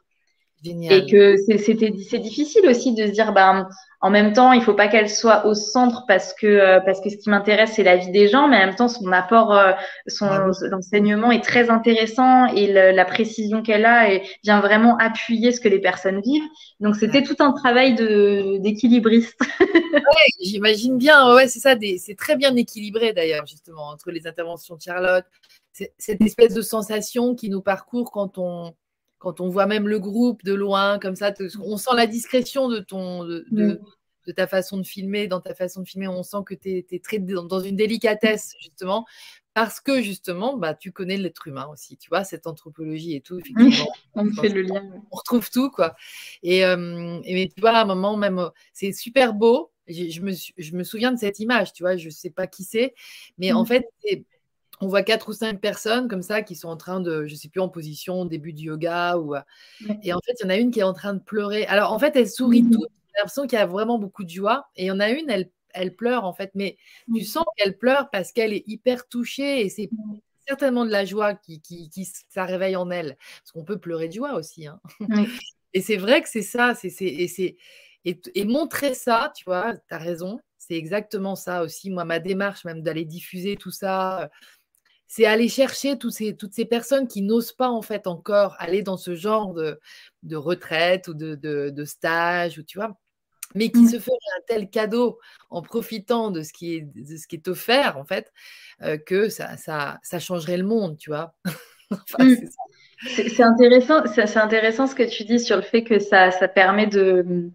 Génial. 0.63 0.93
Et 0.93 1.09
que 1.09 1.35
c'est 1.37 2.19
difficile 2.19 2.67
aussi 2.67 2.93
de 2.93 3.07
se 3.07 3.11
dire, 3.11 3.31
ben, 3.31 3.69
en 4.01 4.09
même 4.09 4.31
temps, 4.31 4.53
il 4.53 4.61
faut 4.61 4.73
pas 4.73 4.87
qu'elle 4.87 5.09
soit 5.09 5.45
au 5.45 5.53
centre 5.53 6.05
parce 6.07 6.33
que 6.33 6.47
euh, 6.47 6.79
parce 6.79 7.01
que 7.01 7.09
ce 7.09 7.17
qui 7.17 7.29
m'intéresse 7.29 7.73
c'est 7.73 7.83
la 7.83 7.97
vie 7.97 8.11
des 8.11 8.29
gens, 8.29 8.47
mais 8.47 8.55
en 8.57 8.67
même 8.67 8.75
temps 8.75 8.87
son 8.87 9.11
apport, 9.11 9.53
euh, 9.53 9.73
son 10.07 10.27
enseignement 10.73 11.31
est 11.31 11.43
très 11.43 11.69
intéressant 11.69 12.45
et 12.47 12.71
la 12.71 13.05
précision 13.05 13.61
qu'elle 13.61 13.85
a 13.85 14.13
et 14.13 14.23
vient 14.43 14.61
vraiment 14.61 14.97
appuyer 14.97 15.51
ce 15.51 15.59
que 15.59 15.67
les 15.67 15.79
personnes 15.79 16.21
vivent. 16.21 16.47
Donc 16.79 16.95
c'était 16.95 17.23
tout 17.23 17.35
un 17.39 17.51
travail 17.51 17.95
de 17.95 18.57
d'équilibriste. 18.59 19.39
ouais, 19.59 20.29
j'imagine 20.41 20.97
bien. 20.97 21.35
Ouais, 21.35 21.47
c'est 21.49 21.59
ça. 21.59 21.75
C'est 21.97 22.15
très 22.17 22.37
bien 22.37 22.55
équilibré 22.55 23.11
d'ailleurs 23.11 23.45
justement 23.47 23.89
entre 23.89 24.11
les 24.11 24.27
interventions 24.27 24.75
de 24.75 24.81
Charlotte, 24.81 25.25
cette 25.73 26.21
espèce 26.21 26.53
de 26.53 26.61
sensation 26.61 27.35
qui 27.35 27.49
nous 27.49 27.61
parcourt 27.61 28.11
quand 28.11 28.37
on 28.37 28.73
quand 29.19 29.41
on 29.41 29.49
voit 29.49 29.67
même 29.67 29.87
le 29.87 29.99
groupe 29.99 30.43
de 30.43 30.53
loin, 30.53 30.97
comme 30.97 31.15
ça, 31.15 31.33
on 31.61 31.77
sent 31.77 31.91
la 31.95 32.07
discrétion 32.07 32.69
de, 32.69 32.79
ton, 32.79 33.25
de, 33.25 33.45
mm. 33.51 34.33
ta 34.33 34.47
façon 34.47 34.77
de 34.77 34.83
filmer, 34.83 35.27
dans 35.27 35.41
ta 35.41 35.53
façon 35.53 35.81
de 35.81 35.87
filmer, 35.87 36.07
on 36.07 36.23
sent 36.23 36.37
que 36.45 36.55
tu 36.55 36.85
es, 36.89 36.99
très 36.99 37.19
dans 37.19 37.59
une 37.59 37.75
délicatesse, 37.75 38.55
justement, 38.59 39.05
parce 39.53 39.81
que 39.81 40.01
justement, 40.01 40.55
bah, 40.55 40.73
tu 40.73 40.93
connais 40.93 41.17
l'être 41.17 41.47
humain 41.47 41.67
aussi, 41.71 41.97
tu 41.97 42.07
vois, 42.07 42.23
cette 42.23 42.47
anthropologie 42.47 43.15
et 43.15 43.21
tout, 43.21 43.39
effectivement. 43.39 43.91
on 44.15 44.31
fait 44.31 44.49
le 44.49 44.61
lien. 44.61 44.83
On 45.11 45.17
retrouve 45.17 45.49
tout, 45.51 45.69
quoi. 45.69 45.95
Et, 46.41 46.65
euh, 46.65 47.19
et 47.25 47.49
tu 47.49 47.59
vois, 47.59 47.71
à 47.71 47.81
un 47.81 47.85
moment, 47.85 48.15
même, 48.15 48.49
c'est 48.71 48.93
super 48.93 49.33
beau. 49.33 49.71
Je, 49.87 50.21
me, 50.21 50.31
je 50.31 50.75
me 50.75 50.83
souviens 50.83 51.11
de 51.11 51.17
cette 51.17 51.39
image, 51.39 51.73
tu 51.73 51.83
vois, 51.83 51.97
je 51.97 52.05
ne 52.05 52.11
sais 52.11 52.29
pas 52.29 52.47
qui 52.47 52.63
c'est, 52.63 52.93
mais 53.37 53.51
en 53.51 53.63
mm. 53.63 53.67
fait, 53.67 53.85
c'est 54.01 54.23
on 54.81 54.87
voit 54.87 55.03
quatre 55.03 55.29
ou 55.29 55.33
cinq 55.33 55.59
personnes 55.59 56.07
comme 56.07 56.21
ça 56.21 56.41
qui 56.41 56.55
sont 56.55 56.69
en 56.69 56.77
train 56.77 57.01
de, 57.01 57.25
je 57.25 57.35
sais 57.35 57.49
plus, 57.49 57.59
en 57.59 57.69
position 57.69 58.25
début 58.25 58.53
du 58.53 58.65
yoga. 58.65 59.17
Ou, 59.17 59.35
euh, 59.35 59.41
Et 60.03 60.13
en 60.13 60.19
fait, 60.25 60.33
il 60.39 60.43
y 60.43 60.45
en 60.45 60.49
a 60.49 60.57
une 60.57 60.71
qui 60.71 60.79
est 60.79 60.83
en 60.83 60.93
train 60.93 61.13
de 61.13 61.19
pleurer. 61.19 61.65
Alors, 61.65 61.91
en 61.91 61.99
fait, 61.99 62.15
elle 62.15 62.29
sourit 62.29 62.63
mmh. 62.63 62.71
toutes. 62.71 62.89
J'ai 62.91 63.19
l'impression 63.19 63.47
qu'il 63.47 63.59
y 63.59 63.61
a 63.61 63.65
vraiment 63.65 63.99
beaucoup 63.99 64.23
de 64.23 64.29
joie. 64.29 64.69
Et 64.75 64.85
il 64.85 64.87
y 64.87 64.91
en 64.91 64.99
a 64.99 65.09
une, 65.09 65.29
elle, 65.29 65.51
elle 65.73 65.95
pleure, 65.95 66.23
en 66.23 66.33
fait. 66.33 66.51
Mais 66.55 66.77
tu 67.13 67.21
mmh. 67.21 67.25
sens 67.25 67.45
qu'elle 67.57 67.77
pleure 67.77 68.09
parce 68.09 68.31
qu'elle 68.31 68.53
est 68.53 68.63
hyper 68.67 69.07
touchée. 69.09 69.65
Et 69.65 69.69
c'est 69.69 69.89
mmh. 69.91 70.19
certainement 70.47 70.85
de 70.85 70.91
la 70.91 71.03
joie 71.03 71.33
qui, 71.33 71.59
qui, 71.61 71.89
qui, 71.89 72.07
ça 72.29 72.45
réveille 72.45 72.77
en 72.77 72.89
elle. 72.89 73.17
Parce 73.41 73.51
qu'on 73.51 73.65
peut 73.65 73.79
pleurer 73.79 74.07
de 74.07 74.13
joie 74.13 74.35
aussi. 74.35 74.67
Hein. 74.67 74.79
Et 75.73 75.81
c'est 75.81 75.97
vrai 75.97 76.23
que 76.23 76.29
c'est 76.29 76.41
ça. 76.41 76.73
C'est, 76.73 76.87
et, 76.99 77.57
et, 78.05 78.21
et 78.33 78.43
montrer 78.43 78.95
ça, 78.95 79.31
tu 79.35 79.45
vois, 79.45 79.75
tu 79.75 79.93
as 79.93 79.99
raison. 79.99 80.39
C'est 80.57 80.73
exactement 80.73 81.35
ça 81.35 81.61
aussi. 81.61 81.91
Moi, 81.91 82.05
ma 82.05 82.17
démarche, 82.17 82.65
même 82.65 82.81
d'aller 82.81 83.05
diffuser 83.05 83.55
tout 83.55 83.69
ça 83.69 84.31
c'est 85.09 85.25
aller 85.25 85.49
chercher 85.49 85.97
toutes 85.97 86.13
ces, 86.13 86.35
toutes 86.35 86.53
ces 86.53 86.65
personnes 86.65 87.07
qui 87.07 87.23
n'osent 87.23 87.51
pas 87.51 87.69
en 87.69 87.81
fait 87.81 88.05
encore 88.05 88.55
aller 88.59 88.83
dans 88.83 88.95
ce 88.95 89.15
genre 89.15 89.55
de, 89.55 89.79
de 90.21 90.35
retraite 90.35 91.07
ou 91.07 91.15
de, 91.15 91.33
de, 91.35 91.85
stage, 91.85 92.59
ou, 92.59 92.63
tu 92.63 92.77
vois, 92.77 92.95
mais 93.55 93.71
qui 93.71 93.81
mmh. 93.81 93.89
se 93.89 93.99
feraient 93.99 94.37
un 94.37 94.41
tel 94.45 94.69
cadeau 94.69 95.17
en 95.49 95.63
profitant 95.63 96.29
de 96.29 96.43
ce 96.43 96.53
qui 96.53 96.75
est, 96.75 96.81
de 96.81 97.17
ce 97.17 97.27
qui 97.27 97.37
est 97.37 97.47
offert 97.47 97.97
en 97.97 98.05
fait, 98.05 98.31
euh, 98.83 98.97
que 98.97 99.29
ça, 99.29 99.57
ça, 99.57 99.97
ça, 100.03 100.19
changerait 100.19 100.57
le 100.57 100.63
monde, 100.63 100.97
tu 100.97 101.09
vois. 101.09 101.33
Mmh. 102.19 102.35
c'est 103.01 103.41
intéressant, 103.41 104.03
c'est 104.05 104.37
intéressant 104.37 104.85
ce 104.85 104.93
que 104.93 105.09
tu 105.09 105.23
dis 105.23 105.39
sur 105.39 105.55
le 105.55 105.63
fait 105.63 105.83
que 105.83 105.97
ça, 105.97 106.29
ça 106.29 106.47
permet 106.47 106.85
de, 106.85 107.49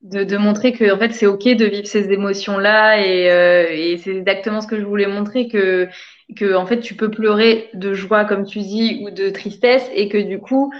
de, 0.00 0.24
de, 0.24 0.36
montrer 0.38 0.72
que 0.72 0.90
en 0.90 0.98
fait 0.98 1.12
c'est 1.12 1.26
ok 1.26 1.44
de 1.44 1.66
vivre 1.66 1.86
ces 1.86 2.10
émotions 2.10 2.56
là 2.56 2.98
et, 2.98 3.30
euh, 3.30 3.66
et 3.70 3.98
c'est 3.98 4.16
exactement 4.16 4.62
ce 4.62 4.66
que 4.66 4.80
je 4.80 4.86
voulais 4.86 5.06
montrer 5.06 5.48
que 5.48 5.90
que 6.36 6.54
en 6.54 6.66
fait 6.66 6.80
tu 6.80 6.94
peux 6.94 7.10
pleurer 7.10 7.70
de 7.74 7.94
joie 7.94 8.24
comme 8.24 8.46
tu 8.46 8.60
dis 8.60 9.00
ou 9.02 9.10
de 9.10 9.30
tristesse 9.30 9.88
et 9.94 10.08
que 10.08 10.18
du 10.18 10.40
coup 10.40 10.72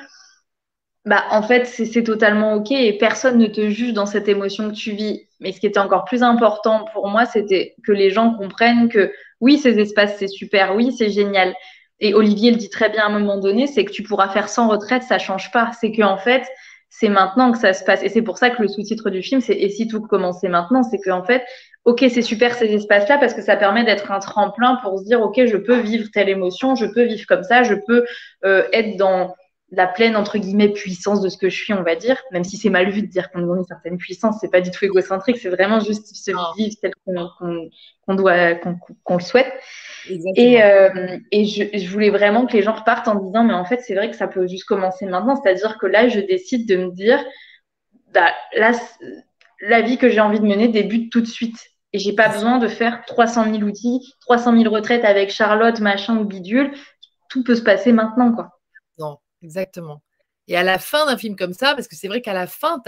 bah 1.04 1.24
en 1.30 1.42
fait 1.42 1.66
c'est 1.66 2.02
totalement 2.02 2.54
ok 2.54 2.70
et 2.72 2.96
personne 2.96 3.38
ne 3.38 3.46
te 3.46 3.68
juge 3.68 3.92
dans 3.92 4.06
cette 4.06 4.28
émotion 4.28 4.70
que 4.70 4.74
tu 4.74 4.92
vis. 4.92 5.28
Mais 5.40 5.52
ce 5.52 5.60
qui 5.60 5.66
était 5.66 5.78
encore 5.78 6.04
plus 6.04 6.22
important 6.22 6.86
pour 6.92 7.08
moi 7.08 7.26
c'était 7.26 7.74
que 7.86 7.92
les 7.92 8.10
gens 8.10 8.34
comprennent 8.34 8.88
que 8.88 9.12
oui 9.40 9.58
ces 9.58 9.78
espaces 9.78 10.16
c'est 10.18 10.28
super 10.28 10.74
oui 10.76 10.92
c'est 10.96 11.10
génial. 11.10 11.54
Et 12.00 12.14
Olivier 12.14 12.50
le 12.50 12.56
dit 12.56 12.70
très 12.70 12.88
bien 12.90 13.02
à 13.04 13.06
un 13.06 13.18
moment 13.18 13.38
donné 13.38 13.66
c'est 13.66 13.84
que 13.84 13.92
tu 13.92 14.02
pourras 14.02 14.28
faire 14.30 14.48
sans 14.48 14.68
retraite 14.68 15.02
ça 15.02 15.18
change 15.18 15.50
pas. 15.52 15.72
C'est 15.78 15.92
que 15.92 16.02
en 16.02 16.16
fait 16.16 16.46
c'est 16.96 17.08
maintenant 17.08 17.50
que 17.50 17.58
ça 17.58 17.72
se 17.72 17.82
passe. 17.82 18.04
Et 18.04 18.08
c'est 18.08 18.22
pour 18.22 18.38
ça 18.38 18.50
que 18.50 18.62
le 18.62 18.68
sous-titre 18.68 19.10
du 19.10 19.20
film, 19.20 19.40
c'est 19.40 19.54
Et 19.54 19.68
si 19.68 19.88
tout 19.88 20.00
commençait 20.00 20.48
maintenant? 20.48 20.84
C'est 20.84 20.98
qu'en 20.98 21.24
fait, 21.24 21.42
ok, 21.84 22.04
c'est 22.08 22.22
super 22.22 22.54
ces 22.54 22.72
espaces-là 22.72 23.18
parce 23.18 23.34
que 23.34 23.42
ça 23.42 23.56
permet 23.56 23.84
d'être 23.84 24.12
un 24.12 24.20
tremplin 24.20 24.76
pour 24.76 25.00
se 25.00 25.04
dire, 25.04 25.20
ok, 25.20 25.44
je 25.46 25.56
peux 25.56 25.78
vivre 25.80 26.08
telle 26.12 26.28
émotion, 26.28 26.76
je 26.76 26.86
peux 26.86 27.02
vivre 27.02 27.26
comme 27.26 27.42
ça, 27.42 27.64
je 27.64 27.74
peux 27.74 28.04
euh, 28.44 28.62
être 28.72 28.96
dans 28.96 29.34
la 29.70 29.86
pleine 29.86 30.16
entre 30.16 30.38
guillemets 30.38 30.68
puissance 30.68 31.20
de 31.20 31.28
ce 31.28 31.36
que 31.36 31.48
je 31.48 31.56
suis, 31.56 31.72
on 31.72 31.82
va 31.82 31.96
dire, 31.96 32.22
même 32.32 32.44
si 32.44 32.56
c'est 32.56 32.70
mal 32.70 32.90
vu 32.90 33.02
de 33.02 33.06
dire 33.06 33.30
qu'on 33.30 33.40
a 33.40 33.56
une 33.56 33.64
certaine 33.64 33.96
puissance, 33.96 34.36
c'est 34.40 34.50
pas 34.50 34.60
du 34.60 34.70
tout 34.70 34.84
égocentrique, 34.84 35.38
c'est 35.38 35.48
vraiment 35.48 35.80
juste 35.80 36.14
se 36.14 36.30
vivre 36.56 36.76
tel 36.80 36.92
qu'on 37.04 38.14
doit, 38.14 38.54
qu'on 38.54 39.16
le 39.16 39.22
souhaite. 39.22 39.52
Et, 40.36 40.62
euh, 40.62 41.18
et 41.32 41.46
je, 41.46 41.64
je, 41.72 41.88
voulais 41.88 42.10
vraiment 42.10 42.46
que 42.46 42.52
les 42.52 42.62
gens 42.62 42.74
repartent 42.74 43.08
en 43.08 43.14
disant, 43.14 43.42
mais 43.42 43.54
en 43.54 43.64
fait, 43.64 43.80
c'est 43.80 43.94
vrai 43.94 44.10
que 44.10 44.16
ça 44.16 44.28
peut 44.28 44.46
juste 44.46 44.64
commencer 44.64 45.06
maintenant, 45.06 45.34
c'est-à-dire 45.36 45.78
que 45.78 45.86
là, 45.86 46.08
je 46.08 46.20
décide 46.20 46.68
de 46.68 46.76
me 46.76 46.90
dire, 46.90 47.24
bah, 48.12 48.32
là, 48.54 48.72
la 49.60 49.80
vie 49.80 49.98
que 49.98 50.08
j'ai 50.08 50.20
envie 50.20 50.40
de 50.40 50.46
mener 50.46 50.68
débute 50.68 51.10
tout 51.10 51.20
de 51.20 51.26
suite. 51.26 51.56
Et 51.92 51.98
j'ai 51.98 52.12
pas 52.12 52.28
besoin 52.28 52.58
de 52.58 52.66
faire 52.66 53.04
300 53.06 53.44
000 53.44 53.62
outils, 53.62 54.00
300 54.22 54.58
000 54.58 54.74
retraites 54.74 55.04
avec 55.04 55.30
Charlotte, 55.30 55.78
machin 55.80 56.16
ou 56.18 56.24
bidule. 56.24 56.72
Tout 57.28 57.44
peut 57.44 57.54
se 57.54 57.62
passer 57.62 57.92
maintenant, 57.92 58.32
quoi. 58.32 58.53
Exactement. 59.44 60.02
Et 60.48 60.56
à 60.56 60.62
la 60.62 60.78
fin 60.78 61.06
d'un 61.06 61.16
film 61.16 61.36
comme 61.36 61.54
ça, 61.54 61.74
parce 61.74 61.88
que 61.88 61.96
c'est 61.96 62.08
vrai 62.08 62.20
qu'à 62.20 62.34
la 62.34 62.46
fin, 62.46 62.82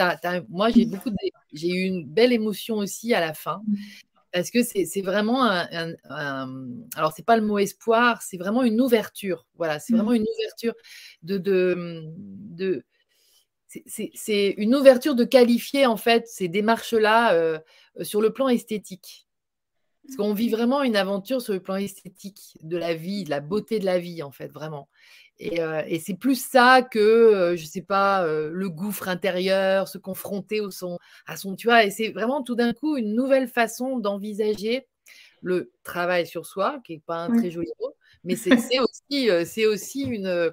moi 0.48 0.70
j'ai 0.70 0.84
beaucoup, 0.84 1.10
j'ai 1.52 1.68
eu 1.68 1.84
une 1.84 2.04
belle 2.06 2.32
émotion 2.32 2.76
aussi 2.76 3.14
à 3.14 3.20
la 3.20 3.32
fin, 3.32 3.62
parce 4.32 4.50
que 4.50 4.62
c'est 4.62 5.00
vraiment 5.00 5.44
un, 5.44 5.94
un, 6.10 6.66
alors 6.96 7.12
c'est 7.14 7.24
pas 7.24 7.36
le 7.36 7.46
mot 7.46 7.58
espoir, 7.58 8.20
c'est 8.20 8.36
vraiment 8.36 8.62
une 8.62 8.80
ouverture. 8.80 9.46
Voilà, 9.54 9.78
c'est 9.78 9.94
vraiment 9.94 10.12
une 10.12 10.26
ouverture 10.36 10.74
de, 11.22 11.38
de, 11.38 12.04
de 12.16 12.84
c'est 13.86 14.54
une 14.58 14.74
ouverture 14.74 15.14
de 15.14 15.24
qualifier 15.24 15.86
en 15.86 15.96
fait 15.96 16.26
ces 16.28 16.48
démarches-là 16.48 17.34
euh, 17.34 17.58
sur 18.02 18.20
le 18.20 18.32
plan 18.32 18.48
esthétique. 18.48 19.26
Parce 20.06 20.16
qu'on 20.16 20.34
vit 20.34 20.50
vraiment 20.50 20.82
une 20.82 20.94
aventure 20.94 21.42
sur 21.42 21.52
le 21.52 21.60
plan 21.60 21.76
esthétique 21.76 22.58
de 22.62 22.76
la 22.76 22.94
vie, 22.94 23.24
de 23.24 23.30
la 23.30 23.40
beauté 23.40 23.80
de 23.80 23.84
la 23.84 23.98
vie 23.98 24.22
en 24.22 24.30
fait, 24.30 24.48
vraiment. 24.48 24.88
Et, 25.38 26.00
c'est 26.00 26.14
plus 26.14 26.42
ça 26.42 26.82
que, 26.82 27.54
je 27.56 27.62
ne 27.62 27.68
sais 27.68 27.82
pas, 27.82 28.26
le 28.26 28.68
gouffre 28.70 29.08
intérieur, 29.08 29.88
se 29.88 29.98
confronter 29.98 30.60
au 30.60 30.70
son, 30.70 30.98
à 31.26 31.36
son, 31.36 31.56
tu 31.56 31.66
vois. 31.66 31.84
Et 31.84 31.90
c'est 31.90 32.08
vraiment 32.08 32.42
tout 32.42 32.54
d'un 32.54 32.72
coup 32.72 32.96
une 32.96 33.14
nouvelle 33.14 33.48
façon 33.48 33.98
d'envisager 33.98 34.86
le 35.42 35.72
travail 35.82 36.26
sur 36.26 36.46
soi, 36.46 36.80
qui 36.84 36.94
n'est 36.94 37.02
pas 37.06 37.18
un 37.18 37.36
très 37.36 37.50
joli 37.50 37.70
mot, 37.80 37.94
mais 38.24 38.36
c'est 38.36 38.80
aussi, 38.80 39.28
c'est 39.44 39.66
aussi 39.66 40.02
une, 40.02 40.52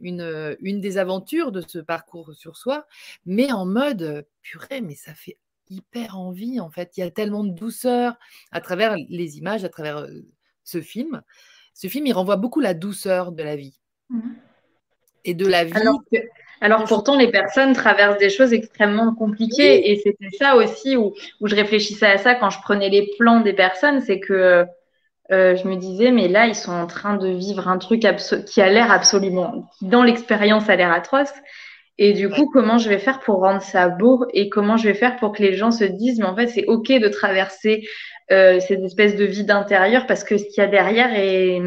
une, 0.00 0.56
une 0.60 0.80
des 0.80 0.98
aventures 0.98 1.52
de 1.52 1.62
ce 1.66 1.78
parcours 1.78 2.34
sur 2.34 2.56
soi, 2.56 2.86
mais 3.26 3.52
en 3.52 3.66
mode 3.66 4.26
purée, 4.42 4.80
mais 4.80 4.96
ça 4.96 5.14
fait 5.14 5.38
hyper 5.70 6.18
envie 6.18 6.60
en 6.60 6.70
fait. 6.70 6.96
Il 6.96 7.00
y 7.00 7.02
a 7.04 7.10
tellement 7.10 7.44
de 7.44 7.52
douceur 7.52 8.18
à 8.52 8.60
travers 8.60 8.96
les 9.08 9.38
images, 9.38 9.64
à 9.64 9.68
travers 9.68 10.06
ce 10.62 10.80
film. 10.80 11.22
Ce 11.74 11.88
film, 11.88 12.06
il 12.06 12.12
renvoie 12.12 12.36
beaucoup 12.36 12.60
la 12.60 12.74
douceur 12.74 13.32
de 13.32 13.42
la 13.42 13.56
vie. 13.56 13.80
Et 15.24 15.34
de 15.34 15.46
la 15.46 15.64
vie. 15.64 15.72
Alors, 16.60 16.84
pourtant, 16.84 17.16
les 17.16 17.30
personnes 17.30 17.74
traversent 17.74 18.18
des 18.18 18.30
choses 18.30 18.52
extrêmement 18.52 19.14
compliquées. 19.14 19.90
Et 19.90 19.96
c'était 19.96 20.30
ça 20.38 20.56
aussi 20.56 20.96
où, 20.96 21.14
où, 21.40 21.48
je 21.48 21.54
réfléchissais 21.54 22.06
à 22.06 22.18
ça 22.18 22.34
quand 22.34 22.50
je 22.50 22.60
prenais 22.60 22.88
les 22.88 23.10
plans 23.18 23.40
des 23.40 23.52
personnes. 23.52 24.00
C'est 24.00 24.20
que 24.20 24.64
euh, 25.32 25.56
je 25.56 25.66
me 25.66 25.76
disais, 25.76 26.10
mais 26.10 26.28
là, 26.28 26.46
ils 26.46 26.54
sont 26.54 26.72
en 26.72 26.86
train 26.86 27.16
de 27.16 27.28
vivre 27.28 27.68
un 27.68 27.78
truc 27.78 28.06
qui 28.46 28.60
a 28.60 28.68
l'air 28.68 28.90
absolument, 28.90 29.70
qui 29.78 29.86
dans 29.86 30.02
l'expérience 30.02 30.68
a 30.68 30.76
l'air 30.76 30.92
atroce. 30.92 31.32
Et 31.96 32.12
du 32.12 32.28
coup, 32.28 32.50
comment 32.52 32.78
je 32.78 32.88
vais 32.88 32.98
faire 32.98 33.20
pour 33.20 33.36
rendre 33.36 33.62
ça 33.62 33.88
beau? 33.88 34.26
Et 34.32 34.48
comment 34.48 34.76
je 34.76 34.88
vais 34.88 34.94
faire 34.94 35.16
pour 35.16 35.32
que 35.32 35.42
les 35.42 35.54
gens 35.54 35.70
se 35.70 35.84
disent, 35.84 36.18
mais 36.18 36.26
en 36.26 36.34
fait, 36.34 36.48
c'est 36.48 36.66
OK 36.66 36.88
de 36.88 37.08
traverser 37.08 37.86
euh, 38.32 38.58
cette 38.60 38.82
espèce 38.82 39.16
de 39.16 39.24
vide 39.24 39.50
intérieur 39.50 40.06
parce 40.06 40.24
que 40.24 40.36
ce 40.36 40.44
qu'il 40.44 40.58
y 40.58 40.60
a 40.60 40.66
derrière 40.66 41.10
est, 41.14 41.60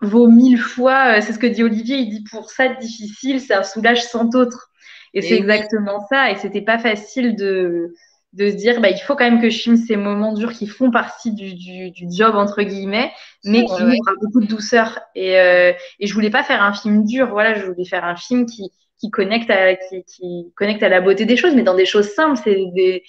vaut 0.00 0.28
mille 0.28 0.58
fois, 0.58 1.18
euh, 1.18 1.20
c'est 1.20 1.32
ce 1.32 1.38
que 1.38 1.46
dit 1.46 1.62
Olivier, 1.62 1.96
il 1.96 2.10
dit 2.10 2.24
pour 2.30 2.50
ça 2.50 2.68
difficile, 2.68 3.40
c'est 3.40 3.54
un 3.54 3.62
soulage 3.62 4.04
sans 4.04 4.34
autre. 4.34 4.70
Et, 5.14 5.22
c'est 5.22 5.36
exactement 5.36 6.00
ça. 6.08 6.30
Et 6.30 6.36
c'était 6.36 6.62
pas 6.62 6.78
facile 6.78 7.34
de, 7.34 7.94
de 8.34 8.50
se 8.50 8.56
dire 8.56 8.80
bah, 8.80 8.90
il 8.90 8.98
faut 8.98 9.16
quand 9.16 9.28
même 9.28 9.40
que 9.40 9.50
je 9.50 9.58
filme 9.58 9.76
ces 9.76 9.96
moments 9.96 10.32
durs 10.34 10.52
qui 10.52 10.66
font 10.66 10.90
partie 10.90 11.32
du, 11.32 11.54
du, 11.54 11.90
du 11.90 12.06
job 12.10 12.34
entre 12.36 12.62
guillemets 12.62 13.10
mais 13.44 13.64
qui 13.64 13.82
ouais. 13.82 13.96
beaucoup 14.20 14.40
de 14.40 14.46
douceur 14.46 15.00
et, 15.14 15.38
euh, 15.38 15.72
et 15.98 16.06
je 16.06 16.12
voulais 16.12 16.30
pas 16.30 16.42
faire 16.42 16.62
un 16.62 16.74
film 16.74 17.04
dur 17.04 17.28
voilà 17.30 17.54
je 17.54 17.64
voulais 17.64 17.86
faire 17.86 18.04
un 18.04 18.16
film 18.16 18.44
qui 18.44 18.70
qui 19.00 19.10
connecte 19.10 19.48
à 19.50 19.76
qui, 19.76 20.04
qui 20.04 20.52
connecte 20.56 20.82
à 20.82 20.90
la 20.90 21.00
beauté 21.00 21.24
des 21.24 21.36
choses 21.36 21.54
mais 21.54 21.62
dans 21.62 21.74
des 21.74 21.86
choses 21.86 22.08
simples 22.08 22.38
c'est 22.42 22.66
des 22.74 23.02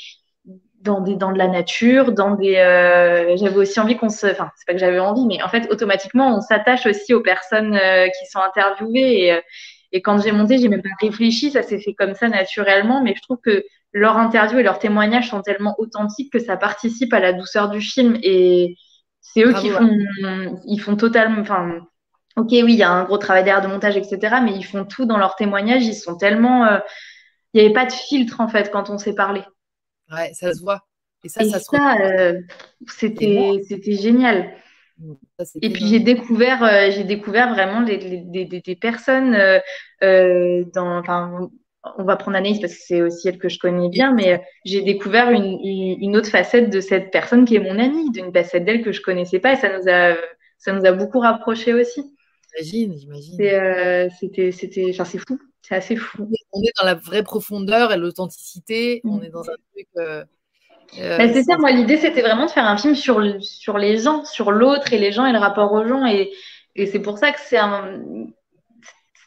dans 0.81 1.01
des 1.01 1.15
dans 1.15 1.31
de 1.31 1.37
la 1.37 1.47
nature 1.47 2.13
dans 2.13 2.35
des 2.35 2.55
euh, 2.55 3.35
j'avais 3.37 3.57
aussi 3.57 3.79
envie 3.79 3.97
qu'on 3.97 4.09
se 4.09 4.27
enfin 4.27 4.49
c'est 4.55 4.65
pas 4.65 4.73
que 4.73 4.79
j'avais 4.79 4.99
envie 4.99 5.25
mais 5.25 5.41
en 5.43 5.49
fait 5.49 5.69
automatiquement 5.71 6.35
on 6.37 6.41
s'attache 6.41 6.85
aussi 6.85 7.13
aux 7.13 7.21
personnes 7.21 7.75
euh, 7.75 8.07
qui 8.07 8.25
sont 8.31 8.39
interviewées 8.39 9.27
et 9.27 9.41
et 9.91 10.01
quand 10.01 10.21
j'ai 10.21 10.31
monté, 10.31 10.57
j'ai 10.59 10.67
même 10.67 10.81
pas 10.81 10.89
réfléchi, 11.01 11.51
ça 11.51 11.63
s'est 11.63 11.79
fait 11.79 11.93
comme 11.93 12.13
ça 12.13 12.29
naturellement, 12.29 13.01
mais 13.01 13.15
je 13.15 13.21
trouve 13.21 13.39
que 13.43 13.63
leurs 13.91 14.17
interviews 14.17 14.59
et 14.59 14.63
leurs 14.63 14.79
témoignages 14.79 15.29
sont 15.29 15.41
tellement 15.41 15.75
authentiques 15.79 16.31
que 16.31 16.39
ça 16.39 16.57
participe 16.57 17.11
à 17.13 17.19
la 17.19 17.33
douceur 17.33 17.69
du 17.69 17.81
film 17.81 18.17
et 18.21 18.75
c'est 19.21 19.43
eux 19.43 19.53
qui 19.53 19.69
font, 19.69 19.89
ils 20.65 20.79
font 20.79 20.95
totalement, 20.95 21.41
enfin, 21.41 21.79
ok, 22.35 22.49
oui, 22.51 22.73
il 22.73 22.75
y 22.75 22.83
a 22.83 22.91
un 22.91 23.03
gros 23.03 23.17
travail 23.17 23.43
derrière 23.43 23.63
de 23.63 23.71
montage, 23.71 23.97
etc., 23.97 24.37
mais 24.43 24.53
ils 24.53 24.65
font 24.65 24.85
tout 24.85 25.05
dans 25.05 25.17
leurs 25.17 25.35
témoignages, 25.35 25.85
ils 25.85 25.95
sont 25.95 26.17
tellement, 26.17 26.65
euh, 26.65 26.79
il 27.53 27.59
n'y 27.59 27.65
avait 27.65 27.73
pas 27.73 27.85
de 27.85 27.91
filtre 27.91 28.41
en 28.41 28.47
fait 28.47 28.71
quand 28.71 28.91
on 28.91 28.99
s'est 28.99 29.15
parlé. 29.15 29.41
Ouais, 30.11 30.31
ça 30.33 30.53
se 30.53 30.61
voit. 30.61 30.85
Et 31.23 31.29
ça, 31.29 31.43
ça, 31.43 31.97
euh, 32.01 32.39
c'était, 32.87 33.61
c'était 33.67 33.93
génial. 33.93 34.51
Mmh, 34.97 35.13
et 35.61 35.69
puis 35.69 35.87
j'ai 35.87 35.99
découvert, 35.99 36.63
euh, 36.63 36.91
j'ai 36.91 37.03
découvert 37.03 37.53
vraiment 37.53 37.81
des, 37.81 38.77
personnes 38.79 39.33
dans, 40.01 40.97
enfin, 40.97 41.49
on 41.97 42.03
va 42.03 42.15
prendre 42.15 42.37
Anaïs 42.37 42.59
parce 42.59 42.73
que 42.73 42.81
c'est 42.81 43.01
aussi 43.01 43.27
elle 43.27 43.37
que 43.37 43.49
je 43.49 43.59
connais 43.59 43.89
bien, 43.89 44.13
mais 44.13 44.41
j'ai 44.65 44.81
découvert 44.81 45.31
une, 45.31 46.15
autre 46.15 46.29
facette 46.29 46.69
de 46.69 46.81
cette 46.81 47.11
personne 47.11 47.45
qui 47.45 47.55
est 47.55 47.59
mon 47.59 47.79
amie, 47.79 48.11
d'une 48.11 48.33
facette 48.33 48.65
d'elle 48.65 48.83
que 48.83 48.91
je 48.91 49.01
connaissais 49.01 49.39
pas 49.39 49.53
et 49.53 49.55
ça 49.55 49.77
nous 49.77 49.89
a, 49.89 50.15
ça 50.57 50.73
nous 50.73 50.85
a 50.85 50.91
beaucoup 50.91 51.19
rapprochés 51.19 51.73
aussi. 51.73 52.15
J'imagine, 52.57 52.97
j'imagine. 52.97 53.41
Euh, 53.41 54.09
c'était, 54.19 54.51
c'était, 54.51 54.87
enfin, 54.89 55.05
c'est 55.05 55.19
fou, 55.19 55.39
c'est 55.61 55.75
assez 55.75 55.95
fou. 55.95 56.29
On 56.53 56.61
est 56.61 56.73
dans 56.79 56.85
la 56.85 56.95
vraie 56.95 57.23
profondeur 57.23 57.91
et 57.91 57.97
l'authenticité. 57.97 59.01
On 59.03 59.21
est 59.21 59.29
dans 59.29 59.43
un 59.43 59.55
truc. 59.73 59.87
Euh, 59.97 60.23
euh, 60.99 61.17
bah, 61.17 61.31
c'est 61.31 61.43
ça, 61.43 61.57
moi 61.57 61.71
l'idée 61.71 61.97
c'était 61.97 62.21
vraiment 62.21 62.47
de 62.47 62.51
faire 62.51 62.65
un 62.65 62.77
film 62.77 62.95
sur, 62.95 63.21
sur 63.41 63.77
les 63.77 63.99
gens, 63.99 64.25
sur 64.25 64.51
l'autre 64.51 64.91
et 64.91 64.97
les 64.97 65.11
gens 65.11 65.25
et 65.25 65.31
le 65.31 65.37
rapport 65.37 65.71
aux 65.71 65.87
gens. 65.87 66.05
Et, 66.05 66.31
et 66.75 66.87
c'est 66.87 66.99
pour 66.99 67.19
ça 67.19 67.31
que 67.31 67.39
c'est 67.39 67.57
un, 67.57 68.01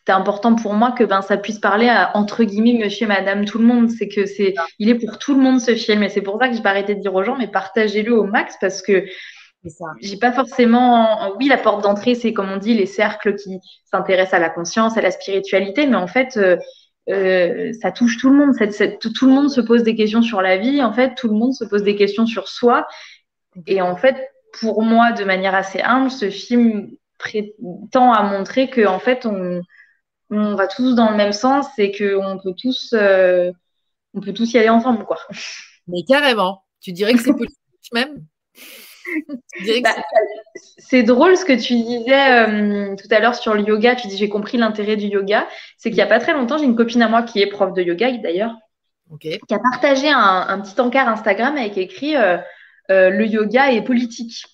c'était 0.03 0.13
important 0.13 0.57
pour 0.57 0.75
moi 0.75 0.91
que 0.91 1.05
ben 1.05 1.23
ça 1.23 1.37
puisse 1.37 1.61
parler 1.61 1.89
à 1.89 2.17
entre 2.17 2.43
guillemets 2.43 2.77
monsieur 2.83 3.07
madame 3.07 3.45
tout 3.45 3.59
le 3.59 3.65
monde 3.65 3.89
c'est 3.89 4.09
que 4.09 4.27
c'est 4.27 4.55
il 4.81 4.89
est 4.89 4.97
pour 4.97 5.17
tout 5.19 5.33
le 5.33 5.41
monde 5.41 5.61
ce 5.61 5.77
film 5.77 6.03
et 6.03 6.09
c'est 6.09 6.23
pour 6.23 6.41
ça 6.41 6.49
que 6.49 6.57
j'ai 6.57 6.63
pas 6.63 6.71
arrêté 6.71 6.97
de 6.97 7.01
dire 7.01 7.15
aux 7.15 7.23
gens 7.23 7.37
mais 7.37 7.47
partagez-le 7.47 8.13
au 8.13 8.25
max 8.25 8.57
parce 8.61 8.83
que 8.83 9.05
j'ai 10.01 10.17
pas 10.17 10.33
forcément 10.33 11.35
oui 11.37 11.49
la 11.49 11.59
porte 11.59 11.83
d'entrée 11.83 12.15
c'est 12.15 12.33
comme 12.33 12.51
on 12.51 12.57
dit 12.57 12.75
les 12.75 12.87
cercles 12.87 13.37
qui 13.37 13.61
s'intéressent 13.85 14.35
à 14.35 14.39
la 14.41 14.51
conscience 14.51 14.97
à 14.97 15.01
la 15.01 15.11
spiritualité 15.11 15.87
mais 15.87 15.97
en 15.97 16.09
fait 16.09 16.37
euh, 16.37 16.57
euh, 17.09 17.73
ça 17.81 17.93
touche 17.93 18.19
tout 18.19 18.31
le 18.31 18.37
monde 18.37 18.55
tout 19.15 19.27
le 19.27 19.33
monde 19.33 19.51
se 19.51 19.61
pose 19.61 19.83
des 19.83 19.95
questions 19.95 20.23
sur 20.23 20.43
la 20.43 20.57
vie 20.57 20.83
en 20.83 20.93
fait 20.93 21.15
tout 21.15 21.29
le 21.29 21.35
monde 21.35 21.53
se 21.53 21.65
pose 21.65 21.83
des 21.83 21.97
questions 21.97 22.27
sur 22.27 22.49
soi 22.49 22.87
et 23.67 23.81
en 23.81 23.97
fait 23.97 24.17
pour 24.61 24.83
moi 24.83 25.13
de 25.13 25.25
manière 25.25 25.55
assez 25.55 25.81
humble 25.81 26.11
ce 26.11 26.29
film 26.31 26.91
prétend 27.19 28.13
à 28.13 28.23
montrer 28.25 28.69
que 28.69 28.87
en 28.87 28.99
fait 28.99 29.27
on 29.27 29.63
on 30.33 30.55
va 30.55 30.67
tous 30.67 30.95
dans 30.95 31.11
le 31.11 31.17
même 31.17 31.33
sens 31.33 31.67
et 31.79 31.93
qu'on 31.93 32.39
peut 32.43 32.55
tous, 32.57 32.95
euh, 32.95 33.53
on 34.15 34.21
peut 34.21 34.33
tous 34.33 34.53
y 34.55 34.59
aller 34.59 34.71
ensemble, 34.71 35.05
quoi. 35.05 35.19
Mais 35.87 36.03
carrément. 36.09 36.65
Tu 36.81 36.93
dirais 36.93 37.13
que 37.13 37.21
c'est 37.21 37.33
politique 37.37 37.59
même? 37.93 38.25
Bah, 39.83 39.91
c'est 40.79 41.03
drôle 41.03 41.37
ce 41.37 41.45
que 41.45 41.53
tu 41.53 41.75
disais 41.75 42.33
euh, 42.33 42.97
tout 42.97 43.09
à 43.11 43.21
l'heure 43.21 43.35
sur 43.35 43.55
le 43.55 43.63
yoga. 43.63 43.95
Tu 43.95 44.09
dis 44.09 44.17
j'ai 44.17 44.29
compris 44.29 44.59
l'intérêt 44.59 44.97
du 44.97 45.07
yoga. 45.07 45.47
C'est 45.77 45.91
qu'il 45.91 45.97
n'y 45.97 46.03
a 46.03 46.07
pas 46.07 46.21
très 46.21 46.33
longtemps, 46.33 46.59
j'ai 46.59 46.65
une 46.65 46.77
copine 46.77 47.03
à 47.03 47.09
moi 47.09 47.23
qui 47.23 47.41
est 47.41 47.47
prof 47.47 47.73
de 47.73 47.83
yoga 47.83 48.11
d'ailleurs, 48.19 48.55
qui 49.21 49.35
a 49.51 49.59
partagé 49.59 50.09
un, 50.09 50.61
petit 50.61 50.81
encart 50.81 51.09
Instagram 51.09 51.57
avec 51.57 51.79
écrit 51.79 52.15
euh, 52.93 53.11
le 53.11 53.27
yoga 53.27 53.73
est 53.73 53.83
politique. 53.83 54.45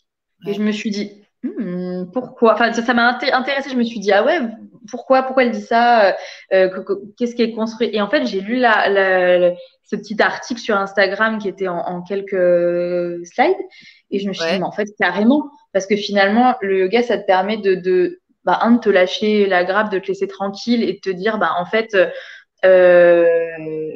Et 0.47 0.55
je 0.55 0.61
me 0.61 0.71
suis 0.71 0.91
dit 0.91 1.25
hmm, 1.43 2.11
pourquoi? 2.13 2.55
Enfin, 2.55 2.73
ça 2.73 2.95
m'a 2.95 3.09
intéressé. 3.09 3.71
Je 3.71 3.77
me 3.77 3.85
suis 3.85 4.01
dit 4.01 4.13
ah 4.13 4.25
ouais, 4.25 4.41
pourquoi, 4.91 5.23
pourquoi 5.23 5.45
elle 5.45 5.51
dit 5.51 5.61
ça, 5.61 6.07
euh, 6.07 6.13
euh, 6.53 6.85
qu'est-ce 7.17 7.35
qui 7.35 7.43
est 7.43 7.53
construit? 7.53 7.91
Et 7.93 8.01
en 8.01 8.09
fait, 8.09 8.27
j'ai 8.27 8.41
lu 8.41 8.57
la, 8.57 9.55
ce 9.85 9.97
petit 9.97 10.21
article 10.21 10.61
sur 10.61 10.77
Instagram 10.77 11.39
qui 11.39 11.49
était 11.49 11.69
en, 11.69 12.03
quelques 12.03 13.27
slides, 13.27 13.57
et 14.11 14.19
je 14.19 14.29
me 14.29 14.33
suis 14.33 14.45
dit, 14.51 14.59
mais 14.59 14.65
en 14.65 14.73
fait, 14.73 14.89
carrément, 14.99 15.51
parce 15.73 15.87
que 15.87 15.97
finalement, 15.97 16.57
le 16.61 16.81
yoga, 16.81 17.03
ça 17.03 17.19
te 17.19 17.27
permet 17.27 17.57
de, 17.59 17.75
de, 17.75 18.21
bah, 18.45 18.59
un, 18.63 18.73
de 18.73 18.81
te 18.81 18.89
lâcher 18.89 19.47
la 19.47 19.65
grappe, 19.65 19.91
de 19.91 19.99
te 19.99 20.09
laisser 20.09 20.27
tranquille 20.27 20.83
et 20.83 20.95
de 20.95 21.01
te 21.01 21.11
dire, 21.11 21.39
bah, 21.39 21.53
en 21.59 21.67
fait, 21.67 21.95
euh, 22.65 23.27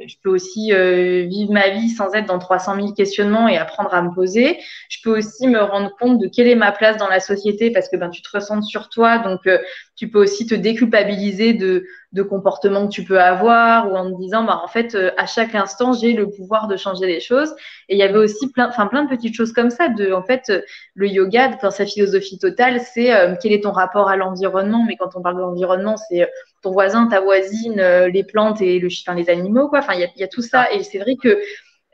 je 0.07 0.15
peux 0.23 0.31
aussi 0.31 0.73
euh, 0.73 1.27
vivre 1.27 1.53
ma 1.53 1.71
vie 1.71 1.89
sans 1.89 2.15
être 2.15 2.27
dans 2.27 2.39
300 2.39 2.77
000 2.77 2.93
questionnements 2.93 3.49
et 3.49 3.57
apprendre 3.57 3.93
à 3.93 4.03
me 4.03 4.15
poser. 4.15 4.59
Je 4.89 4.99
peux 5.03 5.19
aussi 5.19 5.49
me 5.49 5.61
rendre 5.61 5.91
compte 5.99 6.19
de 6.19 6.29
quelle 6.29 6.47
est 6.47 6.55
ma 6.55 6.71
place 6.71 6.97
dans 6.97 7.09
la 7.09 7.21
société 7.21 7.71
parce 7.71 7.89
que 7.89 7.97
ben, 7.97 8.11
tu 8.11 8.23
te 8.23 8.29
ressens 8.33 8.63
sur 8.63 8.89
toi. 8.89 9.19
Donc, 9.19 9.41
euh, 9.47 9.59
tu 9.97 10.09
peux 10.09 10.21
aussi 10.23 10.47
te 10.47 10.55
déculpabiliser 10.55 11.53
de, 11.53 11.85
de 12.13 12.23
comportements 12.23 12.87
que 12.87 12.93
tu 12.93 13.05
peux 13.05 13.21
avoir 13.21 13.91
ou 13.91 13.97
en 13.97 14.11
te 14.11 14.19
disant, 14.21 14.45
bah, 14.45 14.61
en 14.65 14.69
fait, 14.69 14.95
euh, 14.95 15.11
à 15.19 15.27
chaque 15.27 15.55
instant, 15.55 15.93
j'ai 15.93 16.13
le 16.13 16.31
pouvoir 16.31 16.67
de 16.67 16.77
changer 16.77 17.07
les 17.07 17.21
choses. 17.21 17.55
Et 17.89 17.95
il 17.95 17.99
y 17.99 18.03
avait 18.03 18.19
aussi 18.19 18.51
plein, 18.51 18.69
enfin, 18.69 18.87
plein 18.87 19.05
de 19.05 19.11
petites 19.11 19.35
choses 19.35 19.53
comme 19.53 19.71
ça. 19.71 19.89
De, 19.89 20.13
en 20.13 20.23
fait, 20.23 20.51
le 20.95 21.09
yoga, 21.09 21.49
dans 21.63 21.71
sa 21.71 21.87
philosophie 21.87 22.39
totale, 22.39 22.81
c'est 22.81 23.11
quel 23.43 23.53
est 23.53 23.63
ton 23.63 23.73
rapport 23.73 24.09
à 24.09 24.17
l'environnement? 24.17 24.85
Mais 24.87 24.97
quand 24.97 25.11
on 25.15 25.23
parle 25.23 25.37
de 25.37 25.43
l'environnement, 25.43 25.97
c'est 25.97 26.29
ton 26.63 26.73
voisin, 26.73 27.07
ta 27.09 27.21
voisine, 27.21 27.83
les 28.13 28.25
plantes 28.25 28.61
et 28.63 28.79
le, 28.79 28.89
enfin, 28.89 29.15
les 29.15 29.29
animaux, 29.29 29.69
quoi. 29.69 29.81
Enfin, 29.81 29.95
il 29.95 30.11
y, 30.17 30.25
a, 30.25 30.29
tout 30.29 30.43
ça. 30.43 30.73
Et 30.73 30.83
c'est 30.85 30.99
vrai 30.99 31.17
que 31.17 31.39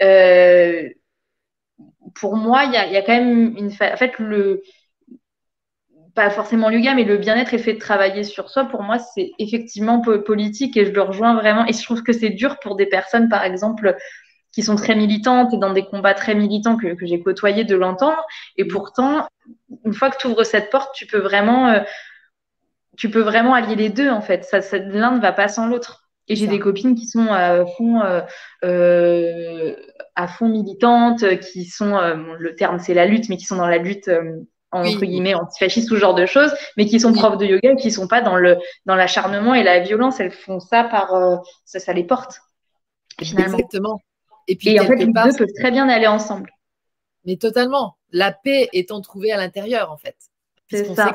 euh, 0.03 0.89
pour 2.15 2.37
moi, 2.37 2.65
il 2.65 2.73
y 2.73 2.77
a, 2.77 3.03
quand 3.03 3.13
même 3.13 3.57
une. 3.57 3.69
En 3.69 3.97
fait, 3.97 4.19
le. 4.19 4.63
Pas 6.19 6.31
forcément 6.31 6.69
le 6.69 6.79
yoga, 6.79 6.95
mais 6.95 7.05
le 7.05 7.17
bien-être 7.17 7.55
et 7.55 7.59
le 7.59 7.63
fait 7.63 7.75
de 7.75 7.79
travailler 7.79 8.25
sur 8.25 8.51
soi, 8.51 8.65
pour 8.65 8.83
moi, 8.83 8.99
c'est 8.99 9.31
effectivement 9.39 10.01
politique 10.01 10.77
et 10.77 10.85
je 10.85 10.91
le 10.91 11.01
rejoins 11.01 11.35
vraiment. 11.35 11.65
Et 11.67 11.73
je 11.73 11.81
trouve 11.85 12.03
que 12.03 12.13
c'est 12.13 12.31
dur 12.31 12.59
pour 12.59 12.75
des 12.75 12.87
personnes, 12.87 13.29
par 13.29 13.45
exemple, 13.45 13.95
qui 14.51 14.65
sont 14.65 14.75
très 14.75 14.97
militantes 14.97 15.55
et 15.55 15.59
dans 15.59 15.73
des 15.73 15.85
combats 15.85 16.15
très 16.15 16.35
militants 16.35 16.77
que, 16.77 16.95
que 16.95 17.07
j'ai 17.07 17.23
côtoyé 17.23 17.63
de 17.63 17.77
l'entendre. 17.77 18.21
Et 18.57 18.65
pourtant, 18.65 19.29
une 19.85 19.95
fois 19.95 20.11
que 20.11 20.17
tu 20.17 20.27
ouvres 20.27 20.43
cette 20.43 20.71
porte, 20.71 20.93
tu 20.93 21.07
peux 21.07 21.21
vraiment, 21.21 21.69
euh, 21.69 21.81
tu 22.97 23.11
peux 23.11 23.23
vraiment 23.23 23.55
allier 23.55 23.77
les 23.77 23.89
deux 23.89 24.11
en 24.11 24.21
fait. 24.21 24.43
Ça, 24.43 24.61
ça 24.61 24.79
L'un 24.79 25.13
ne 25.13 25.21
va 25.21 25.31
pas 25.31 25.47
sans 25.47 25.69
l'autre. 25.69 26.11
Et 26.27 26.35
j'ai 26.35 26.49
des 26.49 26.59
copines 26.59 26.97
qui 26.97 27.07
sont 27.07 27.29
à 27.31 27.65
fond, 27.65 28.01
euh, 28.01 28.23
euh, 28.65 29.77
à 30.17 30.27
fond 30.27 30.49
militantes, 30.49 31.39
qui 31.39 31.65
sont, 31.65 31.97
le 32.41 32.57
terme 32.57 32.81
c'est 32.81 32.93
la 32.93 33.07
lutte, 33.07 33.29
mais 33.29 33.37
qui 33.37 33.45
sont 33.45 33.55
dans 33.55 33.69
la 33.69 33.79
lutte 33.79 34.11
entre 34.71 35.05
guillemets 35.05 35.35
antifascistes 35.35 35.91
ou 35.91 35.95
ce 35.95 36.01
genre 36.01 36.15
de 36.15 36.27
choses, 36.27 36.53
mais 36.77 36.87
qui 36.87 37.01
sont 37.01 37.13
profs 37.13 37.39
de 37.39 37.47
yoga 37.47 37.73
et 37.73 37.77
qui 37.77 37.91
sont 37.91 38.07
pas 38.07 38.21
dans 38.21 38.37
le 38.37 38.59
dans 38.87 38.95
l'acharnement 38.95 39.55
et 39.55 39.63
la 39.63 39.81
violence. 39.81 40.21
Elles 40.21 40.31
font 40.31 40.61
ça 40.61 40.85
par 40.85 41.15
euh, 41.15 41.37
ça, 41.65 41.79
ça 41.79 41.93
les 41.93 42.05
porte 42.05 42.41
finalement. 43.21 43.57
Exactement. 43.57 44.01
Et 44.47 44.57
puis 44.57 44.79
en 44.81 44.85
fait, 44.85 44.97
les 44.97 45.07
deux 45.07 45.13
peuvent 45.13 45.53
très 45.59 45.71
bien 45.71 45.89
aller 45.89 46.07
ensemble. 46.07 46.51
Mais 47.25 47.37
totalement. 47.37 47.97
La 48.11 48.33
paix 48.33 48.69
étant 48.73 49.01
trouvée 49.01 49.33
à 49.33 49.37
l'intérieur, 49.37 49.93
en 49.93 49.99
fait. 49.99 50.17
C'est 50.71 50.95
ça. 50.95 51.13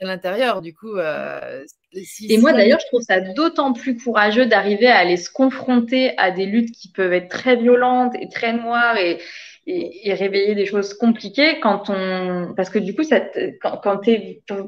À 0.00 0.04
l'intérieur, 0.04 0.60
du 0.60 0.74
coup. 0.74 0.96
Euh, 0.96 1.64
et 1.92 2.38
moi, 2.38 2.52
d'ailleurs, 2.52 2.78
je 2.80 2.86
trouve 2.86 3.02
ça 3.02 3.20
d'autant 3.20 3.72
plus 3.72 3.96
courageux 3.96 4.46
d'arriver 4.46 4.86
à 4.86 4.98
aller 4.98 5.16
se 5.16 5.30
confronter 5.30 6.16
à 6.18 6.30
des 6.30 6.46
luttes 6.46 6.72
qui 6.72 6.92
peuvent 6.92 7.12
être 7.12 7.28
très 7.28 7.56
violentes 7.56 8.14
et 8.20 8.28
très 8.28 8.52
noires 8.52 8.96
et, 8.96 9.18
et, 9.66 10.14
réveiller 10.14 10.54
des 10.54 10.66
choses 10.66 10.94
compliquées 10.94 11.60
quand 11.60 11.90
on 11.90 12.54
parce 12.56 12.70
que 12.70 12.78
du 12.78 12.94
coup 12.94 13.02
ça 13.02 13.20
quand 13.60 13.80
quand, 13.82 14.00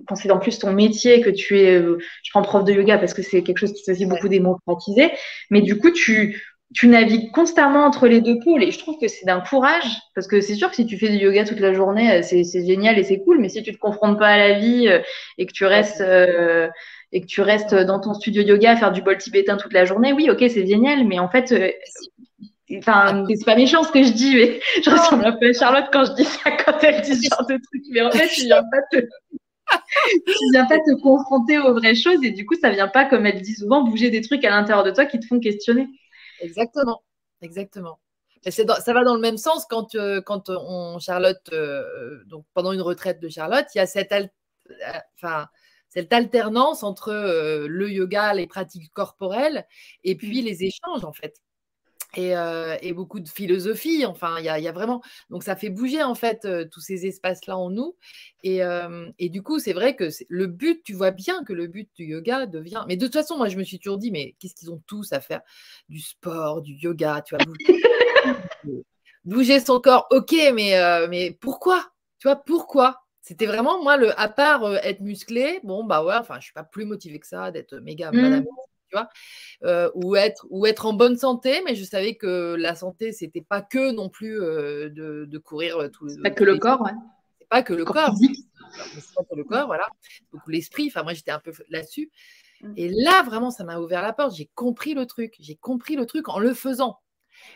quand 0.06 0.14
c'est 0.14 0.30
en 0.30 0.38
plus 0.38 0.58
ton 0.58 0.72
métier 0.72 1.20
que 1.20 1.30
tu 1.30 1.58
es 1.60 1.74
euh, 1.74 1.98
je 2.22 2.30
prends 2.30 2.42
prof 2.42 2.64
de 2.64 2.72
yoga 2.72 2.98
parce 2.98 3.14
que 3.14 3.22
c'est 3.22 3.42
quelque 3.42 3.58
chose 3.58 3.72
qui 3.72 3.82
se 3.82 3.90
aussi 3.90 4.06
beaucoup 4.06 4.28
démocratisé 4.28 5.10
mais 5.50 5.62
du 5.62 5.78
coup 5.78 5.90
tu 5.90 6.42
tu 6.74 6.88
navigues 6.88 7.30
constamment 7.32 7.84
entre 7.84 8.06
les 8.06 8.22
deux 8.22 8.38
pôles 8.38 8.62
et 8.62 8.70
je 8.70 8.78
trouve 8.78 8.98
que 8.98 9.08
c'est 9.08 9.26
d'un 9.26 9.40
courage 9.40 9.98
parce 10.14 10.26
que 10.26 10.40
c'est 10.40 10.54
sûr 10.54 10.70
que 10.70 10.76
si 10.76 10.86
tu 10.86 10.98
fais 10.98 11.08
du 11.08 11.16
yoga 11.16 11.44
toute 11.44 11.60
la 11.60 11.72
journée 11.72 12.12
euh, 12.12 12.22
c'est 12.22 12.44
génial 12.66 12.98
et 12.98 13.02
c'est 13.02 13.20
cool 13.20 13.40
mais 13.40 13.48
si 13.48 13.62
tu 13.62 13.72
te 13.72 13.78
confrontes 13.78 14.18
pas 14.18 14.28
à 14.28 14.36
la 14.36 14.58
vie 14.58 14.88
euh, 14.88 15.00
et 15.38 15.46
que 15.46 15.52
tu 15.52 15.64
restes 15.64 16.02
et 17.14 17.20
que 17.20 17.26
tu 17.26 17.40
restes 17.40 17.74
dans 17.74 18.00
ton 18.00 18.14
studio 18.14 18.42
yoga 18.42 18.72
à 18.72 18.76
faire 18.76 18.92
du 18.92 19.02
bol 19.02 19.16
tibétain 19.16 19.56
toute 19.56 19.72
la 19.72 19.84
journée 19.84 20.12
oui 20.12 20.28
ok 20.30 20.44
c'est 20.48 20.66
génial 20.66 21.06
mais 21.06 21.18
en 21.18 21.28
fait 21.28 21.52
Enfin, 22.78 23.24
c'est 23.28 23.44
pas 23.44 23.56
méchant 23.56 23.82
ce 23.82 23.92
que 23.92 24.02
je 24.02 24.12
dis, 24.12 24.34
mais 24.34 24.60
je 24.82 24.90
ressemble 24.90 25.24
un 25.24 25.32
peu 25.32 25.48
à 25.48 25.52
Charlotte 25.52 25.86
quand 25.92 26.04
je 26.04 26.12
dis 26.12 26.24
ça, 26.24 26.50
quand 26.52 26.78
elle 26.82 27.02
dit 27.02 27.14
ce 27.14 27.28
genre 27.28 27.46
de 27.46 27.54
trucs. 27.54 27.84
Mais 27.90 28.02
en 28.02 28.10
fait, 28.10 28.28
tu 28.28 28.44
viens 28.44 28.62
pas 28.62 28.82
te, 28.90 29.04
viens 30.52 30.66
pas 30.66 30.78
te 30.78 31.00
confronter 31.00 31.58
aux 31.58 31.74
vraies 31.74 31.94
choses 31.94 32.22
et 32.22 32.30
du 32.30 32.46
coup, 32.46 32.54
ça 32.60 32.70
vient 32.70 32.88
pas, 32.88 33.04
comme 33.04 33.26
elle 33.26 33.40
dit 33.40 33.54
souvent, 33.54 33.82
bouger 33.82 34.10
des 34.10 34.20
trucs 34.20 34.44
à 34.44 34.50
l'intérieur 34.50 34.84
de 34.84 34.90
toi 34.90 35.06
qui 35.06 35.18
te 35.18 35.26
font 35.26 35.40
questionner. 35.40 35.88
Exactement, 36.40 37.02
exactement. 37.40 37.98
ça 38.48 38.92
va 38.92 39.04
dans 39.04 39.14
le 39.14 39.20
même 39.20 39.36
sens 39.36 39.66
quand, 39.68 39.94
euh, 39.94 40.20
quand 40.20 40.48
on, 40.48 40.98
Charlotte, 40.98 41.42
euh, 41.52 42.22
donc 42.26 42.44
pendant 42.54 42.72
une 42.72 42.82
retraite 42.82 43.20
de 43.20 43.28
Charlotte, 43.28 43.66
il 43.74 43.78
y 43.78 43.80
a 43.80 43.86
cette, 43.86 44.14
enfin, 45.16 45.46
cette 45.88 46.12
alternance 46.12 46.82
entre 46.82 47.10
euh, 47.10 47.66
le 47.68 47.90
yoga, 47.90 48.34
les 48.34 48.46
pratiques 48.46 48.92
corporelles 48.92 49.66
et 50.04 50.16
puis 50.16 50.42
mm. 50.42 50.44
les 50.44 50.64
échanges 50.64 51.04
en 51.04 51.12
fait. 51.12 51.34
Euh, 52.18 52.76
et, 52.82 52.92
beaucoup 52.92 53.20
de 53.20 53.28
philosophie. 53.28 54.04
Enfin, 54.04 54.36
il 54.38 54.44
y, 54.44 54.48
a 54.48 54.72
vraiment. 54.72 55.02
Donc, 55.30 55.42
ça 55.42 55.56
fait 55.56 55.70
bouger 55.70 56.02
en 56.02 56.14
fait 56.14 56.44
euh, 56.44 56.66
tous 56.70 56.80
ces 56.80 57.06
espaces-là 57.06 57.56
en 57.56 57.70
nous. 57.70 57.96
Et, 58.42 58.62
euh, 58.62 59.08
et 59.18 59.28
du 59.28 59.42
coup, 59.42 59.58
c'est 59.58 59.72
vrai 59.72 59.96
que 59.96 60.08
le 60.28 60.46
but, 60.46 60.82
tu 60.84 60.92
vois 60.92 61.10
bien 61.10 61.42
que 61.44 61.52
le 61.52 61.66
but 61.66 61.88
du 61.96 62.04
yoga 62.04 62.46
devient. 62.46 62.84
Mais 62.86 62.96
de 62.96 63.06
toute 63.06 63.14
façon, 63.14 63.36
moi, 63.36 63.48
je 63.48 63.56
me 63.56 63.64
suis 63.64 63.78
toujours 63.78 63.98
dit, 63.98 64.10
mais 64.10 64.34
qu'est-ce 64.38 64.54
qu'ils 64.54 64.70
ont 64.70 64.82
tous 64.86 65.12
à 65.12 65.20
faire? 65.20 65.40
Du 65.88 66.00
sport, 66.00 66.60
du 66.60 66.74
yoga, 66.74 67.22
tu 67.22 67.34
vois. 67.34 67.44
bouger 69.24 69.60
son 69.60 69.80
corps, 69.80 70.06
ok, 70.10 70.34
mais, 70.54 71.08
mais 71.08 71.36
pourquoi? 71.40 71.92
Tu 72.18 72.28
vois, 72.28 72.36
pourquoi? 72.36 72.98
C'était 73.22 73.46
vraiment, 73.46 73.82
moi, 73.82 73.96
le, 73.96 74.18
à 74.20 74.28
part 74.28 74.74
être 74.84 75.00
musclé, 75.00 75.60
bon, 75.62 75.84
bah 75.84 76.04
ouais, 76.04 76.16
enfin, 76.16 76.40
je 76.40 76.44
suis 76.44 76.52
pas 76.52 76.64
plus 76.64 76.84
motivée 76.84 77.20
que 77.20 77.26
ça 77.26 77.52
d'être 77.52 77.76
méga 77.76 78.10
mmh 78.10 78.44
vois, 78.96 79.08
euh, 79.64 79.90
ou, 79.94 80.16
être, 80.16 80.46
ou 80.50 80.66
être 80.66 80.86
en 80.86 80.92
bonne 80.92 81.16
santé, 81.16 81.62
mais 81.64 81.74
je 81.74 81.84
savais 81.84 82.14
que 82.14 82.54
la 82.58 82.74
santé, 82.74 83.12
c'était 83.12 83.42
pas 83.42 83.62
que 83.62 83.92
non 83.92 84.08
plus 84.08 84.40
euh, 84.40 84.88
de, 84.90 85.38
courir 85.38 85.78
euh, 85.78 85.88
tout 85.88 86.06
Pas 86.22 86.30
que 86.30 86.44
le 86.44 86.58
corps, 86.58 86.80
ouais. 86.82 86.92
C'est 87.38 87.48
pas 87.48 87.62
que 87.62 87.74
le 87.74 87.84
corps. 87.84 88.14
C'est 88.18 89.14
pas 89.14 89.24
que 89.24 89.36
le 89.36 89.44
corps, 89.44 89.66
voilà. 89.66 89.86
Donc 90.32 90.42
l'esprit, 90.48 90.88
enfin, 90.88 91.02
moi, 91.02 91.12
j'étais 91.14 91.30
un 91.30 91.38
peu 91.38 91.52
là-dessus. 91.68 92.10
Mmh. 92.62 92.72
Et 92.76 92.88
là, 92.88 93.22
vraiment, 93.22 93.50
ça 93.50 93.64
m'a 93.64 93.78
ouvert 93.78 94.02
la 94.02 94.12
porte. 94.12 94.34
J'ai 94.34 94.50
compris 94.54 94.94
le 94.94 95.06
truc. 95.06 95.34
J'ai 95.40 95.56
compris 95.56 95.96
le 95.96 96.06
truc 96.06 96.28
en 96.28 96.38
le 96.38 96.54
faisant. 96.54 96.98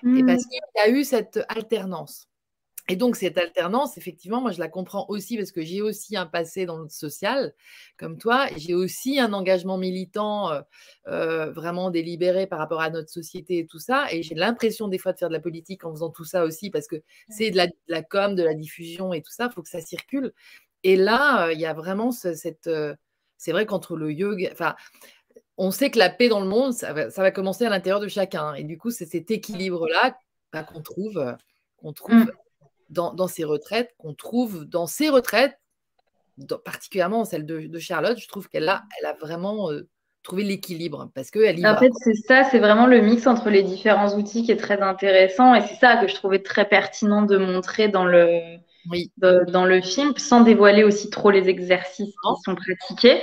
Et 0.02 0.22
mmh. 0.22 0.26
parce 0.26 0.44
qu'il 0.46 0.60
y 0.76 0.80
a 0.80 0.90
eu 0.90 1.04
cette 1.04 1.40
alternance. 1.48 2.28
Et 2.88 2.94
donc, 2.94 3.16
cette 3.16 3.36
alternance, 3.36 3.98
effectivement, 3.98 4.40
moi, 4.40 4.52
je 4.52 4.60
la 4.60 4.68
comprends 4.68 5.06
aussi 5.08 5.36
parce 5.36 5.50
que 5.50 5.60
j'ai 5.60 5.82
aussi 5.82 6.16
un 6.16 6.26
passé 6.26 6.66
dans 6.66 6.78
le 6.78 6.88
social, 6.88 7.52
comme 7.96 8.16
toi. 8.16 8.46
J'ai 8.56 8.74
aussi 8.74 9.18
un 9.18 9.32
engagement 9.32 9.76
militant 9.76 10.52
euh, 10.52 10.60
euh, 11.08 11.50
vraiment 11.50 11.90
délibéré 11.90 12.46
par 12.46 12.60
rapport 12.60 12.80
à 12.80 12.90
notre 12.90 13.10
société 13.10 13.58
et 13.58 13.66
tout 13.66 13.80
ça. 13.80 14.06
Et 14.12 14.22
j'ai 14.22 14.36
l'impression, 14.36 14.86
des 14.86 14.98
fois, 14.98 15.12
de 15.12 15.18
faire 15.18 15.28
de 15.28 15.34
la 15.34 15.40
politique 15.40 15.84
en 15.84 15.90
faisant 15.90 16.10
tout 16.10 16.24
ça 16.24 16.44
aussi 16.44 16.70
parce 16.70 16.86
que 16.86 16.96
c'est 17.28 17.50
de 17.50 17.60
la, 17.88 18.02
com, 18.02 18.36
de 18.36 18.44
la 18.44 18.54
diffusion 18.54 19.12
et 19.12 19.20
tout 19.20 19.32
ça. 19.32 19.48
Il 19.50 19.52
faut 19.52 19.62
que 19.62 19.68
ça 19.68 19.80
circule. 19.80 20.32
Et 20.84 20.94
là, 20.94 21.48
euh, 21.48 21.52
il 21.52 21.60
y 21.60 21.66
a 21.66 21.72
vraiment 21.72 22.12
cette. 22.12 22.70
c'est 23.36 23.52
vrai 23.52 23.66
qu'entre 23.66 23.96
le 23.96 24.12
yoga. 24.12 24.50
Enfin, 24.52 24.76
on 25.56 25.72
sait 25.72 25.90
que 25.90 25.98
la 25.98 26.10
paix 26.10 26.28
dans 26.28 26.40
le 26.40 26.46
monde, 26.46 26.72
ça 26.72 26.92
va, 26.92 27.30
commencer 27.32 27.64
à 27.64 27.70
l'intérieur 27.70 27.98
de 27.98 28.06
chacun. 28.06 28.54
Et 28.54 28.62
du 28.62 28.78
coup, 28.78 28.92
c'est 28.92 29.06
cet 29.06 29.32
équilibre-là 29.32 30.16
bah, 30.52 30.62
qu'on 30.62 30.82
trouve. 30.82 31.36
qu'on 31.78 31.92
trouve 31.92 32.14
mmh 32.14 32.30
dans, 32.90 33.28
ces 33.28 33.44
retraites, 33.44 33.94
qu'on 33.98 34.14
trouve 34.14 34.64
dans 34.64 34.86
ces 34.86 35.08
retraites, 35.08 35.58
particulièrement 36.64 37.24
celle 37.24 37.46
de, 37.46 37.78
Charlotte, 37.78 38.18
je 38.18 38.28
trouve 38.28 38.48
qu'elle 38.48 38.68
a, 38.68 38.84
elle 39.00 39.06
a 39.06 39.14
vraiment 39.14 39.70
euh, 39.70 39.88
trouvé 40.22 40.42
l'équilibre 40.44 41.10
parce 41.14 41.30
qu'elle 41.30 41.58
y 41.58 41.66
En 41.66 41.76
fait, 41.76 41.92
c'est 41.94 42.14
ça, 42.14 42.44
c'est 42.44 42.58
vraiment 42.58 42.86
le 42.86 43.00
mix 43.00 43.26
entre 43.26 43.48
les 43.48 43.62
différents 43.62 44.14
outils 44.16 44.44
qui 44.44 44.52
est 44.52 44.56
très 44.56 44.80
intéressant 44.80 45.54
et 45.54 45.62
c'est 45.62 45.76
ça 45.76 45.96
que 45.96 46.08
je 46.08 46.14
trouvais 46.14 46.40
très 46.42 46.68
pertinent 46.68 47.22
de 47.22 47.38
montrer 47.38 47.88
dans 47.88 48.04
le, 48.04 48.58
dans 49.48 49.64
le 49.64 49.80
film, 49.80 50.14
sans 50.16 50.42
dévoiler 50.42 50.84
aussi 50.84 51.10
trop 51.10 51.30
les 51.30 51.48
exercices 51.48 52.14
qui 52.14 52.42
sont 52.44 52.54
pratiqués. 52.54 53.20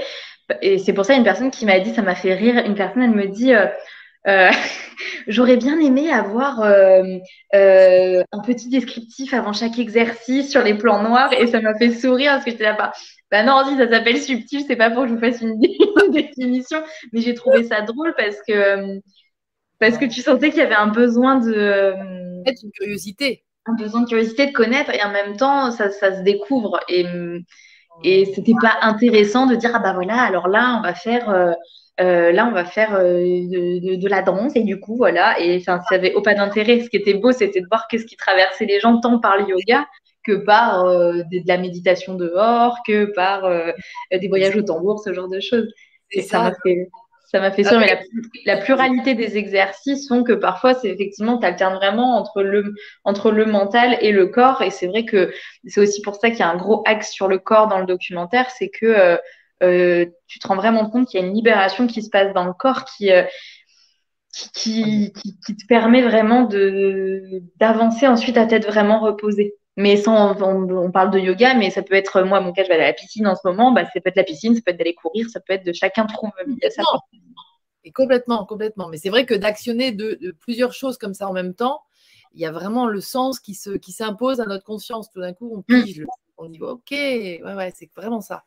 Et 0.61 0.77
c'est 0.77 0.93
pour 0.93 1.05
ça 1.05 1.13
une 1.15 1.23
personne 1.23 1.51
qui 1.51 1.65
m'a 1.65 1.79
dit, 1.79 1.93
ça 1.93 2.01
m'a 2.01 2.15
fait 2.15 2.33
rire, 2.33 2.61
une 2.65 2.75
personne, 2.75 3.03
elle 3.03 3.11
me 3.11 3.27
dit, 3.27 3.53
euh, 3.53 3.67
euh, 4.27 4.49
j'aurais 5.27 5.57
bien 5.57 5.79
aimé 5.79 6.11
avoir 6.11 6.61
euh, 6.61 7.03
euh, 7.55 8.23
un 8.31 8.39
petit 8.39 8.69
descriptif 8.69 9.33
avant 9.33 9.53
chaque 9.53 9.79
exercice 9.79 10.49
sur 10.49 10.63
les 10.63 10.75
plans 10.75 11.03
noirs 11.03 11.33
et 11.33 11.47
ça 11.47 11.61
m'a 11.61 11.75
fait 11.75 11.91
sourire 11.91 12.33
parce 12.33 12.45
que 12.45 12.51
j'étais 12.51 12.63
là 12.63 12.73
bas 12.73 12.93
bah 13.31 13.43
non, 13.43 13.63
si 13.67 13.75
ça 13.77 13.89
s'appelle 13.89 14.21
subtil, 14.21 14.63
c'est 14.67 14.75
pas 14.75 14.91
pour 14.91 15.03
que 15.03 15.09
je 15.09 15.13
vous 15.15 15.19
fasse 15.19 15.41
une, 15.41 15.59
définition, 16.11 16.83
mais 17.11 17.21
j'ai 17.21 17.33
trouvé 17.33 17.63
ça 17.63 17.81
drôle 17.81 18.13
parce 18.15 18.37
que 18.47 18.99
parce 19.79 19.97
que 19.97 20.05
tu 20.05 20.21
sentais 20.21 20.51
qu'il 20.51 20.59
y 20.59 20.61
avait 20.61 20.75
un 20.75 20.87
besoin 20.87 21.39
de 21.39 21.95
une 22.45 22.71
curiosité, 22.75 23.43
un 23.65 23.73
besoin 23.73 24.01
de 24.01 24.07
curiosité 24.07 24.45
de 24.45 24.51
connaître 24.51 24.93
et 24.93 25.03
en 25.03 25.09
même 25.09 25.35
temps 25.35 25.71
ça, 25.71 25.89
ça 25.89 26.15
se 26.15 26.21
découvre 26.21 26.79
et 26.87 27.05
et 28.03 28.25
c'était 28.33 28.53
pas 28.61 28.77
intéressant 28.81 29.47
de 29.47 29.55
dire 29.55 29.71
ah 29.73 29.79
bah 29.79 29.93
voilà 29.93 30.21
alors 30.21 30.47
là 30.47 30.75
on 30.77 30.81
va 30.81 30.93
faire 30.93 31.55
euh, 32.01 32.31
là, 32.31 32.47
on 32.47 32.51
va 32.51 32.65
faire 32.65 32.95
euh, 32.95 33.19
de, 33.21 34.09
la 34.09 34.23
danse 34.23 34.55
et 34.55 34.63
du 34.63 34.79
coup, 34.79 34.95
voilà. 34.95 35.39
Et 35.39 35.59
ça 35.59 35.79
n'avait 35.91 36.13
aucun 36.13 36.39
intérêt. 36.39 36.79
Ce 36.79 36.89
qui 36.89 36.97
était 36.97 37.13
beau, 37.13 37.31
c'était 37.31 37.61
de 37.61 37.67
voir 37.69 37.87
qu'est-ce 37.87 38.05
qui 38.05 38.17
traversait 38.17 38.65
les 38.65 38.79
gens 38.79 38.99
tant 38.99 39.19
par 39.19 39.37
le 39.37 39.47
yoga 39.47 39.85
que 40.23 40.33
par 40.33 40.85
euh, 40.85 41.21
de, 41.31 41.41
la 41.45 41.57
méditation 41.57 42.15
dehors, 42.15 42.77
que 42.87 43.05
par 43.13 43.47
des 44.11 44.27
voyages 44.27 44.55
au 44.55 44.63
tambour, 44.63 44.99
ce 44.99 45.13
genre 45.13 45.29
de 45.29 45.39
choses. 45.39 45.71
Et 46.11 46.21
ça 46.21 46.41
m'a 46.41 46.53
fait, 46.63 46.89
ça 47.25 47.39
m'a 47.39 47.51
fait 47.51 47.63
Mais 47.77 47.99
la, 48.45 48.57
pluralité 48.57 49.13
des 49.13 49.37
exercices 49.37 50.07
font 50.07 50.23
que 50.23 50.33
parfois, 50.33 50.73
c'est 50.73 50.89
effectivement, 50.89 51.37
tu 51.37 51.45
alternes 51.45 51.75
vraiment 51.75 52.17
entre 52.17 52.41
le, 52.41 52.73
entre 53.03 53.31
le 53.31 53.45
mental 53.45 53.97
et 54.01 54.11
le 54.11 54.27
corps. 54.27 54.63
Et 54.63 54.71
c'est 54.71 54.87
vrai 54.87 55.05
que 55.05 55.31
c'est 55.67 55.81
aussi 55.81 56.01
pour 56.01 56.15
ça 56.15 56.31
qu'il 56.31 56.39
y 56.39 56.43
a 56.43 56.49
un 56.49 56.57
gros 56.57 56.81
axe 56.87 57.11
sur 57.11 57.27
le 57.27 57.37
corps 57.37 57.67
dans 57.67 57.79
le 57.79 57.85
documentaire, 57.85 58.49
c'est 58.49 58.69
que 58.69 59.19
euh, 59.63 60.05
tu 60.27 60.39
te 60.39 60.47
rends 60.47 60.55
vraiment 60.55 60.89
compte 60.89 61.07
qu'il 61.07 61.19
y 61.19 61.23
a 61.23 61.25
une 61.25 61.33
libération 61.33 61.87
qui 61.87 62.01
se 62.01 62.09
passe 62.09 62.33
dans 62.33 62.45
le 62.45 62.53
corps 62.53 62.85
qui, 62.85 63.11
euh, 63.11 63.23
qui, 64.53 65.13
qui, 65.13 65.55
te 65.55 65.65
permet 65.67 66.01
vraiment 66.01 66.49
d'avancer 67.59 68.07
ensuite 68.07 68.37
à 68.37 68.45
tête 68.45 68.65
vraiment 68.65 68.99
reposée. 68.99 69.55
Mais 69.75 69.97
sans, 69.97 70.39
on, 70.41 70.91
parle 70.91 71.09
de 71.09 71.19
yoga, 71.19 71.55
mais 71.55 71.71
ça 71.71 71.81
peut 71.81 71.95
être, 71.95 72.21
moi, 72.21 72.39
mon 72.41 72.51
cas, 72.51 72.63
je 72.63 72.67
vais 72.67 72.75
aller 72.75 72.83
à 72.83 72.87
la 72.87 72.93
piscine 72.93 73.25
en 73.25 73.35
ce 73.35 73.41
moment, 73.45 73.71
bah, 73.71 73.85
ça 73.85 73.91
peut 74.01 74.09
être 74.09 74.15
la 74.15 74.23
piscine, 74.23 74.53
ça 74.53 74.61
peut 74.63 74.71
être 74.71 74.77
d'aller 74.77 74.93
courir, 74.93 75.27
ça 75.29 75.39
peut 75.39 75.53
être 75.53 75.65
de 75.65 75.73
chacun 75.73 76.05
trouve 76.05 76.29
sa 76.69 76.83
Et 77.83 77.91
complètement, 77.91 78.45
complètement. 78.45 78.87
Mais 78.89 78.97
c'est 78.97 79.09
vrai 79.09 79.25
que 79.25 79.33
d'actionner 79.33 79.91
de, 79.91 80.35
plusieurs 80.41 80.73
choses 80.73 80.97
comme 80.97 81.15
ça 81.15 81.27
en 81.27 81.33
même 81.33 81.55
temps, 81.55 81.81
il 82.35 82.41
y 82.41 82.45
a 82.45 82.51
vraiment 82.51 82.87
le 82.87 83.01
sens 83.01 83.39
qui 83.39 83.53
se 83.55 83.71
qui 83.71 83.91
s'impose 83.91 84.39
à 84.39 84.45
notre 84.45 84.63
conscience. 84.63 85.09
Tout 85.11 85.21
d'un 85.21 85.33
coup, 85.33 85.51
on 85.53 85.59
mm. 85.59 85.83
pige 85.83 85.99
le 85.99 86.05
on 86.37 86.49
dit 86.49 86.61
ok, 86.61 86.91
ouais, 86.91 87.41
ouais, 87.43 87.73
c'est 87.75 87.89
vraiment 87.95 88.21
ça. 88.21 88.43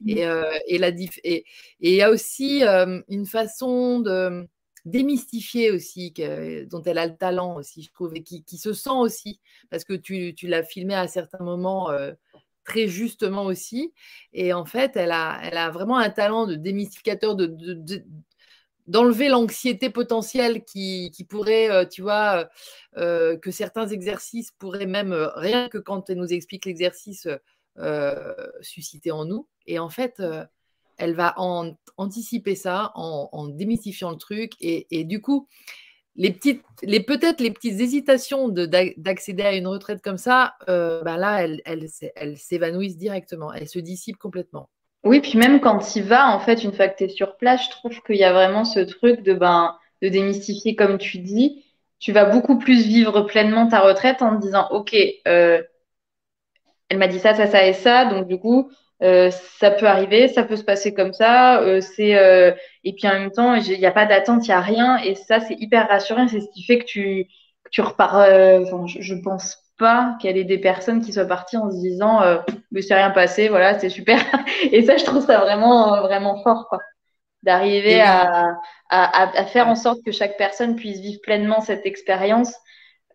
Mmh. 0.00 0.08
Et, 0.10 0.26
euh, 0.26 0.58
et, 0.66 0.78
la 0.78 0.88
et 0.88 1.44
il 1.80 1.94
y 1.94 2.02
a 2.02 2.10
aussi 2.10 2.64
euh, 2.64 3.00
une 3.08 3.26
façon 3.26 4.00
de 4.00 4.46
démystifier 4.86 5.72
aussi, 5.72 6.14
dont 6.70 6.82
elle 6.82 6.98
a 6.98 7.06
le 7.06 7.16
talent 7.16 7.56
aussi, 7.56 7.82
je 7.82 7.92
trouve, 7.92 8.14
et 8.14 8.22
qui, 8.22 8.44
se 8.56 8.72
sent 8.72 8.90
aussi, 8.90 9.40
parce 9.68 9.84
que 9.84 9.94
tu, 9.94 10.34
l'as 10.44 10.62
filmé 10.62 10.94
à 10.94 11.08
certains 11.08 11.44
moments 11.44 11.90
euh, 11.90 12.12
très 12.64 12.86
justement 12.86 13.44
aussi. 13.44 13.92
Et 14.32 14.52
en 14.52 14.64
fait, 14.64 14.96
elle 14.96 15.10
a, 15.10 15.40
elle 15.42 15.58
a 15.58 15.70
vraiment 15.70 15.98
un 15.98 16.10
talent 16.10 16.46
de 16.46 16.54
démystificateur, 16.54 17.34
de, 17.34 17.46
d'enlever 18.86 19.28
l'anxiété 19.28 19.90
potentielle 19.90 20.64
qui, 20.64 21.10
pourrait, 21.28 21.88
tu 21.88 22.02
vois, 22.02 22.48
que 22.94 23.50
certains 23.50 23.88
exercices 23.88 24.52
pourraient 24.52 24.86
même, 24.86 25.12
rien 25.34 25.68
que 25.68 25.78
quand 25.78 26.10
elle 26.10 26.18
nous 26.18 26.32
explique 26.32 26.66
l'exercice, 26.66 27.28
susciter 28.60 29.10
en 29.10 29.24
nous. 29.24 29.48
Et 29.66 29.78
en 29.78 29.88
fait, 29.88 30.22
elle 30.98 31.14
va 31.14 31.34
anticiper 31.96 32.54
ça 32.54 32.92
en, 32.94 33.48
démystifiant 33.48 34.10
le 34.10 34.16
truc. 34.16 34.52
Et, 34.60 35.04
du 35.04 35.20
coup, 35.20 35.48
les 36.14 36.32
petites, 36.32 36.62
les, 36.82 37.00
peut-être 37.00 37.40
les 37.40 37.50
petites 37.50 37.80
hésitations 37.80 38.48
d'accéder 38.48 39.42
à 39.42 39.54
une 39.54 39.66
retraite 39.66 40.00
comme 40.02 40.18
ça, 40.18 40.54
bah 40.66 41.16
là, 41.16 41.42
elles, 41.42 41.62
elles 41.64 42.38
s'évanouissent 42.38 42.96
directement, 42.96 43.52
elles 43.52 43.68
se 43.68 43.80
dissipent 43.80 44.18
complètement. 44.18 44.70
Oui, 45.06 45.20
puis 45.20 45.38
même 45.38 45.60
quand 45.60 45.94
il 45.94 46.02
va, 46.02 46.34
en 46.34 46.40
fait, 46.40 46.64
une 46.64 46.72
fois 46.72 46.88
que 46.88 46.96
tu 46.98 47.04
es 47.04 47.08
sur 47.08 47.36
place, 47.36 47.64
je 47.66 47.70
trouve 47.70 48.02
qu'il 48.02 48.16
y 48.16 48.24
a 48.24 48.32
vraiment 48.32 48.64
ce 48.64 48.80
truc 48.80 49.22
de, 49.22 49.34
ben, 49.34 49.76
de 50.02 50.08
démystifier, 50.08 50.74
comme 50.74 50.98
tu 50.98 51.18
dis. 51.18 51.64
Tu 52.00 52.10
vas 52.12 52.24
beaucoup 52.24 52.58
plus 52.58 52.84
vivre 52.84 53.20
pleinement 53.22 53.68
ta 53.68 53.80
retraite 53.80 54.20
en 54.20 54.36
te 54.36 54.42
disant, 54.42 54.66
OK, 54.70 54.96
euh, 55.28 55.62
elle 56.88 56.98
m'a 56.98 57.06
dit 57.06 57.20
ça, 57.20 57.34
ça, 57.34 57.46
ça 57.46 57.64
et 57.66 57.72
ça, 57.72 58.04
donc 58.06 58.26
du 58.26 58.38
coup, 58.38 58.68
euh, 59.02 59.30
ça 59.30 59.70
peut 59.70 59.86
arriver, 59.86 60.26
ça 60.26 60.42
peut 60.42 60.56
se 60.56 60.64
passer 60.64 60.92
comme 60.92 61.12
ça. 61.12 61.60
Euh, 61.62 61.80
c'est 61.80 62.56
et 62.84 62.92
puis 62.92 63.06
en 63.08 63.12
même 63.12 63.30
temps, 63.30 63.54
il 63.54 63.78
n'y 63.78 63.86
a 63.86 63.92
pas 63.92 64.06
d'attente, 64.06 64.44
il 64.46 64.50
n'y 64.50 64.54
a 64.54 64.60
rien, 64.60 64.98
et 64.98 65.14
ça, 65.14 65.38
c'est 65.38 65.54
hyper 65.54 65.88
rassurant. 65.88 66.26
C'est 66.26 66.40
ce 66.40 66.50
qui 66.52 66.64
fait 66.64 66.78
que 66.80 66.84
tu, 66.84 67.80
repars. 67.80 68.26
je 68.88 69.14
pense 69.22 69.58
pas 69.78 70.16
qu'il 70.20 70.36
y 70.36 70.40
ait 70.40 70.44
des 70.44 70.58
personnes 70.58 71.00
qui 71.00 71.12
soient 71.12 71.26
parties 71.26 71.56
en 71.56 71.70
se 71.70 71.76
disant 71.76 72.22
euh, 72.22 72.38
mais 72.70 72.82
c'est 72.82 72.94
rien 72.94 73.10
passé, 73.10 73.48
voilà, 73.48 73.78
c'est 73.78 73.88
super. 73.88 74.18
Et 74.72 74.82
ça, 74.84 74.96
je 74.96 75.04
trouve 75.04 75.24
ça 75.24 75.40
vraiment, 75.40 76.00
vraiment 76.02 76.42
fort, 76.42 76.66
quoi. 76.68 76.78
D'arriver 77.42 78.00
à, 78.00 78.56
à, 78.90 79.38
à, 79.38 79.44
faire 79.44 79.68
en 79.68 79.76
sorte 79.76 80.02
que 80.04 80.10
chaque 80.10 80.36
personne 80.36 80.74
puisse 80.74 80.98
vivre 80.98 81.20
pleinement 81.22 81.60
cette 81.60 81.86
expérience 81.86 82.52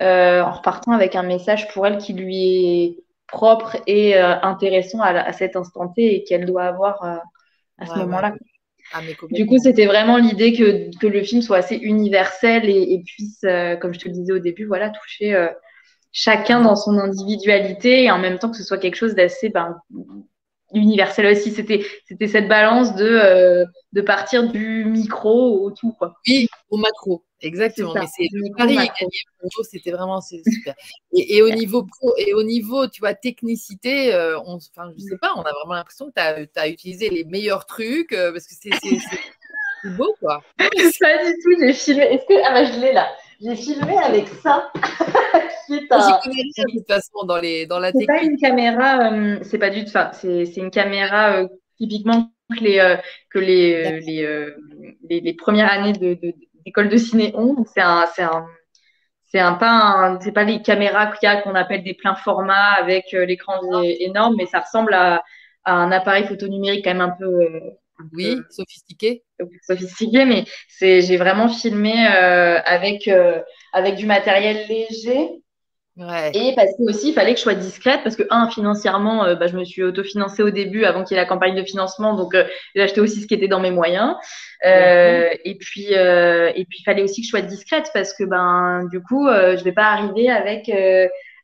euh, 0.01 0.41
en 0.41 0.51
repartant 0.51 0.93
avec 0.93 1.15
un 1.15 1.23
message 1.23 1.67
pour 1.73 1.85
elle 1.85 1.97
qui 1.97 2.13
lui 2.13 2.83
est 2.83 3.03
propre 3.27 3.77
et 3.87 4.15
euh, 4.15 4.39
intéressant 4.41 5.01
à, 5.01 5.09
à, 5.09 5.33
cet 5.33 5.55
instant 5.55 5.89
T 5.89 6.15
et 6.15 6.23
qu'elle 6.23 6.45
doit 6.45 6.63
avoir 6.63 7.03
euh, 7.03 7.17
à 7.77 7.85
ce 7.87 7.99
moment-là. 7.99 8.35
Ah, 8.93 8.99
du 9.31 9.45
coup, 9.45 9.57
c'était 9.57 9.85
vraiment 9.85 10.17
l'idée 10.17 10.53
que, 10.53 10.97
que, 10.97 11.07
le 11.07 11.23
film 11.23 11.41
soit 11.41 11.57
assez 11.57 11.75
universel 11.75 12.69
et, 12.69 12.93
et 12.93 13.03
puisse, 13.03 13.43
euh, 13.43 13.75
comme 13.77 13.93
je 13.93 13.99
te 13.99 14.07
le 14.07 14.13
disais 14.13 14.33
au 14.33 14.39
début, 14.39 14.65
voilà, 14.65 14.89
toucher 14.89 15.33
chacun 16.11 16.61
dans 16.61 16.75
son 16.75 16.97
individualité 16.97 18.03
et 18.03 18.11
en 18.11 18.19
même 18.19 18.39
temps 18.39 18.51
que 18.51 18.57
ce 18.57 18.63
soit 18.63 18.77
quelque 18.77 18.95
chose 18.95 19.15
d'assez 19.15 19.49
ben, 19.49 19.77
universel 20.73 21.25
aussi. 21.25 21.51
C'était 21.51 21.85
c'était 22.05 22.27
cette 22.27 22.47
balance 22.47 22.95
de 22.95 23.05
euh, 23.05 23.65
de 23.93 24.01
partir 24.01 24.49
du 24.51 24.85
micro 24.85 25.65
au 25.65 25.71
tout 25.71 25.93
quoi. 25.93 26.15
Oui, 26.27 26.47
au 26.69 26.77
macro. 26.77 27.23
Exactement, 27.43 27.93
mais 27.95 28.05
c'est 28.05 28.27
le 28.31 28.55
pari 28.55 28.77
c'était 29.63 29.91
vraiment 29.91 30.21
super. 30.21 30.75
Et, 31.11 31.37
et, 31.37 31.41
au 31.41 31.49
niveau 31.49 31.83
pro, 31.83 32.13
et 32.17 32.35
au 32.35 32.43
niveau, 32.43 32.87
tu 32.87 32.99
vois, 32.99 33.15
technicité, 33.15 34.13
euh, 34.13 34.39
on, 34.45 34.57
enfin, 34.57 34.91
je 34.95 35.01
sais 35.01 35.17
pas, 35.19 35.33
on 35.35 35.41
a 35.41 35.51
vraiment 35.51 35.73
l'impression 35.73 36.11
que 36.11 36.45
tu 36.45 36.59
as, 36.59 36.67
utilisé 36.67 37.09
les 37.09 37.23
meilleurs 37.23 37.65
trucs 37.65 38.13
euh, 38.13 38.31
parce 38.31 38.45
que 38.45 38.53
c'est 38.53 38.69
beau, 39.97 40.15
quoi. 40.19 40.43
pas 40.57 40.69
du 40.69 41.33
tout, 41.43 41.55
j'ai 41.59 41.73
filmé. 41.73 42.03
Est-ce 42.03 42.25
que 42.27 42.45
ah 42.45 42.53
bah 42.53 42.65
je 42.65 42.79
l'ai 42.79 42.93
là. 42.93 43.09
J'ai 43.41 43.55
filmé 43.55 43.97
avec 43.97 44.27
ça. 44.27 44.71
qui 45.67 45.73
est 45.73 45.91
un... 45.91 45.97
de 45.97 46.77
toute 46.77 46.87
façon 46.87 47.25
dans, 47.25 47.37
les, 47.37 47.65
dans 47.65 47.79
la 47.79 47.91
technique. 47.91 48.09
C'est 48.09 48.19
pas 48.19 48.23
une 48.23 48.37
caméra, 48.37 49.11
euh, 49.11 49.39
c'est 49.43 49.57
pas 49.57 49.69
du 49.69 49.83
tout 49.85 49.91
ça. 49.91 50.11
C'est, 50.13 50.45
c'est 50.45 50.61
une 50.61 50.71
caméra 50.71 51.37
euh, 51.37 51.47
typiquement 51.77 52.31
que 52.55 52.63
les, 52.63 52.79
euh, 52.79 52.97
que 53.29 53.39
les, 53.39 54.01
les, 54.01 55.21
les, 55.21 55.33
premières 55.33 55.71
années 55.71 55.93
de, 55.93 56.13
de, 56.15 56.33
d'école 56.65 56.89
de 56.89 56.97
ciné 56.97 57.33
ont. 57.35 57.65
c'est 57.73 57.81
un, 57.81 58.05
c'est 58.13 58.23
un, 58.23 58.45
c'est 59.25 59.39
un 59.39 59.53
pas 59.53 60.19
c'est 60.21 60.33
pas 60.33 60.43
les 60.43 60.61
caméras 60.61 61.07
qu'il 61.07 61.27
y 61.27 61.31
a 61.31 61.41
qu'on 61.41 61.55
appelle 61.55 61.83
des 61.83 61.93
pleins 61.93 62.15
formats 62.15 62.73
avec 62.73 63.11
l'écran 63.13 63.59
énorme, 63.81 64.35
mais 64.37 64.45
ça 64.45 64.59
ressemble 64.59 64.93
à, 64.93 65.23
à, 65.63 65.73
un 65.73 65.91
appareil 65.91 66.25
photo 66.25 66.47
numérique 66.47 66.83
quand 66.83 66.93
même 66.93 67.01
un 67.01 67.15
peu 67.17 67.61
oui, 68.13 68.37
sophistiqué. 68.49 69.23
Sophistiqué, 69.67 70.25
mais 70.25 70.45
c'est, 70.69 71.01
j'ai 71.01 71.17
vraiment 71.17 71.49
filmé 71.49 71.93
euh, 71.93 72.59
avec, 72.65 73.07
euh, 73.07 73.39
avec 73.73 73.95
du 73.95 74.05
matériel 74.05 74.67
léger. 74.67 75.29
Et 76.33 76.53
parce 76.55 76.71
que 76.77 76.89
aussi, 76.89 77.09
il 77.09 77.13
fallait 77.13 77.33
que 77.33 77.37
je 77.37 77.43
sois 77.43 77.53
discrète, 77.53 77.99
parce 78.03 78.15
que, 78.15 78.23
un, 78.31 78.49
financièrement, 78.49 79.25
euh, 79.25 79.35
bah, 79.35 79.47
je 79.47 79.57
me 79.57 79.63
suis 79.63 79.83
autofinancée 79.83 80.41
au 80.41 80.49
début 80.49 80.83
avant 80.85 81.03
qu'il 81.03 81.15
y 81.15 81.19
ait 81.19 81.23
la 81.23 81.27
campagne 81.27 81.55
de 81.55 81.63
financement, 81.63 82.15
donc 82.15 82.35
j'ai 82.75 82.81
acheté 82.81 83.01
aussi 83.01 83.21
ce 83.21 83.27
qui 83.27 83.35
était 83.35 83.47
dans 83.47 83.59
mes 83.59 83.71
moyens. 83.71 84.15
Et 84.63 85.57
puis, 85.59 85.87
et 85.91 86.65
puis, 86.69 86.79
il 86.79 86.83
fallait 86.85 87.03
aussi 87.03 87.21
que 87.21 87.25
je 87.25 87.29
sois 87.29 87.41
discrète, 87.41 87.91
parce 87.93 88.13
que, 88.13 88.23
ben, 88.23 88.87
du 88.89 89.01
coup, 89.01 89.27
je 89.27 89.63
vais 89.63 89.73
pas 89.73 89.91
arriver 89.91 90.29
avec 90.29 90.71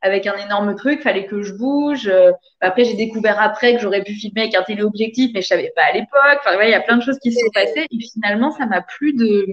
avec 0.02 0.28
un 0.28 0.36
énorme 0.38 0.76
truc, 0.76 1.02
fallait 1.02 1.26
que 1.26 1.42
je 1.42 1.54
bouge. 1.54 2.08
Euh, 2.08 2.32
après, 2.62 2.86
j'ai 2.86 2.96
découvert 2.96 3.40
après 3.42 3.76
que 3.76 3.82
j'aurais 3.82 4.04
pu 4.04 4.14
filmer 4.14 4.42
avec 4.42 4.56
un 4.56 4.64
téléobjectif, 4.64 5.32
mais 5.34 5.42
je 5.42 5.48
savais 5.48 5.72
pas 5.76 5.84
à 5.84 5.94
l'époque. 5.94 6.40
Enfin, 6.40 6.58
il 6.64 6.70
y 6.70 6.74
a 6.74 6.82
plein 6.82 6.98
de 6.98 7.04
choses 7.04 7.20
qui 7.20 7.32
se 7.32 7.40
sont 7.40 7.52
passées. 7.54 7.88
Et 7.92 8.00
finalement, 8.14 8.52
ça 8.52 8.66
m'a 8.66 8.82
plu 8.82 9.14
de 9.14 9.48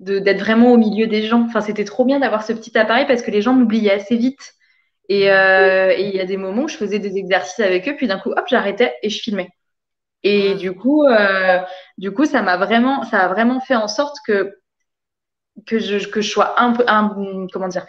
d'être 0.00 0.40
vraiment 0.40 0.72
au 0.72 0.78
milieu 0.78 1.06
des 1.06 1.22
gens. 1.22 1.42
Enfin, 1.42 1.60
c'était 1.60 1.84
trop 1.84 2.04
bien 2.04 2.18
d'avoir 2.20 2.44
ce 2.44 2.52
petit 2.52 2.76
appareil 2.76 3.06
parce 3.06 3.22
que 3.22 3.30
les 3.30 3.40
gens 3.42 3.54
m'oubliaient 3.54 3.92
assez 3.92 4.16
vite. 4.16 4.54
Euh, 5.10 5.90
et 5.96 6.08
il 6.08 6.14
y 6.16 6.20
a 6.20 6.24
des 6.24 6.36
moments 6.36 6.62
où 6.64 6.68
je 6.68 6.76
faisais 6.76 6.98
des 6.98 7.16
exercices 7.18 7.60
avec 7.60 7.88
eux, 7.88 7.96
puis 7.96 8.06
d'un 8.08 8.18
coup, 8.18 8.30
hop, 8.30 8.44
j'arrêtais 8.48 8.94
et 9.02 9.10
je 9.10 9.20
filmais. 9.20 9.48
Et 10.22 10.54
du 10.54 10.72
coup, 10.74 11.04
euh, 11.04 11.60
du 11.98 12.12
coup, 12.12 12.24
ça 12.26 12.42
m'a 12.42 12.56
vraiment, 12.56 13.02
ça 13.04 13.20
a 13.20 13.28
vraiment 13.28 13.60
fait 13.60 13.76
en 13.76 13.88
sorte 13.88 14.16
que 14.26 14.56
que 15.66 15.78
je, 15.78 16.08
que 16.08 16.20
je 16.20 16.30
sois 16.30 16.60
un 16.60 16.72
peu, 16.72 16.84
un, 16.86 17.46
comment 17.52 17.68
dire, 17.68 17.86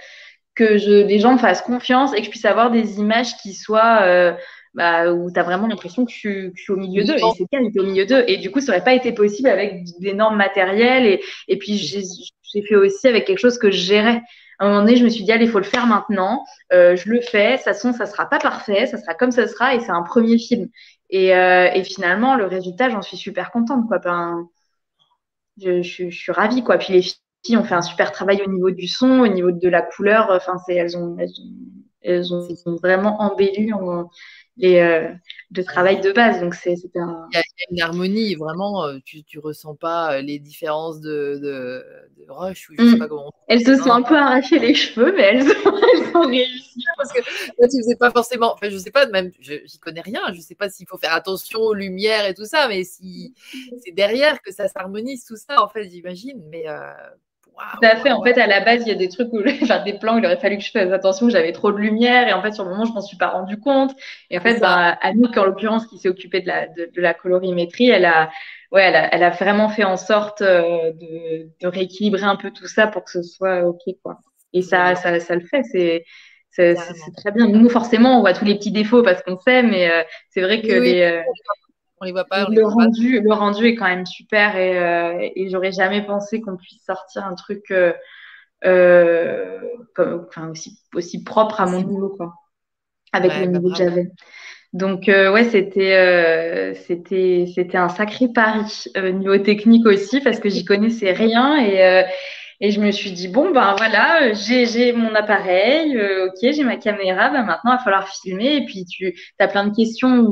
que 0.55 0.77
je, 0.77 1.05
les 1.05 1.19
gens 1.19 1.33
me 1.33 1.37
fassent 1.37 1.61
confiance 1.61 2.13
et 2.13 2.17
que 2.17 2.25
je 2.25 2.29
puisse 2.29 2.45
avoir 2.45 2.71
des 2.71 2.99
images 2.99 3.35
qui 3.37 3.53
soient 3.53 4.01
euh, 4.03 4.33
bah, 4.73 5.11
où 5.11 5.31
tu 5.31 5.39
as 5.39 5.43
vraiment 5.43 5.67
l'impression 5.67 6.05
que 6.05 6.11
je, 6.11 6.17
suis, 6.17 6.51
je 6.55 6.61
suis 6.61 6.73
au 6.73 6.77
milieu 6.77 7.03
d'eux. 7.03 7.15
Et 7.15 7.21
c'est 7.37 7.47
bien, 7.51 7.61
au 7.61 7.85
milieu 7.85 8.05
d'eux. 8.05 8.23
Et 8.27 8.37
du 8.37 8.51
coup, 8.51 8.59
ça 8.59 8.71
n'aurait 8.71 8.83
pas 8.83 8.93
été 8.93 9.11
possible 9.11 9.49
avec 9.49 9.83
d'énormes 9.99 10.35
matériels. 10.35 11.05
Et, 11.05 11.21
et 11.47 11.57
puis, 11.57 11.77
j'ai 11.77 12.61
fait 12.61 12.75
aussi 12.75 13.07
avec 13.07 13.25
quelque 13.25 13.39
chose 13.39 13.57
que 13.57 13.71
je 13.71 13.77
gérais. 13.77 14.21
À 14.59 14.65
un 14.65 14.69
moment 14.69 14.81
donné, 14.81 14.95
je 14.95 15.03
me 15.03 15.09
suis 15.09 15.23
dit, 15.23 15.31
allez, 15.31 15.45
il 15.45 15.51
faut 15.51 15.59
le 15.59 15.63
faire 15.63 15.87
maintenant. 15.87 16.43
Euh, 16.71 16.95
je 16.95 17.09
le 17.09 17.21
fais. 17.21 17.57
Ça 17.57 17.73
toute 17.73 17.95
ça 17.95 18.05
sera 18.05 18.27
pas 18.29 18.39
parfait. 18.39 18.87
Ça 18.87 18.97
sera 18.97 19.13
comme 19.13 19.31
ça 19.31 19.47
sera. 19.47 19.75
Et 19.75 19.79
c'est 19.79 19.91
un 19.91 20.03
premier 20.03 20.37
film. 20.37 20.67
Et, 21.09 21.35
euh, 21.35 21.69
et 21.73 21.83
finalement, 21.83 22.35
le 22.35 22.45
résultat, 22.45 22.89
j'en 22.89 23.01
suis 23.01 23.17
super 23.17 23.51
contente. 23.51 23.87
Quoi. 23.87 23.99
Ben, 23.99 24.47
je, 25.61 25.81
je, 25.81 26.09
je, 26.09 26.17
suis 26.17 26.31
ravie. 26.31 26.63
Quoi. 26.63 26.77
Puis 26.77 26.93
les 26.93 27.01
ont 27.51 27.63
fait 27.63 27.75
un 27.75 27.81
super 27.81 28.11
travail 28.11 28.41
au 28.45 28.49
niveau 28.49 28.71
du 28.71 28.87
son, 28.87 29.19
au 29.19 29.27
niveau 29.27 29.51
de 29.51 29.69
la 29.69 29.81
couleur. 29.81 30.29
Enfin, 30.31 30.57
c'est 30.65 30.75
elles 30.75 30.97
ont, 30.97 31.17
elles 32.01 32.33
ont, 32.33 32.75
vraiment 32.81 33.21
embelli 33.21 33.71
les, 34.57 34.79
euh, 34.79 35.09
de 35.51 35.61
travail 35.61 35.99
de 36.01 36.11
base. 36.11 36.41
Donc, 36.41 36.53
c'est 36.53 36.75
un... 36.95 37.27
Il 37.31 37.35
y 37.35 37.39
a 37.39 37.43
une 37.71 37.81
harmonie, 37.81 38.35
vraiment, 38.35 38.85
euh, 38.85 38.99
tu 39.03 39.23
ne 39.35 39.41
ressens 39.41 39.75
pas 39.75 40.13
euh, 40.13 40.21
les 40.21 40.39
différences 40.39 40.99
de, 40.99 41.39
de, 41.41 41.85
rush 42.29 42.69
ou 42.69 42.75
je 42.77 42.89
sais 42.89 42.95
mm. 42.95 42.99
pas 42.99 43.07
comment. 43.07 43.31
Elles 43.47 43.65
se 43.65 43.75
sont 43.77 43.91
un 43.91 44.01
peu 44.01 44.15
arrachées 44.15 44.59
les 44.59 44.73
cheveux, 44.73 45.13
mais 45.15 45.23
elles 45.23 45.47
ont, 45.47 45.77
elles 45.93 46.15
ont 46.15 46.27
réussi. 46.27 46.83
Parce 46.97 47.11
que 47.13 47.19
là, 47.19 47.67
tu 47.67 47.77
faisais 47.77 47.95
pas 47.95 48.11
forcément, 48.11 48.53
enfin, 48.53 48.69
je 48.69 48.77
sais 48.77 48.91
pas, 48.91 49.05
même, 49.07 49.31
je 49.39 49.53
n'y 49.53 49.79
connais 49.79 50.01
rien, 50.01 50.21
je 50.33 50.39
sais 50.39 50.55
pas 50.55 50.69
s'il 50.69 50.87
faut 50.87 50.97
faire 50.97 51.13
attention 51.13 51.59
aux 51.59 51.73
lumières 51.73 52.25
et 52.25 52.33
tout 52.33 52.45
ça, 52.45 52.67
mais 52.67 52.83
si 52.83 53.33
c'est 53.83 53.91
derrière 53.91 54.41
que 54.41 54.51
ça 54.51 54.67
s'harmonise, 54.67 55.25
tout 55.25 55.35
ça, 55.35 55.61
en 55.63 55.67
fait, 55.67 55.89
j'imagine. 55.89 56.41
Mais 56.49 56.65
tout 57.55 57.85
à 57.85 57.95
fait. 57.97 58.11
En 58.11 58.23
fait, 58.23 58.37
à 58.37 58.47
la 58.47 58.61
base, 58.61 58.83
il 58.85 58.89
y 58.89 58.91
a 58.91 58.95
des 58.95 59.09
trucs 59.09 59.31
où, 59.31 59.41
enfin, 59.61 59.83
des 59.83 59.93
plans 59.93 60.15
où 60.15 60.19
il 60.19 60.25
aurait 60.25 60.37
fallu 60.37 60.57
que 60.57 60.63
je 60.63 60.71
fasse 60.71 60.91
attention, 60.91 61.27
que 61.27 61.31
j'avais 61.31 61.51
trop 61.51 61.71
de 61.71 61.77
lumière. 61.77 62.27
Et 62.27 62.33
en 62.33 62.41
fait, 62.41 62.51
sur 62.51 62.63
le 62.63 62.71
moment, 62.71 62.85
je 62.85 62.93
m'en 62.93 63.01
suis 63.01 63.17
pas 63.17 63.29
rendu 63.29 63.59
compte. 63.59 63.95
Et 64.29 64.37
en 64.37 64.41
fait, 64.41 64.59
bah, 64.59 64.97
Annick, 65.01 65.37
en 65.37 65.45
l'occurrence, 65.45 65.85
qui 65.87 65.97
s'est 65.97 66.09
occupée 66.09 66.41
de 66.41 66.47
la, 66.47 66.67
de, 66.67 66.89
la 67.01 67.13
colorimétrie, 67.13 67.89
elle 67.89 68.05
a, 68.05 68.29
ouais, 68.71 68.83
elle 68.83 68.95
a, 68.95 69.13
elle 69.13 69.23
a, 69.23 69.29
vraiment 69.29 69.69
fait 69.69 69.83
en 69.83 69.97
sorte 69.97 70.41
euh, 70.41 70.91
de, 70.91 71.49
de, 71.61 71.67
rééquilibrer 71.67 72.23
un 72.23 72.35
peu 72.35 72.51
tout 72.51 72.67
ça 72.67 72.87
pour 72.87 73.03
que 73.03 73.11
ce 73.11 73.23
soit 73.23 73.61
OK, 73.61 73.81
quoi. 74.03 74.19
Et 74.53 74.61
ça, 74.61 74.95
ça, 74.95 75.19
ça, 75.19 75.35
le 75.35 75.45
fait. 75.45 75.63
C'est, 75.63 76.05
c'est, 76.51 76.75
très 77.17 77.31
bien. 77.31 77.47
Nous, 77.47 77.69
forcément, 77.69 78.17
on 78.17 78.21
voit 78.21 78.33
tous 78.33 78.45
les 78.45 78.55
petits 78.55 78.71
défauts 78.71 79.01
parce 79.01 79.23
qu'on 79.23 79.39
sait, 79.39 79.63
mais 79.63 79.89
euh, 79.89 80.03
c'est 80.29 80.41
vrai 80.41 80.61
que 80.61 80.71
les, 80.71 81.01
euh, 81.01 81.21
le, 82.11 82.65
rendu, 82.65 83.21
le 83.21 83.33
rendu 83.33 83.67
est 83.67 83.75
quand 83.75 83.87
même 83.87 84.05
super 84.05 84.55
et, 84.55 84.77
euh, 84.77 85.29
et 85.35 85.49
j'aurais 85.49 85.71
jamais 85.71 86.05
pensé 86.05 86.41
qu'on 86.41 86.57
puisse 86.57 86.83
sortir 86.83 87.25
un 87.25 87.35
truc 87.35 87.71
euh, 87.71 87.93
euh 88.65 89.59
enfin, 90.27 90.49
aussi, 90.49 90.79
aussi 90.93 91.23
propre 91.23 91.61
à 91.61 91.65
mon 91.65 91.81
niveau, 91.81 92.09
quoi, 92.09 92.33
avec 93.11 93.37
le 93.37 93.45
niveau 93.45 93.69
que 93.69 93.75
j'avais. 93.75 94.07
Donc 94.73 95.03
ouais, 95.07 95.43
c'était 95.43 96.73
c'était 96.87 97.45
c'était 97.53 97.77
un 97.77 97.89
sacré 97.89 98.27
pari 98.33 98.63
niveau 99.13 99.37
technique 99.37 99.85
aussi 99.85 100.19
parce 100.21 100.39
que 100.39 100.49
j'y 100.49 100.65
connaissais 100.65 101.11
rien 101.11 101.63
et 101.63 102.05
et 102.59 102.71
je 102.71 102.79
me 102.79 102.91
suis 102.91 103.11
dit 103.11 103.27
bon 103.27 103.51
ben 103.51 103.75
voilà, 103.77 104.33
j'ai 104.33 104.65
j'ai 104.65 104.93
mon 104.93 105.13
appareil, 105.13 105.95
ok, 105.99 106.39
j'ai 106.41 106.63
ma 106.63 106.77
caméra, 106.77 107.29
ben 107.29 107.43
maintenant 107.43 107.73
il 107.73 107.77
va 107.77 107.83
falloir 107.83 108.07
filmer 108.07 108.55
et 108.55 108.65
puis 108.65 108.85
tu 108.85 109.13
as 109.37 109.47
plein 109.47 109.67
de 109.67 109.75
questions 109.75 110.25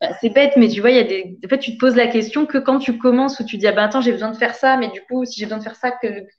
bah, 0.00 0.10
c'est 0.20 0.30
bête, 0.30 0.52
mais 0.56 0.68
tu 0.68 0.80
vois, 0.80 0.90
il 0.90 0.96
y 0.96 1.00
a 1.00 1.04
des. 1.04 1.36
En 1.44 1.48
fait, 1.48 1.58
tu 1.58 1.72
te 1.74 1.78
poses 1.78 1.96
la 1.96 2.06
question 2.06 2.46
que 2.46 2.58
quand 2.58 2.78
tu 2.78 2.98
commences 2.98 3.40
où 3.40 3.44
tu 3.44 3.56
dis 3.58 3.66
ah 3.66 3.72
ben 3.72 3.84
attends, 3.84 4.00
j'ai 4.00 4.12
besoin 4.12 4.30
de 4.30 4.36
faire 4.36 4.54
ça, 4.54 4.76
mais 4.76 4.88
du 4.90 5.00
coup, 5.02 5.24
si 5.24 5.40
j'ai 5.40 5.46
besoin 5.46 5.58
de 5.58 5.64
faire 5.64 5.74
ça, 5.76 5.92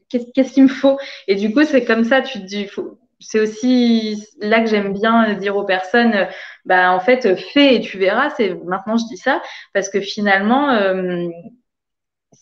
qu'est-ce 0.09 0.53
qu'il 0.53 0.63
me 0.63 0.69
faut? 0.69 0.97
Et 1.27 1.35
du 1.35 1.53
coup, 1.53 1.63
c'est 1.65 1.83
comme 1.83 2.05
ça, 2.05 2.21
tu 2.21 2.39
te 2.39 2.45
dis, 2.45 2.67
faut... 2.67 2.97
c'est 3.19 3.39
aussi 3.41 4.23
là 4.39 4.61
que 4.61 4.67
j'aime 4.69 4.93
bien 4.93 5.33
dire 5.35 5.57
aux 5.57 5.65
personnes, 5.65 6.27
bah 6.65 6.91
en 6.93 6.99
fait, 7.01 7.35
fais 7.37 7.75
et 7.75 7.81
tu 7.81 7.97
verras. 7.97 8.29
C'est 8.37 8.53
maintenant 8.65 8.97
je 8.97 9.05
dis 9.07 9.17
ça 9.17 9.41
parce 9.73 9.89
que 9.89 9.99
finalement, 9.99 10.71
euh, 10.71 11.27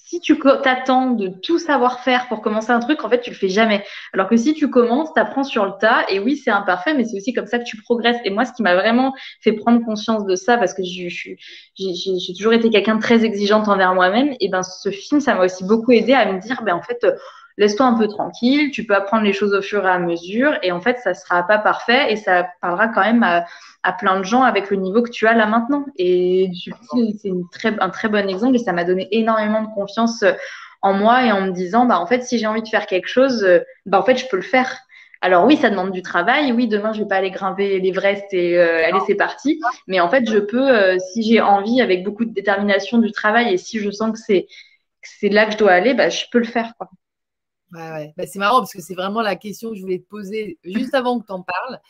si 0.09 0.21
tu 0.21 0.39
t'attends 0.63 1.11
de 1.11 1.27
tout 1.27 1.59
savoir 1.59 1.99
faire 1.99 2.29
pour 2.29 2.41
commencer 2.41 2.71
un 2.71 2.79
truc, 2.79 3.03
en 3.03 3.09
fait, 3.09 3.19
tu 3.19 3.29
le 3.29 3.35
fais 3.35 3.49
jamais. 3.49 3.83
Alors 4.13 4.29
que 4.29 4.37
si 4.37 4.53
tu 4.53 4.69
commences, 4.69 5.13
tu 5.13 5.19
apprends 5.19 5.43
sur 5.43 5.65
le 5.65 5.73
tas. 5.81 6.05
Et 6.07 6.19
oui, 6.19 6.37
c'est 6.37 6.49
imparfait, 6.49 6.93
mais 6.93 7.03
c'est 7.03 7.17
aussi 7.17 7.33
comme 7.33 7.45
ça 7.45 7.59
que 7.59 7.65
tu 7.65 7.75
progresses. 7.81 8.15
Et 8.23 8.29
moi, 8.29 8.45
ce 8.45 8.53
qui 8.53 8.63
m'a 8.63 8.75
vraiment 8.75 9.13
fait 9.41 9.51
prendre 9.51 9.83
conscience 9.83 10.25
de 10.25 10.35
ça, 10.35 10.57
parce 10.57 10.73
que 10.73 10.81
j'ai 10.81 11.27
toujours 12.37 12.53
été 12.53 12.69
quelqu'un 12.69 12.95
de 12.95 13.01
très 13.01 13.25
exigeante 13.25 13.67
envers 13.67 13.93
moi-même, 13.93 14.33
et 14.39 14.47
ben 14.47 14.63
ce 14.63 14.91
film, 14.91 15.19
ça 15.19 15.35
m'a 15.35 15.43
aussi 15.43 15.65
beaucoup 15.65 15.91
aidé 15.91 16.13
à 16.13 16.31
me 16.31 16.39
dire, 16.39 16.61
ben 16.63 16.75
en 16.75 16.81
fait, 16.81 17.05
laisse-toi 17.57 17.85
un 17.85 17.97
peu 17.97 18.07
tranquille, 18.07 18.71
tu 18.71 18.85
peux 18.85 18.95
apprendre 18.95 19.23
les 19.23 19.33
choses 19.33 19.53
au 19.53 19.61
fur 19.61 19.85
et 19.85 19.89
à 19.89 19.99
mesure, 19.99 20.57
et 20.63 20.71
en 20.71 20.81
fait, 20.81 20.97
ça 20.99 21.13
sera 21.13 21.43
pas 21.43 21.57
parfait, 21.57 22.11
et 22.11 22.15
ça 22.15 22.47
parlera 22.61 22.87
quand 22.87 23.01
même 23.01 23.23
à, 23.23 23.45
plein 23.93 24.19
de 24.19 24.25
gens 24.25 24.43
avec 24.43 24.69
le 24.69 24.75
niveau 24.77 25.01
que 25.01 25.09
tu 25.09 25.27
as 25.27 25.33
là 25.33 25.45
maintenant. 25.45 25.85
Et 25.97 26.49
c'est 27.21 27.31
un 27.79 27.89
très 27.89 28.09
bon 28.09 28.29
exemple, 28.29 28.55
et 28.55 28.59
ça 28.59 28.73
m'a 28.73 28.83
donné 28.83 29.07
énormément 29.11 29.61
de 29.61 29.73
confiance 29.73 30.23
en 30.81 30.93
moi 30.93 31.23
et 31.23 31.31
en 31.31 31.41
me 31.41 31.51
disant, 31.51 31.85
bah 31.85 31.99
en 31.99 32.05
fait, 32.05 32.23
si 32.23 32.37
j'ai 32.37 32.47
envie 32.47 32.61
de 32.61 32.67
faire 32.67 32.85
quelque 32.85 33.07
chose, 33.07 33.47
bah 33.85 33.99
en 33.99 34.03
fait, 34.03 34.17
je 34.17 34.27
peux 34.27 34.35
le 34.35 34.43
faire. 34.43 34.77
Alors 35.21 35.45
oui, 35.45 35.57
ça 35.57 35.69
demande 35.69 35.91
du 35.91 36.01
travail. 36.01 36.51
Oui, 36.51 36.67
demain, 36.67 36.93
je 36.93 37.01
vais 37.01 37.07
pas 37.07 37.15
aller 37.15 37.31
grimper 37.31 37.79
l'Everest 37.79 38.25
et 38.33 38.57
euh, 38.57 38.85
allez, 38.85 38.99
c'est 39.07 39.15
parti. 39.15 39.59
Mais 39.87 39.99
en 39.99 40.09
fait, 40.09 40.29
je 40.29 40.37
peux, 40.37 40.69
euh, 40.69 40.97
si 40.99 41.23
j'ai 41.23 41.41
envie, 41.41 41.81
avec 41.81 42.03
beaucoup 42.03 42.25
de 42.25 42.33
détermination 42.33 42.99
du 42.99 43.11
travail, 43.11 43.53
et 43.53 43.57
si 43.57 43.79
je 43.79 43.89
sens 43.89 44.11
que 44.11 44.19
c'est 45.01 45.29
là 45.29 45.45
que 45.45 45.53
je 45.53 45.57
dois 45.57 45.71
aller, 45.71 45.93
bah, 45.93 46.09
je 46.09 46.25
peux 46.31 46.39
le 46.39 46.45
faire. 46.45 46.73
Ouais, 47.73 48.13
bah, 48.15 48.25
c'est 48.25 48.39
marrant 48.39 48.59
parce 48.59 48.71
que 48.71 48.81
c'est 48.81 48.95
vraiment 48.95 49.21
la 49.21 49.35
question 49.35 49.71
que 49.71 49.75
je 49.75 49.81
voulais 49.81 49.99
te 49.99 50.07
poser 50.07 50.57
juste 50.63 50.93
avant 50.93 51.19
que 51.19 51.25
tu 51.25 51.33
en 51.33 51.43
parles. 51.43 51.81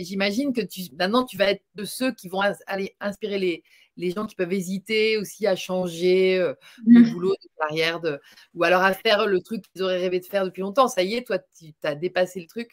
J'imagine 0.00 0.52
que 0.52 0.60
tu, 0.60 0.82
maintenant, 0.98 1.24
tu 1.24 1.38
vas 1.38 1.50
être 1.50 1.64
de 1.74 1.84
ceux 1.84 2.12
qui 2.12 2.28
vont 2.28 2.40
aller 2.66 2.94
inspirer 3.00 3.38
les, 3.38 3.64
les 3.96 4.10
gens 4.10 4.26
qui 4.26 4.34
peuvent 4.34 4.52
hésiter 4.52 5.16
aussi 5.16 5.46
à 5.46 5.56
changer 5.56 6.38
euh, 6.38 6.54
de 6.86 7.00
mmh. 7.00 7.12
boulot, 7.12 7.34
de 7.42 7.48
carrière, 7.58 8.00
de, 8.00 8.20
ou 8.54 8.64
alors 8.64 8.82
à 8.82 8.92
faire 8.92 9.26
le 9.26 9.40
truc 9.40 9.64
qu'ils 9.72 9.82
auraient 9.82 10.00
rêvé 10.00 10.20
de 10.20 10.26
faire 10.26 10.44
depuis 10.44 10.60
longtemps. 10.60 10.88
Ça 10.88 11.02
y 11.02 11.14
est, 11.14 11.26
toi, 11.26 11.38
tu 11.38 11.72
as 11.82 11.94
dépassé 11.94 12.40
le 12.40 12.46
truc, 12.46 12.70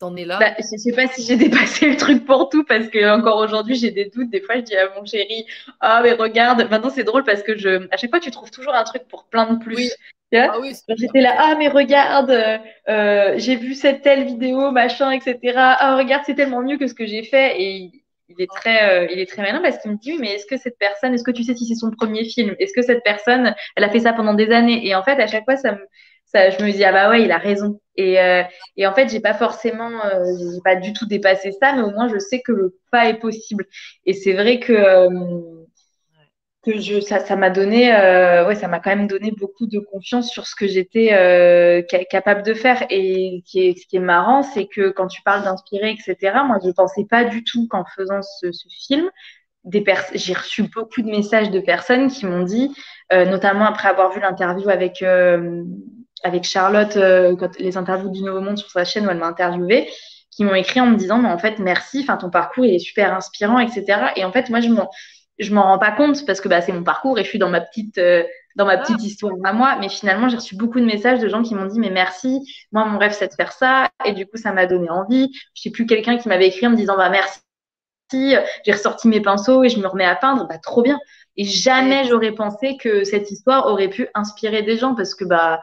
t'en 0.00 0.16
es 0.16 0.24
là? 0.24 0.38
Bah, 0.40 0.54
je 0.58 0.64
ne 0.72 0.78
sais 0.78 0.92
pas 0.92 1.06
si 1.06 1.22
j'ai 1.22 1.36
dépassé 1.48 1.88
le 1.88 1.96
truc 1.96 2.24
pour 2.24 2.48
tout 2.48 2.64
parce 2.64 2.88
que 2.88 3.16
encore 3.16 3.36
aujourd'hui, 3.38 3.76
j'ai 3.76 3.92
des 3.92 4.06
doutes. 4.06 4.30
Des 4.30 4.40
fois, 4.40 4.56
je 4.56 4.62
dis 4.62 4.76
à 4.76 4.90
mon 4.96 5.04
chéri, 5.04 5.46
ah, 5.80 6.00
mais 6.02 6.12
regarde, 6.12 6.68
maintenant 6.68 6.90
c'est 6.90 7.04
drôle 7.04 7.24
parce 7.24 7.42
que 7.42 7.56
je, 7.56 7.86
à 7.92 7.96
chaque 7.96 8.10
fois, 8.10 8.20
tu 8.20 8.30
trouves 8.30 8.50
toujours 8.50 8.74
un 8.74 8.84
truc 8.84 9.06
pour 9.08 9.24
plein 9.26 9.52
de 9.52 9.62
plus. 9.62 9.94
Ah 10.32 10.52
J'étais 10.96 11.20
là, 11.20 11.34
ah 11.38 11.54
mais 11.58 11.68
regarde, 11.68 12.30
euh, 12.30 12.58
euh, 12.88 13.34
j'ai 13.36 13.56
vu 13.56 13.74
cette 13.74 14.02
telle 14.02 14.24
vidéo, 14.24 14.70
machin, 14.70 15.10
etc. 15.10 15.38
Ah 15.56 15.96
regarde, 15.96 16.22
c'est 16.24 16.36
tellement 16.36 16.62
mieux 16.62 16.78
que 16.78 16.86
ce 16.86 16.94
que 16.94 17.04
j'ai 17.04 17.24
fait. 17.24 17.60
Et 17.60 17.90
il 18.28 18.40
est 18.40 18.50
très, 18.50 18.88
euh, 18.90 19.08
il 19.10 19.18
est 19.18 19.28
très 19.28 19.42
malin 19.42 19.60
parce 19.60 19.78
qu'il 19.78 19.90
me 19.90 19.96
dit, 19.96 20.12
oui, 20.12 20.18
mais 20.20 20.34
est-ce 20.34 20.46
que 20.46 20.56
cette 20.56 20.78
personne, 20.78 21.14
est-ce 21.14 21.24
que 21.24 21.32
tu 21.32 21.42
sais 21.42 21.56
si 21.56 21.66
c'est 21.66 21.74
son 21.74 21.90
premier 21.90 22.24
film? 22.24 22.54
Est-ce 22.60 22.72
que 22.72 22.82
cette 22.82 23.02
personne, 23.02 23.56
elle 23.74 23.84
a 23.84 23.90
fait 23.90 23.98
ça 24.00 24.12
pendant 24.12 24.34
des 24.34 24.52
années? 24.52 24.86
Et 24.86 24.94
en 24.94 25.02
fait, 25.02 25.20
à 25.20 25.26
chaque 25.26 25.44
fois, 25.44 25.56
ça 25.56 25.72
me, 25.72 25.80
je 26.34 26.64
me 26.64 26.72
dis, 26.72 26.84
ah 26.84 26.92
bah 26.92 27.10
ouais, 27.10 27.22
il 27.22 27.32
a 27.32 27.38
raison. 27.38 27.80
Et, 27.96 28.14
et 28.76 28.86
en 28.86 28.94
fait, 28.94 29.10
j'ai 29.10 29.20
pas 29.20 29.34
forcément, 29.34 29.90
j'ai 30.38 30.60
pas 30.64 30.76
du 30.76 30.92
tout 30.94 31.06
dépassé 31.06 31.52
ça, 31.52 31.74
mais 31.74 31.82
au 31.82 31.90
moins, 31.90 32.08
je 32.08 32.18
sais 32.18 32.40
que 32.40 32.52
le 32.52 32.78
pas 32.90 33.08
est 33.08 33.18
possible. 33.18 33.66
Et 34.06 34.14
c'est 34.14 34.32
vrai 34.32 34.58
que 34.58 34.74
que 36.62 36.78
je, 36.78 37.00
ça, 37.00 37.20
ça 37.20 37.36
m'a 37.36 37.50
donné, 37.50 37.94
euh, 37.94 38.46
ouais, 38.46 38.54
ça 38.54 38.68
m'a 38.68 38.80
quand 38.80 38.94
même 38.94 39.06
donné 39.06 39.32
beaucoup 39.32 39.66
de 39.66 39.78
confiance 39.78 40.30
sur 40.30 40.46
ce 40.46 40.54
que 40.54 40.66
j'étais 40.66 41.12
euh, 41.14 41.82
capable 42.10 42.42
de 42.42 42.54
faire. 42.54 42.84
Et 42.90 43.42
qui 43.46 43.60
est, 43.60 43.78
ce 43.78 43.86
qui 43.86 43.96
est 43.96 44.00
marrant, 44.00 44.42
c'est 44.42 44.66
que 44.66 44.90
quand 44.90 45.06
tu 45.06 45.22
parles 45.22 45.44
d'inspirer, 45.44 45.90
etc., 45.92 46.34
moi, 46.46 46.58
je 46.64 46.70
pensais 46.70 47.06
pas 47.08 47.24
du 47.24 47.44
tout 47.44 47.66
qu'en 47.68 47.84
faisant 47.96 48.20
ce, 48.22 48.52
ce 48.52 48.68
film, 48.86 49.10
j'ai 50.14 50.32
reçu 50.34 50.64
beaucoup 50.64 51.02
de 51.02 51.10
messages 51.10 51.50
de 51.50 51.60
personnes 51.60 52.08
qui 52.10 52.26
m'ont 52.26 52.44
dit, 52.44 52.74
euh, 53.12 53.24
notamment 53.24 53.66
après 53.66 53.88
avoir 53.88 54.12
vu 54.12 54.20
l'interview 54.20 54.68
avec 54.68 55.02
euh, 55.02 55.64
avec 56.22 56.44
Charlotte, 56.44 56.96
euh, 56.96 57.36
quand, 57.36 57.58
les 57.58 57.76
interviews 57.76 58.10
du 58.10 58.22
Nouveau 58.22 58.40
Monde 58.40 58.58
sur 58.58 58.70
sa 58.70 58.84
chaîne 58.84 59.06
où 59.06 59.10
elle 59.10 59.18
m'a 59.18 59.26
interviewé, 59.26 59.88
qui 60.30 60.44
m'ont 60.44 60.54
écrit 60.54 60.80
en 60.80 60.86
me 60.86 60.96
disant, 60.96 61.18
mais 61.18 61.28
en 61.28 61.38
fait, 61.38 61.58
merci, 61.58 62.00
enfin, 62.02 62.16
ton 62.16 62.30
parcours 62.30 62.64
il 62.64 62.74
est 62.74 62.78
super 62.78 63.14
inspirant, 63.14 63.58
etc. 63.58 64.12
Et 64.16 64.24
en 64.24 64.32
fait, 64.32 64.48
moi, 64.50 64.60
je 64.60 64.68
m'en 64.68 64.90
je 65.40 65.54
m'en 65.54 65.62
rends 65.62 65.78
pas 65.78 65.90
compte 65.90 66.24
parce 66.26 66.40
que 66.40 66.48
bah, 66.48 66.60
c'est 66.60 66.72
mon 66.72 66.84
parcours 66.84 67.18
et 67.18 67.24
je 67.24 67.28
suis 67.28 67.38
dans 67.38 67.48
ma 67.48 67.60
petite 67.60 67.98
euh, 67.98 68.22
dans 68.56 68.66
ma 68.66 68.76
petite 68.76 69.02
histoire 69.02 69.32
à 69.44 69.52
moi. 69.52 69.76
Mais 69.80 69.88
finalement, 69.88 70.28
j'ai 70.28 70.36
reçu 70.36 70.54
beaucoup 70.54 70.78
de 70.78 70.84
messages 70.84 71.18
de 71.18 71.28
gens 71.28 71.42
qui 71.42 71.54
m'ont 71.54 71.64
dit 71.64 71.80
mais 71.80 71.90
merci, 71.90 72.40
moi 72.72 72.84
mon 72.84 72.98
rêve 72.98 73.12
c'est 73.12 73.28
de 73.28 73.34
faire 73.34 73.52
ça 73.52 73.88
et 74.04 74.12
du 74.12 74.26
coup 74.26 74.36
ça 74.36 74.52
m'a 74.52 74.66
donné 74.66 74.90
envie. 74.90 75.30
Je 75.54 75.62
sais 75.62 75.70
plus 75.70 75.86
quelqu'un 75.86 76.18
qui 76.18 76.28
m'avait 76.28 76.48
écrit 76.48 76.66
en 76.66 76.70
me 76.70 76.76
disant 76.76 76.96
bah 76.96 77.08
merci, 77.08 77.40
j'ai 78.12 78.72
ressorti 78.72 79.08
mes 79.08 79.20
pinceaux 79.20 79.64
et 79.64 79.70
je 79.70 79.78
me 79.80 79.86
remets 79.86 80.04
à 80.04 80.14
peindre, 80.14 80.46
bah 80.46 80.58
trop 80.58 80.82
bien. 80.82 80.98
Et 81.36 81.44
jamais 81.44 82.04
j'aurais 82.04 82.32
pensé 82.32 82.76
que 82.76 83.04
cette 83.04 83.30
histoire 83.30 83.66
aurait 83.66 83.88
pu 83.88 84.08
inspirer 84.14 84.62
des 84.62 84.76
gens 84.76 84.94
parce 84.94 85.14
que 85.14 85.24
bah 85.24 85.60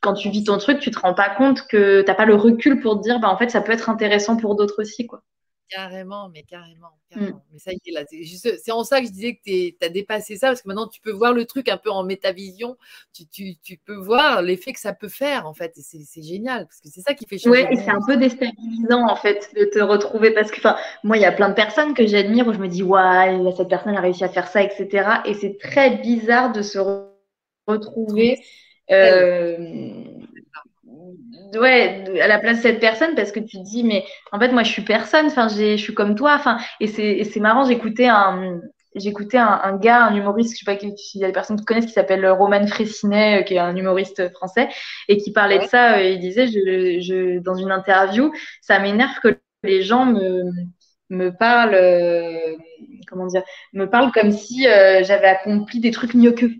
quand 0.00 0.14
tu 0.14 0.30
vis 0.30 0.44
ton 0.44 0.58
truc, 0.58 0.80
tu 0.80 0.90
te 0.90 0.98
rends 0.98 1.14
pas 1.14 1.30
compte 1.30 1.66
que 1.66 2.02
t'as 2.02 2.14
pas 2.14 2.24
le 2.26 2.34
recul 2.34 2.80
pour 2.80 2.98
te 2.98 3.02
dire 3.02 3.20
bah 3.20 3.28
en 3.28 3.36
fait 3.36 3.50
ça 3.50 3.60
peut 3.60 3.72
être 3.72 3.88
intéressant 3.90 4.36
pour 4.36 4.56
d'autres 4.56 4.82
aussi 4.82 5.06
quoi. 5.06 5.22
Carrément, 5.70 6.28
mais 6.30 6.42
carrément. 6.42 6.98
Carrément. 7.08 7.44
Mais 7.52 7.60
ça 7.60 7.70
y 7.70 7.76
est, 7.86 7.92
là, 7.92 8.02
c'est 8.04 8.72
en 8.72 8.82
ça 8.82 9.00
que 9.00 9.06
je 9.06 9.12
disais 9.12 9.36
que 9.36 9.40
tu 9.44 9.76
as 9.82 9.88
dépassé 9.88 10.34
ça, 10.34 10.48
parce 10.48 10.62
que 10.62 10.68
maintenant, 10.68 10.88
tu 10.88 11.00
peux 11.00 11.12
voir 11.12 11.32
le 11.32 11.44
truc 11.44 11.68
un 11.68 11.76
peu 11.76 11.90
en 11.90 12.02
métavision. 12.02 12.76
Tu, 13.14 13.24
tu, 13.28 13.56
tu 13.62 13.76
peux 13.76 13.94
voir 13.94 14.42
l'effet 14.42 14.72
que 14.72 14.80
ça 14.80 14.92
peut 14.92 15.08
faire, 15.08 15.46
en 15.46 15.54
fait. 15.54 15.78
Et 15.78 15.82
c'est 15.82 16.22
génial, 16.22 16.66
parce 16.66 16.80
que 16.80 16.88
c'est 16.88 17.02
ça 17.02 17.14
qui 17.14 17.24
fait 17.24 17.38
changer. 17.38 17.68
Oui, 17.68 17.72
et 17.72 17.76
c'est 17.76 17.90
un 17.90 18.00
peu 18.04 18.16
déstabilisant, 18.16 19.08
en 19.08 19.14
fait, 19.14 19.48
de 19.54 19.64
te 19.64 19.78
retrouver, 19.78 20.32
parce 20.32 20.50
que, 20.50 20.60
moi, 21.04 21.16
il 21.16 21.20
y 21.20 21.24
a 21.24 21.30
plein 21.30 21.50
de 21.50 21.54
personnes 21.54 21.94
que 21.94 22.04
j'admire 22.04 22.48
où 22.48 22.52
je 22.52 22.58
me 22.58 22.66
dis, 22.66 22.82
ouais, 22.82 23.38
cette 23.56 23.68
personne 23.68 23.94
a 23.94 24.00
réussi 24.00 24.24
à 24.24 24.28
faire 24.28 24.48
ça, 24.48 24.64
etc. 24.64 25.08
Et 25.24 25.34
c'est 25.34 25.56
très 25.56 25.98
bizarre 25.98 26.50
de 26.50 26.62
se 26.62 26.80
retrouver. 27.68 28.40
Euh, 28.92 29.56
ouais, 31.58 32.20
à 32.20 32.28
la 32.28 32.38
place 32.38 32.58
de 32.58 32.62
cette 32.62 32.80
personne 32.80 33.14
parce 33.14 33.32
que 33.32 33.40
tu 33.40 33.58
te 33.58 33.64
dis, 33.64 33.84
mais 33.84 34.04
en 34.32 34.38
fait, 34.38 34.52
moi, 34.52 34.62
je 34.62 34.70
suis 34.70 34.82
personne, 34.82 35.26
enfin, 35.26 35.48
je 35.48 35.76
suis 35.76 35.94
comme 35.94 36.14
toi, 36.14 36.34
enfin, 36.38 36.58
et 36.80 36.86
c'est 36.86 37.40
marrant, 37.40 37.64
j'écoutais 37.64 38.06
un, 38.06 38.60
j'écoutais 38.94 39.38
un, 39.38 39.60
un, 39.62 39.76
gars, 39.78 40.04
un 40.04 40.14
humoriste, 40.14 40.54
je 40.58 40.64
sais 40.64 40.76
pas 40.76 40.78
s'il 40.96 41.20
y 41.20 41.24
a 41.24 41.28
des 41.28 41.32
personnes 41.32 41.58
qui 41.58 41.64
connaissent, 41.64 41.86
qui 41.86 41.92
s'appelle 41.92 42.26
Roman 42.28 42.66
Fressinet, 42.66 43.40
euh, 43.40 43.42
qui 43.42 43.54
est 43.54 43.58
un 43.58 43.74
humoriste 43.76 44.30
français, 44.32 44.68
et 45.08 45.16
qui 45.18 45.32
parlait 45.32 45.58
de 45.58 45.64
ça, 45.64 45.98
euh, 45.98 46.02
il 46.02 46.20
disait, 46.20 46.46
je, 46.46 47.00
je, 47.00 47.38
dans 47.40 47.54
une 47.54 47.72
interview, 47.72 48.32
ça 48.60 48.78
m'énerve 48.78 49.18
que 49.22 49.38
les 49.62 49.82
gens 49.82 50.06
me, 50.06 50.44
me 51.10 51.30
parlent, 51.30 51.74
euh, 51.74 52.56
comment 53.08 53.26
dire, 53.26 53.42
me 53.72 53.86
parlent 53.88 54.12
comme 54.12 54.32
si 54.32 54.64
j'avais 54.64 55.26
accompli 55.26 55.80
des 55.80 55.90
trucs 55.90 56.14
mieux 56.14 56.32
qu'eux. 56.32 56.52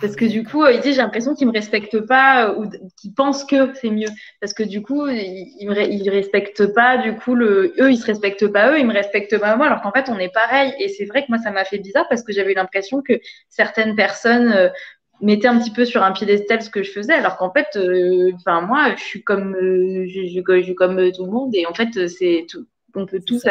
Parce 0.00 0.14
que 0.14 0.24
du 0.24 0.44
coup, 0.44 0.64
il 0.66 0.80
dit 0.80 0.92
j'ai 0.92 1.02
l'impression 1.02 1.34
qu'ils 1.34 1.48
me 1.48 1.52
respectent 1.52 2.00
pas 2.00 2.52
ou 2.52 2.70
qu'ils 3.00 3.12
pensent 3.14 3.44
que 3.44 3.74
c'est 3.74 3.90
mieux. 3.90 4.08
Parce 4.40 4.52
que 4.52 4.62
du 4.62 4.80
coup, 4.80 5.08
ils, 5.08 5.56
ils, 5.60 6.10
respectent 6.10 6.72
pas. 6.72 6.98
Du 6.98 7.16
coup, 7.16 7.34
le, 7.34 7.74
eux, 7.80 7.90
ils 7.90 7.96
se 7.96 8.06
respectent 8.06 8.46
pas 8.46 8.70
eux, 8.70 8.78
ils 8.78 8.86
me 8.86 8.92
respectent 8.92 9.38
pas 9.38 9.56
moi. 9.56 9.66
Alors 9.66 9.82
qu'en 9.82 9.90
fait, 9.90 10.08
on 10.08 10.18
est 10.18 10.32
pareil. 10.32 10.72
Et 10.78 10.88
c'est 10.88 11.04
vrai 11.06 11.22
que 11.22 11.26
moi, 11.30 11.38
ça 11.38 11.50
m'a 11.50 11.64
fait 11.64 11.78
bizarre 11.78 12.06
parce 12.08 12.22
que 12.22 12.32
j'avais 12.32 12.54
l'impression 12.54 13.02
que 13.02 13.14
certaines 13.48 13.96
personnes 13.96 14.52
euh, 14.52 14.68
mettaient 15.20 15.48
un 15.48 15.58
petit 15.58 15.72
peu 15.72 15.84
sur 15.84 16.04
un 16.04 16.12
piédestal 16.12 16.62
ce 16.62 16.70
que 16.70 16.84
je 16.84 16.92
faisais, 16.92 17.14
alors 17.14 17.36
qu'en 17.36 17.52
fait, 17.52 17.66
euh, 17.74 18.30
enfin 18.36 18.60
moi, 18.60 18.94
je 18.96 19.02
suis 19.02 19.24
comme, 19.24 19.56
euh, 19.56 20.06
je, 20.06 20.26
je, 20.28 20.62
suis 20.62 20.74
comme 20.76 21.10
tout 21.10 21.24
le 21.24 21.32
monde. 21.32 21.50
Et 21.54 21.66
en 21.66 21.74
fait, 21.74 22.06
c'est 22.06 22.46
tout. 22.48 22.66
On 22.94 23.04
peut 23.04 23.20
tous 23.24 23.44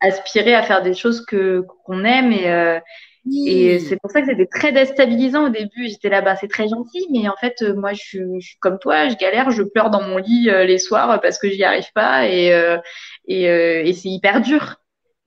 aspirer 0.00 0.54
à 0.54 0.62
faire 0.62 0.82
des 0.82 0.94
choses 0.94 1.24
que 1.24 1.64
qu'on 1.84 2.04
aime 2.04 2.32
et 2.32 2.80
et 3.28 3.78
c'est 3.80 3.96
pour 3.96 4.10
ça 4.10 4.20
que 4.20 4.28
c'était 4.28 4.46
très 4.46 4.72
déstabilisant 4.72 5.46
au 5.46 5.48
début. 5.48 5.88
J'étais 5.88 6.08
là, 6.08 6.22
bas 6.22 6.36
c'est 6.36 6.48
très 6.48 6.68
gentil, 6.68 7.06
mais 7.10 7.28
en 7.28 7.36
fait, 7.36 7.62
euh, 7.62 7.74
moi, 7.74 7.92
je 7.92 8.00
suis, 8.00 8.18
je 8.40 8.46
suis, 8.46 8.58
comme 8.60 8.78
toi, 8.78 9.08
je 9.08 9.16
galère, 9.16 9.50
je 9.50 9.62
pleure 9.62 9.90
dans 9.90 10.02
mon 10.02 10.16
lit 10.16 10.48
euh, 10.48 10.64
les 10.64 10.78
soirs 10.78 11.20
parce 11.20 11.38
que 11.38 11.48
j'y 11.48 11.62
arrive 11.62 11.92
pas 11.94 12.26
et, 12.26 12.52
euh, 12.52 12.78
et, 13.26 13.44
et 13.44 13.92
c'est 13.92 14.08
hyper 14.08 14.40
dur. 14.40 14.76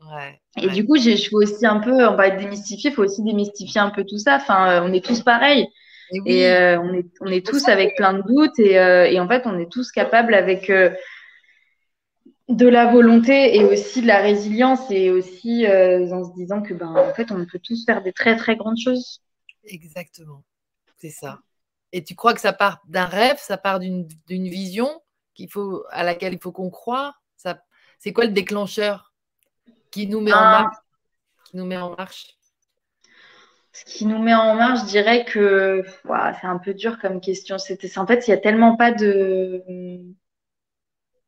Ouais, 0.01 0.39
et 0.61 0.67
du 0.67 0.85
coup, 0.85 0.97
je 0.97 1.15
faut 1.29 1.41
aussi 1.41 1.65
un 1.65 1.79
peu, 1.79 2.05
on 2.07 2.15
va 2.15 2.27
être 2.27 2.37
démystifié, 2.37 2.89
il 2.89 2.93
faut 2.93 3.03
aussi 3.03 3.23
démystifier 3.23 3.79
un 3.79 3.89
peu 3.89 4.03
tout 4.03 4.17
ça. 4.17 4.35
Enfin, 4.35 4.83
on 4.83 4.91
est 4.91 5.03
tous 5.03 5.21
pareils. 5.21 5.67
Et, 6.25 6.45
on, 6.45 6.93
est, 6.93 7.05
on 7.21 7.27
est 7.27 7.45
tous 7.45 7.67
avec 7.67 7.95
plein 7.95 8.13
de 8.13 8.21
doutes 8.21 8.59
et, 8.59 8.73
et 8.73 9.19
en 9.19 9.27
fait, 9.27 9.43
on 9.45 9.57
est 9.57 9.71
tous 9.71 9.91
capables 9.91 10.35
avec 10.35 10.71
de 12.55 12.67
la 12.67 12.91
volonté 12.91 13.55
et 13.57 13.63
aussi 13.63 14.01
de 14.01 14.07
la 14.07 14.19
résilience 14.19 14.89
et 14.89 15.11
aussi 15.11 15.65
euh, 15.65 16.11
en 16.11 16.23
se 16.23 16.33
disant 16.33 16.61
que 16.61 16.73
ben 16.73 16.95
en 16.95 17.13
fait 17.13 17.31
on 17.31 17.45
peut 17.45 17.59
tous 17.59 17.85
faire 17.85 18.01
des 18.03 18.13
très 18.13 18.35
très 18.35 18.55
grandes 18.55 18.77
choses. 18.77 19.21
Exactement, 19.65 20.43
c'est 20.97 21.09
ça. 21.09 21.39
Et 21.91 22.03
tu 22.03 22.15
crois 22.15 22.33
que 22.33 22.41
ça 22.41 22.53
part 22.53 22.81
d'un 22.87 23.05
rêve, 23.05 23.37
ça 23.37 23.57
part 23.57 23.79
d'une 23.79 24.07
vision 24.27 24.89
qu'il 25.35 25.49
faut 25.49 25.83
à 25.89 26.03
laquelle 26.03 26.33
il 26.33 26.39
faut 26.39 26.51
qu'on 26.51 26.69
croit? 26.69 27.15
Ça, 27.37 27.61
c'est 27.99 28.13
quoi 28.13 28.25
le 28.25 28.31
déclencheur 28.31 29.13
qui 29.91 30.07
nous 30.07 30.19
met 30.19 30.33
en 30.33 30.37
ah. 30.37 30.61
marche 30.63 30.75
Qui 31.45 31.57
nous 31.57 31.65
met 31.65 31.77
en 31.77 31.95
marche? 31.95 32.37
Ce 33.71 33.85
qui 33.85 34.05
nous 34.05 34.19
met 34.19 34.33
en 34.35 34.55
marche, 34.55 34.81
je 34.81 34.85
dirais 34.85 35.25
que 35.25 35.83
c'est 36.05 36.47
un 36.47 36.59
peu 36.59 36.73
dur 36.73 36.99
comme 36.99 37.21
question. 37.21 37.57
C'était 37.57 37.97
en 37.97 38.05
fait 38.05 38.27
il 38.27 38.31
y 38.31 38.33
a 38.33 38.37
tellement 38.37 38.75
pas 38.75 38.91
de 38.91 39.63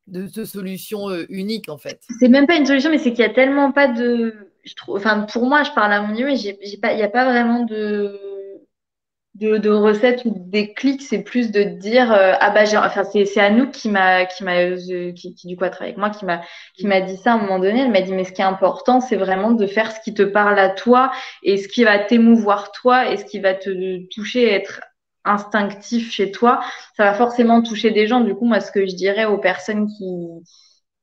de, 0.07 0.27
de 0.27 0.45
solution 0.45 1.09
unique 1.29 1.69
en 1.69 1.77
fait. 1.77 2.01
C'est 2.19 2.29
même 2.29 2.47
pas 2.47 2.55
une 2.55 2.65
solution, 2.65 2.89
mais 2.89 2.97
c'est 2.97 3.11
qu'il 3.11 3.25
y 3.25 3.27
a 3.27 3.33
tellement 3.33 3.71
pas 3.71 3.87
de. 3.87 4.33
Je 4.63 4.75
trouve, 4.75 4.97
enfin, 4.97 5.21
pour 5.31 5.45
moi, 5.45 5.63
je 5.63 5.71
parle 5.71 5.93
à 5.93 6.01
mon 6.01 6.13
niveau, 6.13 6.27
mais 6.27 6.39
il 6.39 6.95
n'y 6.95 7.03
a 7.03 7.09
pas 7.09 7.25
vraiment 7.25 7.63
de 7.63 8.19
de, 9.35 9.57
de 9.57 9.69
recettes 9.69 10.23
ou 10.25 10.33
des 10.33 10.73
clics, 10.73 11.01
c'est 11.01 11.21
plus 11.21 11.51
de 11.51 11.63
dire 11.63 12.11
euh, 12.13 12.33
ah 12.39 12.51
bah 12.51 12.63
enfin 12.77 13.03
c'est 13.03 13.25
c'est 13.25 13.41
Anouk 13.41 13.71
qui 13.71 13.89
m'a 13.89 14.25
qui 14.25 14.43
m'a 14.45 14.59
euh, 14.59 15.11
qui, 15.11 15.35
qui, 15.35 15.47
du 15.47 15.57
coup 15.57 15.65
a 15.65 15.69
travaillé 15.69 15.91
avec 15.91 15.97
moi 15.97 16.09
qui 16.09 16.25
m'a 16.25 16.41
qui 16.75 16.87
m'a 16.87 17.01
dit 17.01 17.17
ça 17.17 17.33
à 17.33 17.35
un 17.35 17.39
moment 17.39 17.59
donné, 17.59 17.81
elle 17.81 17.91
m'a 17.91 18.01
dit 18.01 18.13
mais 18.13 18.23
ce 18.23 18.31
qui 18.31 18.41
est 18.41 18.45
important, 18.45 19.01
c'est 19.01 19.17
vraiment 19.17 19.51
de 19.51 19.67
faire 19.67 19.91
ce 19.91 19.99
qui 19.99 20.13
te 20.13 20.23
parle 20.23 20.57
à 20.57 20.69
toi 20.69 21.11
et 21.43 21.57
ce 21.57 21.67
qui 21.67 21.83
va 21.83 21.99
t'émouvoir 21.99 22.71
toi 22.71 23.11
et 23.11 23.17
ce 23.17 23.25
qui 23.25 23.39
va 23.39 23.53
te 23.53 24.07
toucher 24.07 24.49
être 24.49 24.79
instinctif 25.25 26.11
chez 26.11 26.31
toi, 26.31 26.61
ça 26.95 27.03
va 27.05 27.13
forcément 27.13 27.61
toucher 27.61 27.91
des 27.91 28.07
gens. 28.07 28.21
Du 28.21 28.35
coup, 28.35 28.45
moi 28.45 28.59
ce 28.59 28.71
que 28.71 28.85
je 28.85 28.95
dirais 28.95 29.25
aux 29.25 29.37
personnes 29.37 29.87
qui 29.87 30.05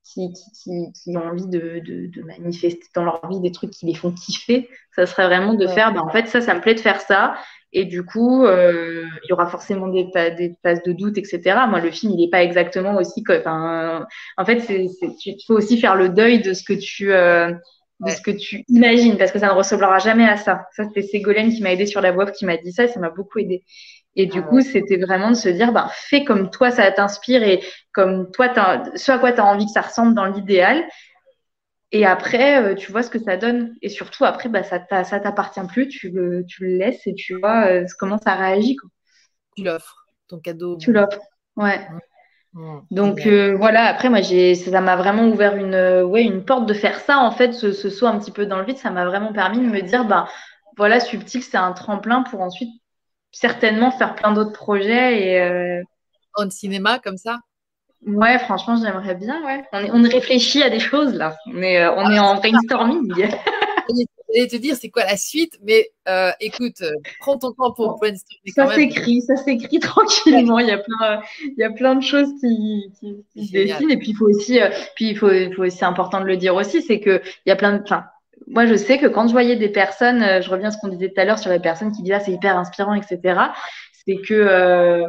qui, 0.04 0.32
qui, 0.62 0.92
qui, 0.92 1.16
ont 1.16 1.24
envie 1.24 1.46
de, 1.46 1.80
de, 1.84 2.06
de, 2.06 2.22
manifester 2.22 2.86
dans 2.94 3.04
leur 3.04 3.26
vie 3.28 3.40
des 3.40 3.52
trucs 3.52 3.70
qui 3.70 3.86
les 3.86 3.94
font 3.94 4.12
kiffer, 4.12 4.68
ça 4.94 5.06
serait 5.06 5.26
vraiment 5.26 5.54
de 5.54 5.66
faire, 5.66 5.94
bah, 5.94 6.02
en 6.02 6.10
fait, 6.10 6.26
ça, 6.26 6.40
ça 6.40 6.54
me 6.54 6.60
plaît 6.60 6.74
de 6.74 6.80
faire 6.80 7.00
ça. 7.00 7.34
Et 7.72 7.86
du 7.86 8.04
coup, 8.04 8.44
euh, 8.44 9.06
il 9.24 9.30
y 9.30 9.32
aura 9.32 9.46
forcément 9.46 9.88
des, 9.88 10.04
des 10.36 10.54
phases 10.62 10.82
de 10.82 10.92
doute, 10.92 11.16
etc. 11.16 11.40
Moi, 11.68 11.80
le 11.80 11.90
film, 11.90 12.12
il 12.12 12.20
n'est 12.20 12.30
pas 12.30 12.42
exactement 12.42 12.96
aussi. 12.96 13.24
Enfin, 13.30 14.06
en 14.36 14.44
fait, 14.44 14.62
il 14.68 15.36
faut 15.46 15.54
aussi 15.54 15.78
faire 15.78 15.96
le 15.96 16.10
deuil 16.10 16.42
de 16.42 16.52
ce 16.52 16.62
que 16.64 16.74
tu, 16.74 17.12
euh, 17.12 17.50
de 18.00 18.10
ce 18.10 18.20
que 18.20 18.30
tu 18.30 18.64
imagines, 18.68 19.16
parce 19.16 19.32
que 19.32 19.38
ça 19.38 19.46
ne 19.46 19.52
ressemblera 19.52 19.98
jamais 19.98 20.28
à 20.28 20.36
ça. 20.36 20.66
Ça, 20.76 20.84
c'était 20.84 21.02
Ségolène 21.02 21.50
qui 21.50 21.62
m'a 21.62 21.72
aidé 21.72 21.86
sur 21.86 22.02
la 22.02 22.12
voix, 22.12 22.30
qui 22.30 22.44
m'a 22.44 22.58
dit 22.58 22.72
ça, 22.72 22.84
et 22.84 22.88
ça 22.88 23.00
m'a 23.00 23.10
beaucoup 23.10 23.38
aidé. 23.38 23.64
Et 24.14 24.26
du 24.26 24.40
ah 24.40 24.42
coup, 24.42 24.60
c'était 24.60 24.98
vraiment 24.98 25.30
de 25.30 25.36
se 25.36 25.48
dire, 25.48 25.72
bah, 25.72 25.90
fais 25.90 26.24
comme 26.24 26.50
toi, 26.50 26.70
ça 26.70 26.90
t'inspire 26.92 27.42
et 27.42 27.60
comme 27.92 28.30
toi, 28.30 28.52
ce 28.94 29.12
à 29.12 29.18
quoi 29.18 29.32
tu 29.32 29.40
as 29.40 29.44
envie 29.44 29.66
que 29.66 29.72
ça 29.72 29.80
ressemble 29.80 30.14
dans 30.14 30.26
l'idéal. 30.26 30.84
Et 31.92 32.06
après, 32.06 32.62
euh, 32.62 32.74
tu 32.74 32.90
vois 32.90 33.02
ce 33.02 33.10
que 33.10 33.18
ça 33.18 33.36
donne. 33.36 33.74
Et 33.82 33.88
surtout, 33.88 34.24
après, 34.24 34.48
bah, 34.48 34.62
ça 34.62 34.80
ça 35.04 35.20
t'appartient 35.20 35.66
plus. 35.68 35.88
Tu 35.88 36.10
le, 36.10 36.44
tu 36.46 36.64
le 36.64 36.78
laisses 36.78 37.06
et 37.06 37.14
tu 37.14 37.38
vois 37.38 37.66
euh, 37.66 37.84
comment 37.98 38.18
ça 38.18 38.34
réagit. 38.34 38.76
Quoi. 38.76 38.90
Tu 39.56 39.64
l'offres, 39.64 40.06
ton 40.28 40.38
cadeau. 40.40 40.76
Tu 40.76 40.92
l'offres, 40.92 41.20
ouais. 41.56 41.78
Mmh. 41.78 41.98
Mmh. 42.54 42.80
Donc 42.90 43.26
euh, 43.26 43.56
voilà, 43.56 43.84
après 43.84 44.10
moi 44.10 44.20
j'ai 44.20 44.54
ça 44.54 44.82
m'a 44.82 44.96
vraiment 44.96 45.26
ouvert 45.26 45.56
une 45.56 46.02
ouais 46.02 46.22
une 46.22 46.44
porte 46.44 46.66
de 46.66 46.74
faire 46.74 47.00
ça 47.00 47.18
en 47.18 47.30
fait 47.30 47.54
ce, 47.54 47.72
ce 47.72 47.88
saut 47.88 48.06
un 48.06 48.18
petit 48.18 48.30
peu 48.30 48.44
dans 48.44 48.58
le 48.58 48.66
vide, 48.66 48.76
ça 48.76 48.90
m'a 48.90 49.06
vraiment 49.06 49.32
permis 49.32 49.58
de 49.58 49.72
me 49.72 49.80
dire 49.80 50.04
bah 50.04 50.28
voilà 50.76 51.00
subtil 51.00 51.42
c'est 51.42 51.56
un 51.56 51.72
tremplin 51.72 52.22
pour 52.24 52.42
ensuite 52.42 52.68
certainement 53.32 53.90
faire 53.90 54.14
plein 54.14 54.32
d'autres 54.32 54.52
projets 54.52 55.22
et 55.22 55.82
en 56.34 56.48
cinéma 56.50 56.98
comme 56.98 57.16
ça? 57.16 57.40
Ouais, 58.06 58.38
franchement, 58.38 58.76
j'aimerais 58.76 59.14
bien. 59.14 59.44
Ouais. 59.44 59.62
On, 59.72 60.04
on, 60.04 60.08
réfléchit 60.08 60.62
à 60.62 60.70
des 60.70 60.80
choses 60.80 61.14
là. 61.14 61.36
On 61.46 61.62
est, 61.62 61.80
euh, 61.80 61.92
on 61.94 62.10
est 62.10 62.18
en 62.18 62.34
brainstorming. 62.36 63.12
J'allais 64.34 64.48
te 64.48 64.56
dire 64.56 64.74
c'est 64.76 64.88
quoi 64.88 65.04
la 65.04 65.16
suite, 65.16 65.58
mais 65.62 65.90
euh, 66.08 66.30
écoute, 66.40 66.80
euh, 66.80 66.90
prends 67.20 67.38
ton 67.38 67.52
temps 67.52 67.72
pour 67.72 67.98
brainstormer. 67.98 68.50
Ça 68.54 68.74
s'écrit, 68.74 69.20
ça 69.20 69.36
s'écrit 69.36 69.78
tranquillement. 69.80 70.58
Il 70.58 70.68
y 70.68 70.72
a 70.72 70.78
plein, 70.78 71.20
il 71.42 71.54
y 71.58 71.64
a 71.64 71.70
plein 71.70 71.94
de 71.94 72.02
choses 72.02 72.28
qui, 72.40 72.90
qui, 72.98 73.24
qui 73.32 73.46
se 73.46 73.52
dessinent. 73.52 73.90
Et 73.90 73.98
puis 73.98 74.10
il 74.10 74.16
faut 74.16 74.28
aussi, 74.28 74.58
puis 74.96 75.10
il 75.10 75.16
faut, 75.16 75.28
c'est 75.68 75.84
important 75.84 76.20
de 76.20 76.26
le 76.26 76.36
dire 76.36 76.56
aussi, 76.56 76.82
c'est 76.82 76.98
que 76.98 77.20
il 77.46 77.50
y 77.50 77.52
a 77.52 77.56
plein 77.56 77.76
de, 77.76 77.82
enfin, 77.82 78.04
moi 78.52 78.66
je 78.66 78.74
sais 78.74 78.98
que 78.98 79.06
quand 79.06 79.26
je 79.26 79.32
voyais 79.32 79.56
des 79.56 79.68
personnes, 79.68 80.42
je 80.42 80.50
reviens 80.50 80.68
à 80.68 80.70
ce 80.70 80.78
qu'on 80.78 80.88
disait 80.88 81.08
tout 81.08 81.20
à 81.20 81.24
l'heure 81.24 81.38
sur 81.38 81.50
les 81.50 81.60
personnes 81.60 81.92
qui 81.92 82.02
disent 82.02 82.14
ah 82.14 82.20
c'est 82.20 82.32
hyper 82.32 82.56
inspirant, 82.56 82.94
etc. 82.94 83.18
C'est 84.04 84.16
que 84.16 85.04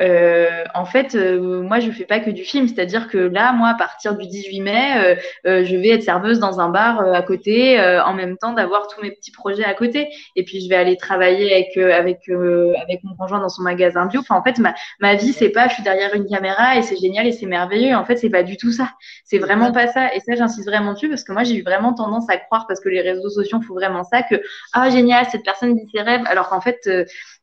euh, 0.00 0.64
en 0.74 0.84
fait, 0.84 1.14
euh, 1.14 1.62
moi, 1.62 1.80
je 1.80 1.90
fais 1.90 2.04
pas 2.04 2.20
que 2.20 2.30
du 2.30 2.44
film. 2.44 2.68
C'est-à-dire 2.68 3.08
que 3.08 3.18
là, 3.18 3.52
moi, 3.52 3.68
à 3.68 3.74
partir 3.74 4.16
du 4.16 4.26
18 4.26 4.60
mai, 4.60 4.92
euh, 4.96 5.14
euh, 5.46 5.64
je 5.64 5.76
vais 5.76 5.88
être 5.88 6.02
serveuse 6.02 6.38
dans 6.38 6.60
un 6.60 6.68
bar 6.68 7.00
à 7.00 7.22
côté, 7.22 7.80
en 7.80 8.14
même 8.14 8.36
temps 8.38 8.52
d'avoir 8.52 8.88
tous 8.88 9.02
mes 9.02 9.10
petits 9.10 9.32
projets 9.32 9.64
à 9.64 9.74
côté. 9.74 10.08
Et 10.36 10.44
puis, 10.44 10.60
je 10.60 10.68
vais 10.68 10.76
aller 10.76 10.96
travailler 10.96 11.52
avec 11.52 11.76
avec 11.76 12.28
avec 12.28 13.02
mon 13.02 13.14
conjoint 13.16 13.40
dans 13.40 13.48
son 13.48 13.62
magasin 13.62 14.06
bio. 14.06 14.20
Enfin, 14.20 14.36
en 14.36 14.42
fait, 14.42 14.58
ma 14.58 14.74
ma 15.00 15.14
vie, 15.14 15.32
c'est 15.32 15.50
pas, 15.50 15.68
je 15.68 15.74
suis 15.74 15.82
derrière 15.82 16.14
une 16.14 16.26
caméra 16.26 16.76
et 16.76 16.82
c'est 16.82 16.96
génial 16.96 17.26
et 17.26 17.32
c'est 17.32 17.46
merveilleux. 17.46 17.94
En 17.96 18.04
fait, 18.04 18.16
c'est 18.16 18.30
pas 18.30 18.42
du 18.42 18.56
tout 18.56 18.72
ça. 18.72 18.90
C'est 19.24 19.38
vraiment 19.38 19.72
pas 19.72 19.88
ça. 19.88 20.14
Et 20.14 20.20
ça, 20.20 20.34
j'insiste 20.36 20.68
vraiment 20.68 20.94
dessus 20.94 21.08
parce 21.08 21.24
que 21.24 21.32
moi, 21.32 21.44
j'ai 21.44 21.56
eu 21.56 21.62
vraiment 21.62 21.92
tendance 21.94 22.28
à 22.30 22.36
croire 22.36 22.66
parce 22.66 22.80
que 22.80 22.88
les 22.88 23.00
réseaux 23.00 23.30
sociaux 23.30 23.60
font 23.66 23.74
vraiment 23.74 24.04
ça 24.04 24.22
que 24.22 24.36
ah 24.72 24.90
génial, 24.90 25.26
cette 25.30 25.44
personne 25.44 25.74
dit 25.74 25.88
ses 25.92 26.02
rêves, 26.02 26.22
alors 26.26 26.48
qu'en 26.48 26.60
fait 26.60 26.88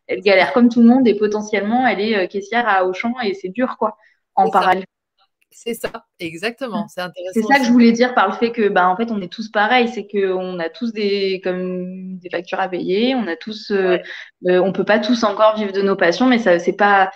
elle 0.08 0.22
galère 0.22 0.54
comme 0.54 0.70
tout 0.70 0.82
le 0.82 0.88
monde 0.88 1.08
et 1.08 1.16
potentiellement 1.16 1.88
elle 1.88 2.02
est 2.02 2.18
euh, 2.18 2.28
caissière 2.28 2.68
à 2.68 2.86
Auchan 2.86 3.14
et 3.24 3.34
c'est 3.34 3.50
dur 3.50 3.78
quoi 3.78 3.98
en 4.36 4.50
parallèle. 4.50 4.86
C'est 5.58 5.74
ça, 5.74 5.90
exactement. 6.20 6.86
C'est 6.90 7.00
intéressant. 7.00 7.32
C'est 7.34 7.42
ça 7.44 7.60
que 7.60 7.66
je 7.66 7.72
voulais 7.72 7.94
dire 7.94 8.14
par 8.14 8.28
le 8.28 8.34
fait 8.34 8.52
que, 8.52 8.68
bah, 8.68 8.90
en 8.90 8.98
fait, 8.98 9.10
on 9.10 9.22
est 9.22 9.32
tous 9.32 9.50
pareils. 9.50 9.88
C'est 9.88 10.06
qu'on 10.06 10.60
a 10.60 10.68
tous 10.68 10.92
des, 10.92 11.40
comme, 11.42 12.18
des 12.18 12.30
factures 12.30 12.60
à 12.60 12.68
payer. 12.68 13.16
On 13.16 13.26
a 13.26 13.38
tous, 13.38 13.72
euh, 13.72 13.98
euh, 14.48 14.60
on 14.60 14.74
peut 14.74 14.84
pas 14.84 15.00
tous 15.00 15.24
encore 15.24 15.56
vivre 15.56 15.72
de 15.72 15.82
nos 15.82 15.96
passions, 15.96 16.26
mais 16.26 16.40
ça, 16.40 16.60
c'est 16.60 16.76
pas, 16.76 17.10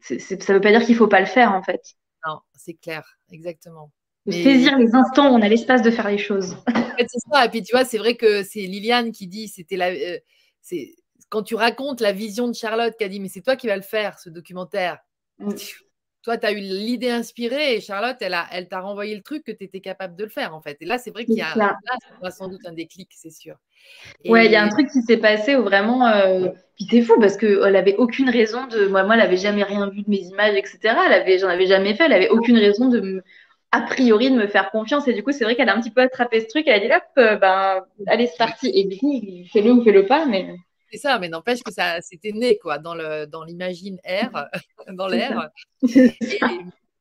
ça 0.00 0.52
veut 0.52 0.60
pas 0.60 0.72
dire 0.72 0.84
qu'il 0.84 0.96
faut 0.96 1.06
pas 1.06 1.20
le 1.20 1.26
faire, 1.26 1.52
en 1.52 1.62
fait. 1.62 1.82
Non, 2.26 2.40
c'est 2.56 2.74
clair, 2.74 3.04
exactement. 3.30 3.92
Saisir 4.28 4.76
les 4.76 4.92
instants 4.94 5.30
où 5.30 5.34
on 5.34 5.42
a 5.42 5.48
l'espace 5.48 5.82
de 5.82 5.92
faire 5.92 6.08
les 6.08 6.18
choses. 6.18 6.56
En 6.66 6.96
fait, 6.96 7.06
c'est 7.08 7.30
ça. 7.30 7.44
Et 7.44 7.48
puis, 7.48 7.62
tu 7.62 7.76
vois, 7.76 7.84
c'est 7.84 7.98
vrai 7.98 8.16
que 8.16 8.42
c'est 8.42 8.60
Liliane 8.60 9.12
qui 9.12 9.28
dit, 9.28 9.46
c'était 9.46 9.76
la, 9.76 9.90
c'est, 10.60 10.96
quand 11.28 11.42
tu 11.42 11.54
racontes 11.54 12.00
la 12.00 12.12
vision 12.12 12.48
de 12.48 12.54
Charlotte 12.54 12.94
qui 12.96 13.04
a 13.04 13.08
dit 13.08 13.20
mais 13.20 13.28
c'est 13.28 13.42
toi 13.42 13.56
qui 13.56 13.66
vas 13.66 13.76
le 13.76 13.82
faire 13.82 14.18
ce 14.18 14.30
documentaire. 14.30 14.98
Mm. 15.38 15.52
Toi, 16.24 16.38
tu 16.38 16.46
as 16.46 16.52
eu 16.52 16.60
l'idée 16.60 17.10
inspirée 17.10 17.74
et 17.74 17.80
Charlotte, 17.82 18.16
elle, 18.20 18.32
a, 18.32 18.46
elle 18.50 18.66
t'a 18.66 18.80
renvoyé 18.80 19.14
le 19.14 19.20
truc 19.20 19.44
que 19.44 19.52
tu 19.52 19.64
étais 19.64 19.80
capable 19.80 20.16
de 20.16 20.24
le 20.24 20.30
faire 20.30 20.54
en 20.54 20.62
fait. 20.62 20.78
Et 20.80 20.86
là, 20.86 20.96
c'est 20.96 21.10
vrai 21.10 21.26
qu'il 21.26 21.36
y 21.36 21.42
a 21.42 21.54
là, 21.54 22.30
sans 22.30 22.48
doute 22.48 22.64
un 22.64 22.72
déclic, 22.72 23.10
c'est 23.14 23.30
sûr. 23.30 23.56
Ouais, 24.24 24.46
il 24.46 24.52
y 24.52 24.56
a 24.56 24.62
un 24.62 24.70
truc 24.70 24.88
qui 24.90 25.02
s'est 25.02 25.18
passé 25.18 25.54
où 25.54 25.62
vraiment. 25.62 26.06
Euh... 26.06 26.48
Puis 26.76 26.86
c'est 26.90 27.02
fou 27.02 27.20
parce 27.20 27.36
qu'elle 27.36 27.72
n'avait 27.72 27.96
aucune 27.96 28.30
raison 28.30 28.66
de. 28.66 28.86
Moi, 28.86 29.04
moi 29.04 29.14
elle 29.14 29.20
n'avait 29.20 29.36
jamais 29.36 29.64
rien 29.64 29.90
vu 29.90 30.00
de 30.00 30.08
mes 30.08 30.22
images, 30.22 30.56
etc. 30.56 30.78
Elle 31.06 31.12
avait, 31.12 31.38
j'en 31.38 31.48
avais 31.48 31.66
jamais 31.66 31.94
fait. 31.94 32.06
Elle 32.06 32.14
avait 32.14 32.30
aucune 32.30 32.56
raison 32.56 32.88
de 32.88 33.22
a 33.70 33.82
priori 33.82 34.30
de 34.30 34.36
me 34.36 34.46
faire 34.46 34.70
confiance. 34.70 35.06
Et 35.08 35.12
du 35.12 35.22
coup, 35.22 35.32
c'est 35.32 35.44
vrai 35.44 35.56
qu'elle 35.56 35.68
a 35.68 35.76
un 35.76 35.80
petit 35.80 35.90
peu 35.90 36.00
attrapé 36.00 36.40
ce 36.40 36.46
truc. 36.46 36.64
Elle 36.66 36.74
a 36.74 36.80
dit 36.80 36.94
hop, 36.94 37.02
euh, 37.18 37.36
ben, 37.36 37.84
allez, 38.06 38.28
c'est 38.28 38.38
parti. 38.38 38.70
Et 38.72 38.84
du 38.84 38.96
coup, 38.96 39.20
fais-le 39.52 39.72
ou 39.72 39.84
fais-le 39.84 40.06
pas. 40.06 40.24
Mais 40.26 40.54
c'est 40.90 40.98
ça, 40.98 41.18
mais 41.18 41.28
n'empêche 41.28 41.62
que 41.62 41.72
ça 41.72 42.00
c'était 42.00 42.32
né 42.32 42.58
quoi 42.58 42.78
dans 42.78 42.94
le 42.94 43.26
dans 43.26 43.44
l'imagine 43.44 43.98
air, 44.04 44.48
dans 44.88 45.08
l'air. 45.08 45.50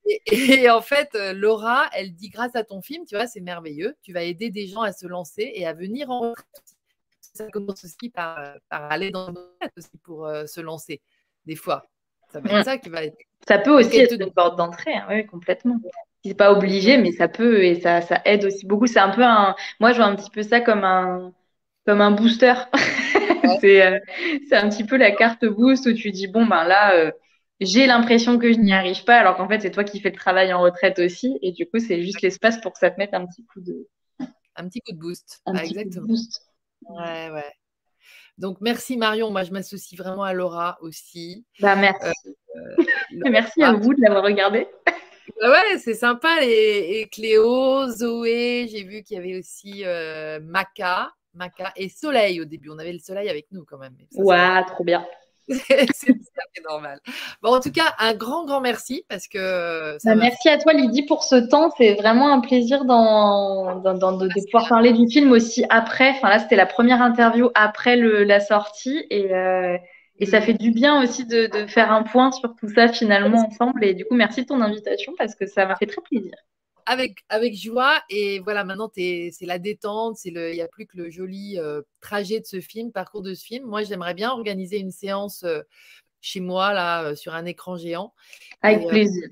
Et, 0.06 0.70
en 0.70 0.82
fait, 0.82 1.16
euh, 1.16 1.34
Laura, 1.34 1.90
elle 1.94 2.14
dit 2.14 2.30
grâce 2.30 2.56
à 2.56 2.64
ton 2.64 2.82
film, 2.82 3.06
tu 3.06 3.16
vois, 3.16 3.28
c'est 3.28 3.40
merveilleux, 3.40 3.96
tu 4.02 4.12
vas 4.12 4.24
aider 4.24 4.50
des 4.50 4.68
gens 4.68 4.82
à 4.82 4.92
se 4.92 5.08
lancer 5.08 5.52
et 5.56 5.66
à 5.66 5.74
venir 5.74 6.10
en 6.10 6.20
retraite. 6.20 6.76
Ça 7.22 7.50
commence 7.50 7.84
aussi 7.86 8.10
par, 8.10 8.38
par 8.70 8.92
aller 8.92 9.12
dans 9.12 9.32
le 9.32 9.40
aussi 9.78 9.98
pour 10.04 10.26
euh, 10.26 10.46
se 10.46 10.62
lancer, 10.62 11.02
des 11.46 11.56
fois. 11.56 11.88
Ça 12.32 12.42
va 12.42 12.50
être 12.50 12.60
mm. 12.60 12.64
ça 12.64 12.78
qui 12.78 12.90
va 12.90 13.04
être. 13.06 13.18
Ça 13.48 13.58
peut 13.58 13.72
aussi 13.72 13.98
être 13.98 14.14
une 14.14 14.32
porte 14.32 14.58
d'entrée, 14.58 14.94
hein, 14.94 15.08
oui, 15.10 15.26
complètement. 15.26 15.80
C'est 16.24 16.36
pas 16.36 16.52
obligé, 16.52 16.98
mais 16.98 17.12
ça 17.12 17.28
peut 17.28 17.64
et 17.64 17.80
ça, 17.82 18.02
ça 18.02 18.22
aide 18.26 18.46
aussi 18.46 18.66
beaucoup. 18.66 18.88
C'est 18.88 19.00
un 19.00 19.10
peu 19.10 19.24
un. 19.24 19.56
Moi, 19.80 19.92
je 19.92 19.98
vois 19.98 20.06
un 20.06 20.16
petit 20.16 20.30
peu 20.30 20.44
ça 20.44 20.62
comme 20.62 20.84
un 20.84 21.34
comme 21.86 22.02
un 22.02 22.12
booster. 22.12 22.54
Euh, 23.64 24.00
c'est 24.48 24.56
un 24.56 24.70
petit 24.70 24.84
peu 24.84 24.98
la 24.98 25.12
carte 25.12 25.46
boost 25.46 25.86
où 25.86 25.94
tu 25.94 26.12
dis 26.12 26.28
bon 26.28 26.46
ben 26.46 26.64
là 26.64 26.96
euh, 26.96 27.12
j'ai 27.60 27.86
l'impression 27.88 28.38
que 28.38 28.52
je 28.52 28.58
n'y 28.58 28.74
arrive 28.74 29.04
pas 29.04 29.18
alors 29.18 29.38
qu'en 29.38 29.48
fait 29.48 29.62
c'est 29.62 29.72
toi 29.72 29.84
qui 29.84 30.00
fais 30.00 30.10
le 30.10 30.16
travail 30.16 30.54
en 30.54 30.62
retraite 30.62 31.00
aussi 31.00 31.38
et 31.42 31.52
du 31.52 31.66
coup 31.66 31.80
c'est 31.80 32.02
juste 32.02 32.22
l'espace 32.22 32.60
pour 32.62 32.74
que 32.74 32.80
ça 32.80 32.90
te 32.90 32.98
mette 32.98 33.14
un 33.14 33.26
petit 33.26 33.46
coup 33.46 33.62
de 33.62 33.88
un 34.56 34.68
petit 34.68 34.80
coup 34.82 34.94
de 34.94 35.00
boost. 35.00 35.42
exactement. 35.62 36.14
Ouais 36.90 37.32
ouais. 37.32 37.54
Donc 38.38 38.58
merci 38.62 38.98
Marion, 38.98 39.32
moi 39.32 39.44
je 39.44 39.52
m'associe 39.52 40.00
vraiment 40.00 40.24
à 40.24 40.34
Laura 40.34 40.78
aussi. 40.82 41.46
Bah 41.60 41.76
merci. 41.76 42.12
Euh, 42.56 42.84
merci 43.30 43.62
à 43.64 43.74
vous 43.74 43.94
de 43.94 44.02
l'avoir 44.02 44.24
regardé. 44.24 44.68
Bah 45.42 45.52
ouais, 45.52 45.78
c'est 45.78 45.94
sympa. 45.94 46.40
Et, 46.42 47.08
Cléo, 47.12 47.88
Zoé, 47.90 48.68
j'ai 48.70 48.84
vu 48.84 49.04
qu'il 49.04 49.16
y 49.16 49.20
avait 49.20 49.38
aussi 49.38 49.84
Maca. 50.42 51.14
Maca 51.34 51.72
et 51.76 51.90
Soleil 51.90 52.42
au 52.42 52.46
début. 52.46 52.70
On 52.70 52.80
avait 52.80 52.94
le 52.94 53.00
Soleil 53.00 53.30
avec 53.30 53.48
nous 53.52 53.66
quand 53.66 53.78
même. 53.78 53.96
ouais, 54.16 54.64
trop 54.66 54.84
bien. 54.84 55.06
c'est 55.50 56.64
normal. 56.70 57.00
Bon, 57.42 57.56
en 57.56 57.60
tout 57.60 57.72
cas, 57.72 57.94
un 58.00 58.14
grand, 58.14 58.46
grand 58.46 58.62
merci 58.62 59.06
parce 59.10 59.28
que. 59.28 59.98
Bah, 60.06 60.16
merci 60.16 60.48
à 60.48 60.58
toi, 60.58 60.74
Lydie, 60.74 61.04
pour 61.04 61.24
ce 61.24 61.36
temps. 61.36 61.70
C'est 61.78 61.96
vraiment 61.96 62.32
un 62.32 62.40
plaisir 62.40 62.86
dans, 62.86 63.76
de, 63.76 64.44
pouvoir 64.46 64.70
parler 64.70 64.94
du 64.94 65.08
film 65.08 65.32
aussi 65.32 65.66
après. 65.70 66.12
Enfin, 66.12 66.30
là, 66.30 66.40
c'était 66.40 66.56
la 66.56 66.66
première 66.66 67.02
interview 67.02 67.50
après 67.56 67.98
la 67.98 68.40
sortie 68.40 69.06
et, 69.10 69.34
euh, 69.34 69.78
et 70.20 70.26
ça 70.26 70.40
fait 70.40 70.54
du 70.54 70.72
bien 70.72 71.02
aussi 71.02 71.26
de, 71.26 71.48
de, 71.48 71.68
faire 71.68 71.92
un 71.92 72.04
point 72.04 72.32
sur 72.32 72.56
tout 72.56 72.70
ça 72.70 72.88
finalement 72.88 73.46
ensemble. 73.46 73.84
Et 73.84 73.94
du 73.94 74.06
coup, 74.06 74.16
merci 74.16 74.44
de 74.44 74.48
ton 74.48 74.62
invitation 74.62 75.14
parce 75.18 75.36
que 75.36 75.46
ça 75.46 75.66
m'a 75.66 75.76
fait 75.76 75.88
très 75.88 76.02
plaisir 76.02 76.34
avec, 76.86 77.24
avec 77.30 77.56
joie. 77.56 78.02
Et 78.10 78.40
voilà, 78.40 78.64
maintenant, 78.64 78.90
c'est 78.94 79.32
la 79.42 79.60
détente. 79.60 80.24
Il 80.26 80.34
n'y 80.34 80.62
a 80.62 80.68
plus 80.68 80.86
que 80.86 80.98
le 80.98 81.10
joli 81.10 81.58
euh, 81.58 81.82
trajet 82.02 82.40
de 82.40 82.46
ce 82.46 82.60
film, 82.60 82.92
parcours 82.92 83.22
de 83.22 83.34
ce 83.34 83.44
film. 83.44 83.66
Moi, 83.66 83.84
j'aimerais 83.84 84.14
bien 84.14 84.32
organiser 84.32 84.80
une 84.80 84.92
séance 84.92 85.44
euh, 85.44 85.62
chez 86.22 86.40
moi, 86.40 86.74
là, 86.74 87.04
euh, 87.04 87.16
sur 87.16 87.34
un 87.34 87.46
écran 87.46 87.78
géant. 87.78 88.14
Avec 88.62 88.88
plaisir. 88.88 89.30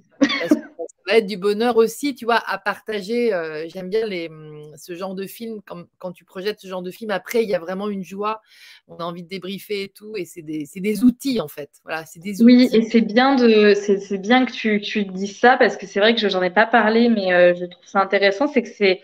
Va 1.06 1.18
être 1.18 1.26
du 1.26 1.38
bonheur 1.38 1.78
aussi, 1.78 2.16
tu 2.16 2.26
vois, 2.26 2.42
à 2.46 2.58
partager. 2.58 3.34
Euh, 3.34 3.66
j'aime 3.68 3.90
bien 3.90 4.06
les, 4.06 4.28
hum, 4.30 4.72
ce 4.78 4.96
genre 4.96 5.16
de 5.16 5.26
film, 5.26 5.62
quand, 5.66 5.84
quand, 5.98 6.12
tu 6.12 6.26
projettes 6.26 6.60
ce 6.60 6.68
genre 6.68 6.82
de 6.82 6.92
film, 6.92 7.12
après, 7.12 7.44
il 7.44 7.50
y 7.50 7.56
a 7.56 7.60
vraiment 7.60 7.90
une 7.90 8.04
joie, 8.04 8.42
on 8.88 8.98
a 8.98 9.04
envie 9.04 9.24
de 9.24 9.28
débriefer 9.28 9.84
et 9.84 9.90
tout, 9.90 10.16
et 10.18 10.26
c'est 10.26 10.42
des, 10.42 10.66
des, 10.76 11.04
outils, 11.04 11.40
en 11.42 11.48
fait. 11.48 11.70
Voilà, 11.84 12.06
c'est 12.06 12.20
des 12.20 12.42
outils. 12.42 12.44
Oui, 12.44 12.70
et 12.74 12.84
c'est 12.84 13.02
bien, 13.02 13.36
de, 13.36 13.74
c'est, 13.74 14.18
bien 14.18 14.46
que 14.46 14.52
tu, 14.52 14.82
tu 14.82 15.06
dises 15.06 15.38
ça, 15.38 15.58
parce 15.58 15.78
que 15.78 15.86
c'est 15.86 16.00
vrai 16.00 16.16
que 16.16 16.22
je 16.22 16.28
n'en 16.28 16.42
ai 16.42 16.52
pas 16.52 16.66
parlé, 16.66 17.10
mais 17.10 17.34
euh, 17.34 17.54
je 17.56 17.66
trouve 17.66 17.86
ça 17.86 18.02
intéressant, 18.02 18.48
c'est 18.48 18.62
que 18.62 18.70
c'est 18.70 19.02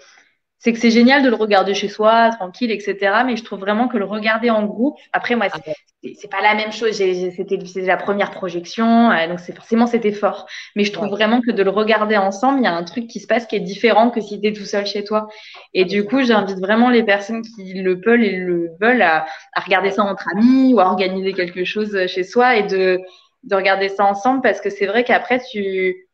c'est 0.59 0.73
que 0.73 0.79
c'est 0.79 0.91
génial 0.91 1.23
de 1.23 1.29
le 1.29 1.35
regarder 1.35 1.73
chez 1.73 1.87
soi, 1.87 2.31
tranquille, 2.31 2.71
etc. 2.71 2.97
Mais 3.25 3.35
je 3.35 3.43
trouve 3.43 3.59
vraiment 3.59 3.87
que 3.87 3.97
le 3.97 4.05
regarder 4.05 4.49
en 4.49 4.65
groupe, 4.65 4.97
après 5.13 5.35
moi, 5.35 5.47
c'est 5.49 6.25
ah 6.25 6.27
pas 6.29 6.41
la 6.41 6.55
même 6.55 6.71
chose. 6.71 6.95
C'était 6.95 7.59
la 7.81 7.97
première 7.97 8.31
projection, 8.31 9.11
euh, 9.11 9.27
donc 9.27 9.39
c'est 9.39 9.55
forcément 9.55 9.85
c'était 9.85 10.11
fort. 10.11 10.47
Mais 10.75 10.83
je 10.83 10.91
trouve 10.91 11.09
vraiment 11.09 11.41
que 11.41 11.51
de 11.51 11.61
le 11.61 11.69
regarder 11.69 12.17
ensemble, 12.17 12.59
il 12.59 12.63
y 12.63 12.67
a 12.67 12.73
un 12.73 12.83
truc 12.83 13.07
qui 13.07 13.19
se 13.19 13.27
passe 13.27 13.45
qui 13.45 13.55
est 13.55 13.59
différent 13.59 14.09
que 14.09 14.19
si 14.19 14.41
tu 14.41 14.47
es 14.47 14.53
tout 14.53 14.65
seul 14.65 14.85
chez 14.85 15.03
toi. 15.03 15.27
Et 15.73 15.85
du 15.85 16.05
coup, 16.05 16.23
j'invite 16.23 16.59
vraiment 16.59 16.89
les 16.89 17.03
personnes 17.03 17.43
qui 17.43 17.73
le 17.75 18.01
peuvent 18.01 18.21
et 18.21 18.37
le 18.37 18.71
veulent 18.81 19.03
à, 19.03 19.25
à 19.53 19.61
regarder 19.61 19.91
ça 19.91 20.03
entre 20.03 20.25
amis 20.35 20.73
ou 20.73 20.79
à 20.79 20.85
organiser 20.85 21.33
quelque 21.33 21.65
chose 21.65 22.07
chez 22.07 22.23
soi 22.23 22.55
et 22.55 22.63
de, 22.63 22.99
de 23.43 23.55
regarder 23.55 23.89
ça 23.89 24.05
ensemble 24.05 24.41
parce 24.41 24.59
que 24.59 24.69
c'est 24.69 24.87
vrai 24.87 25.03
qu'après 25.03 25.39
tu 25.39 26.06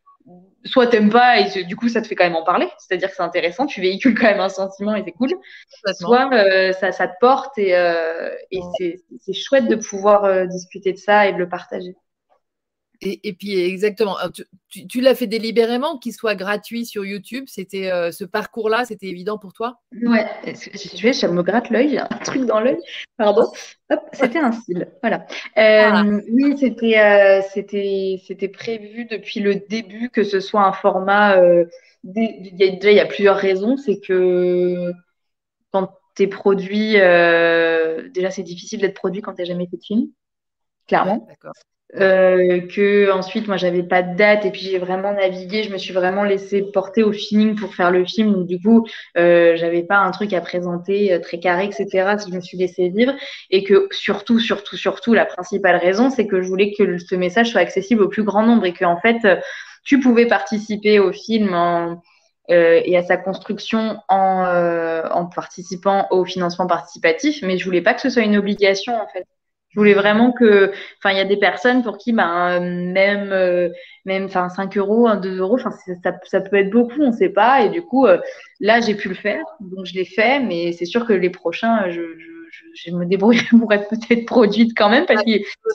soit 0.64 0.86
t'aimes 0.86 1.10
pas 1.10 1.40
et 1.40 1.64
du 1.64 1.76
coup 1.76 1.88
ça 1.88 2.00
te 2.00 2.06
fait 2.06 2.14
quand 2.14 2.24
même 2.24 2.36
en 2.36 2.44
parler, 2.44 2.68
c'est-à-dire 2.78 3.10
que 3.10 3.16
c'est 3.16 3.22
intéressant, 3.22 3.66
tu 3.66 3.80
véhicules 3.80 4.14
quand 4.18 4.26
même 4.26 4.40
un 4.40 4.48
sentiment 4.48 4.94
et 4.94 5.02
c'est 5.04 5.12
cool. 5.12 5.30
Soit 5.92 6.32
euh, 6.32 6.72
ça, 6.72 6.92
ça, 6.92 7.08
te 7.08 7.14
porte 7.20 7.58
et, 7.58 7.76
euh, 7.76 8.30
et 8.50 8.60
c'est 9.20 9.32
chouette 9.32 9.68
de 9.68 9.76
pouvoir 9.76 10.24
euh, 10.24 10.46
discuter 10.46 10.92
de 10.92 10.98
ça 10.98 11.28
et 11.28 11.32
de 11.32 11.38
le 11.38 11.48
partager. 11.48 11.94
Et, 13.04 13.34
puis 13.34 13.58
exactement, 13.58 14.16
tu, 14.68 15.00
l'as 15.00 15.14
fait 15.14 15.26
délibérément 15.26 15.98
qu'il 15.98 16.12
soit 16.12 16.34
gratuit 16.34 16.86
sur 16.86 17.04
YouTube? 17.04 17.44
C'était 17.48 17.90
euh, 17.92 18.10
ce 18.12 18.24
parcours-là, 18.24 18.84
c'était 18.84 19.06
évident 19.06 19.36
pour 19.36 19.52
toi? 19.52 19.80
Ouais, 19.92 20.26
je, 20.46 21.12
je 21.12 21.26
me 21.26 21.42
gratte 21.42 21.70
l'œil, 21.70 21.90
j'ai 21.90 21.98
un 21.98 22.06
truc 22.06 22.46
dans 22.46 22.60
l'œil. 22.60 22.78
Pardon. 23.16 23.52
Hop, 23.90 24.00
c'était 24.12 24.38
un 24.38 24.52
style. 24.52 24.88
Voilà. 25.02 25.26
Euh, 25.58 26.20
oui, 26.30 26.56
c'était 26.58 26.98
euh, 26.98 27.42
c'était 27.52 28.20
c'était 28.26 28.48
prévu 28.48 29.04
depuis 29.04 29.40
le 29.40 29.56
début 29.56 30.08
que 30.08 30.24
ce 30.24 30.40
soit 30.40 30.64
un 30.64 30.72
format. 30.72 31.36
il 32.04 32.56
y 32.58 32.64
a, 32.64 32.70
déjà, 32.70 32.90
il 32.90 32.96
y 32.96 33.00
a 33.00 33.06
plusieurs 33.06 33.36
raisons. 33.36 33.76
C'est 33.76 34.00
que 34.00 34.92
quand 35.72 35.90
tu 36.16 36.22
es 36.22 36.26
produit, 36.26 36.92
déjà 36.92 38.30
c'est 38.30 38.42
difficile 38.42 38.80
d'être 38.80 38.94
produit 38.94 39.20
quand 39.20 39.34
tu 39.34 39.42
n'as 39.42 39.46
jamais 39.46 39.66
fait 39.66 39.76
de 39.76 39.82
film, 39.82 40.06
clairement. 40.86 41.26
D'accord. 41.28 41.52
Euh, 41.96 42.60
que 42.74 43.12
ensuite 43.12 43.46
moi 43.46 43.56
j'avais 43.56 43.84
pas 43.84 44.02
de 44.02 44.16
date 44.16 44.44
et 44.44 44.50
puis 44.50 44.62
j'ai 44.62 44.78
vraiment 44.78 45.12
navigué. 45.12 45.62
Je 45.62 45.72
me 45.72 45.78
suis 45.78 45.92
vraiment 45.92 46.24
laissé 46.24 46.62
porter 46.62 47.02
au 47.02 47.12
feeling 47.12 47.54
pour 47.54 47.74
faire 47.74 47.90
le 47.90 48.04
film. 48.04 48.32
Donc 48.32 48.46
du 48.46 48.60
coup 48.60 48.86
euh, 49.16 49.56
j'avais 49.56 49.82
pas 49.82 49.98
un 49.98 50.10
truc 50.10 50.32
à 50.32 50.40
présenter 50.40 51.12
euh, 51.12 51.20
très 51.20 51.38
carré 51.38 51.66
etc 51.66 52.16
je 52.28 52.34
me 52.34 52.40
suis 52.40 52.58
laissé 52.58 52.88
vivre. 52.88 53.12
Et 53.50 53.64
que 53.64 53.88
surtout 53.92 54.38
surtout 54.38 54.76
surtout 54.76 55.14
la 55.14 55.26
principale 55.26 55.76
raison 55.76 56.10
c'est 56.10 56.26
que 56.26 56.42
je 56.42 56.48
voulais 56.48 56.72
que 56.76 56.98
ce 56.98 57.14
message 57.14 57.50
soit 57.50 57.60
accessible 57.60 58.02
au 58.02 58.08
plus 58.08 58.24
grand 58.24 58.44
nombre 58.44 58.66
et 58.66 58.72
que 58.72 58.84
en 58.84 59.00
fait 59.00 59.18
tu 59.84 60.00
pouvais 60.00 60.26
participer 60.26 60.98
au 60.98 61.12
film 61.12 61.54
euh, 62.50 62.82
et 62.84 62.94
à 62.98 63.02
sa 63.02 63.16
construction 63.16 64.02
en, 64.08 64.44
euh, 64.44 65.08
en 65.10 65.24
participant 65.24 66.06
au 66.10 66.26
financement 66.26 66.66
participatif. 66.66 67.40
Mais 67.42 67.56
je 67.56 67.64
voulais 67.64 67.80
pas 67.80 67.94
que 67.94 68.02
ce 68.02 68.10
soit 68.10 68.22
une 68.22 68.36
obligation 68.36 68.94
en 68.94 69.06
fait 69.08 69.26
je 69.74 69.80
voulais 69.80 69.94
vraiment 69.94 70.30
que, 70.30 70.72
enfin, 70.98 71.10
il 71.10 71.16
y 71.16 71.20
a 71.20 71.24
des 71.24 71.36
personnes 71.36 71.82
pour 71.82 71.98
qui, 71.98 72.12
ben, 72.12 72.60
même, 72.60 73.32
euh, 73.32 73.70
même, 74.04 74.26
enfin, 74.26 74.48
5 74.48 74.76
euros, 74.76 75.08
2 75.16 75.38
euros, 75.38 75.56
enfin, 75.56 75.72
ça, 76.02 76.12
ça, 76.24 76.40
peut 76.40 76.56
être 76.56 76.70
beaucoup, 76.70 77.00
on 77.00 77.08
ne 77.08 77.16
sait 77.16 77.28
pas. 77.28 77.62
Et 77.62 77.70
du 77.70 77.82
coup, 77.82 78.06
euh, 78.06 78.18
là, 78.60 78.80
j'ai 78.80 78.94
pu 78.94 79.08
le 79.08 79.16
faire, 79.16 79.42
donc 79.60 79.86
je 79.86 79.94
l'ai 79.94 80.04
fait, 80.04 80.38
mais 80.38 80.70
c'est 80.72 80.84
sûr 80.84 81.04
que 81.06 81.12
les 81.12 81.30
prochains, 81.30 81.90
je, 81.90 82.02
je, 82.02 82.62
je 82.74 82.90
me 82.92 83.04
débrouillerai 83.04 83.48
pour 83.58 83.72
être 83.72 83.88
peut-être 83.88 84.26
produite 84.26 84.76
quand 84.76 84.88
même, 84.88 85.06
parce 85.06 85.24
que 85.24 85.30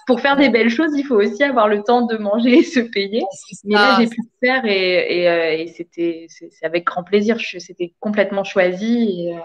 pour 0.08 0.22
faire 0.22 0.38
des 0.38 0.48
belles 0.48 0.70
choses, 0.70 0.92
il 0.96 1.04
faut 1.04 1.18
aussi 1.22 1.44
avoir 1.44 1.68
le 1.68 1.84
temps 1.84 2.06
de 2.06 2.16
manger 2.16 2.60
et 2.60 2.64
se 2.64 2.80
payer. 2.80 3.24
Mais 3.66 3.76
là, 3.76 3.98
j'ai 4.00 4.08
pu 4.08 4.22
le 4.22 4.48
faire 4.48 4.64
et, 4.64 5.24
et, 5.24 5.30
euh, 5.30 5.58
et 5.58 5.68
c'était, 5.68 6.28
c'est 6.30 6.66
avec 6.66 6.86
grand 6.86 7.04
plaisir. 7.04 7.38
C'était 7.42 7.94
complètement 8.00 8.46
choisi. 8.46 9.28
Et, 9.28 9.36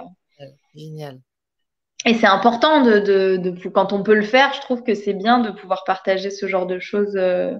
Génial. 0.77 1.21
Et 2.07 2.15
c'est 2.15 2.27
important 2.27 2.83
de, 2.83 2.99
de, 2.99 3.37
de, 3.37 3.69
quand 3.69 3.93
on 3.93 4.03
peut 4.03 4.15
le 4.15 4.23
faire, 4.23 4.53
je 4.55 4.61
trouve 4.61 4.83
que 4.83 4.95
c'est 4.95 5.15
bien 5.15 5.39
de 5.41 5.51
pouvoir 5.51 5.85
partager 5.85 6.31
ce 6.31 6.47
genre 6.47 6.67
de 6.67 6.79
choses. 6.79 7.17
Euh, 7.17 7.55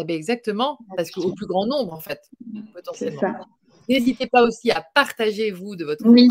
eh 0.00 0.04
ben 0.04 0.14
exactement, 0.14 0.78
parce 0.96 1.10
qu'au 1.10 1.32
plus 1.32 1.46
grand 1.46 1.66
nombre, 1.66 1.92
en 1.92 2.00
fait, 2.00 2.20
potentiellement. 2.72 3.34
N'hésitez 3.88 4.26
pas 4.26 4.42
aussi 4.42 4.70
à 4.70 4.84
partager, 4.94 5.50
vous, 5.50 5.74
de 5.74 5.84
votre 5.84 6.04
côté, 6.04 6.28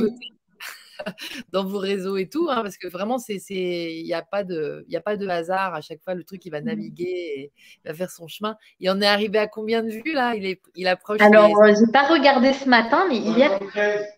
dans 1.52 1.66
vos 1.66 1.80
réseaux 1.80 2.18
et 2.18 2.28
tout, 2.28 2.48
hein, 2.50 2.62
parce 2.62 2.78
que 2.78 2.88
vraiment, 2.88 3.18
il 3.28 4.04
n'y 4.04 4.14
a, 4.14 4.22
pas 4.22 4.43
de, 4.43 4.86
a 4.93 5.00
pas 5.00 5.18
de 5.18 5.28
hasard. 5.28 5.74
À 5.74 5.82
chaque 5.82 6.02
fois, 6.02 6.14
le 6.14 6.24
truc, 6.24 6.45
il 6.45 6.52
va 6.52 6.62
mmh. 6.62 6.66
naviguer 6.66 7.04
et 7.04 7.52
il 7.84 7.88
va 7.89 7.93
faire 7.93 8.10
son 8.10 8.28
chemin. 8.28 8.56
Il 8.80 8.89
en 8.89 9.02
est 9.02 9.08
arrivé 9.08 9.39
à 9.39 9.48
combien 9.48 9.84
de 9.84 9.89
vues, 9.89 10.14
là? 10.14 10.36
Il, 10.36 10.45
est, 10.45 10.62
il 10.76 10.88
approche. 10.88 11.22
Alors, 11.22 11.50
je 11.50 11.86
n'ai 11.86 11.91
pas 11.91 12.04
regardé 12.04 12.54
ce 12.54 12.68
matin, 12.68 13.06
mais 13.10 13.18
hier. 13.18 13.60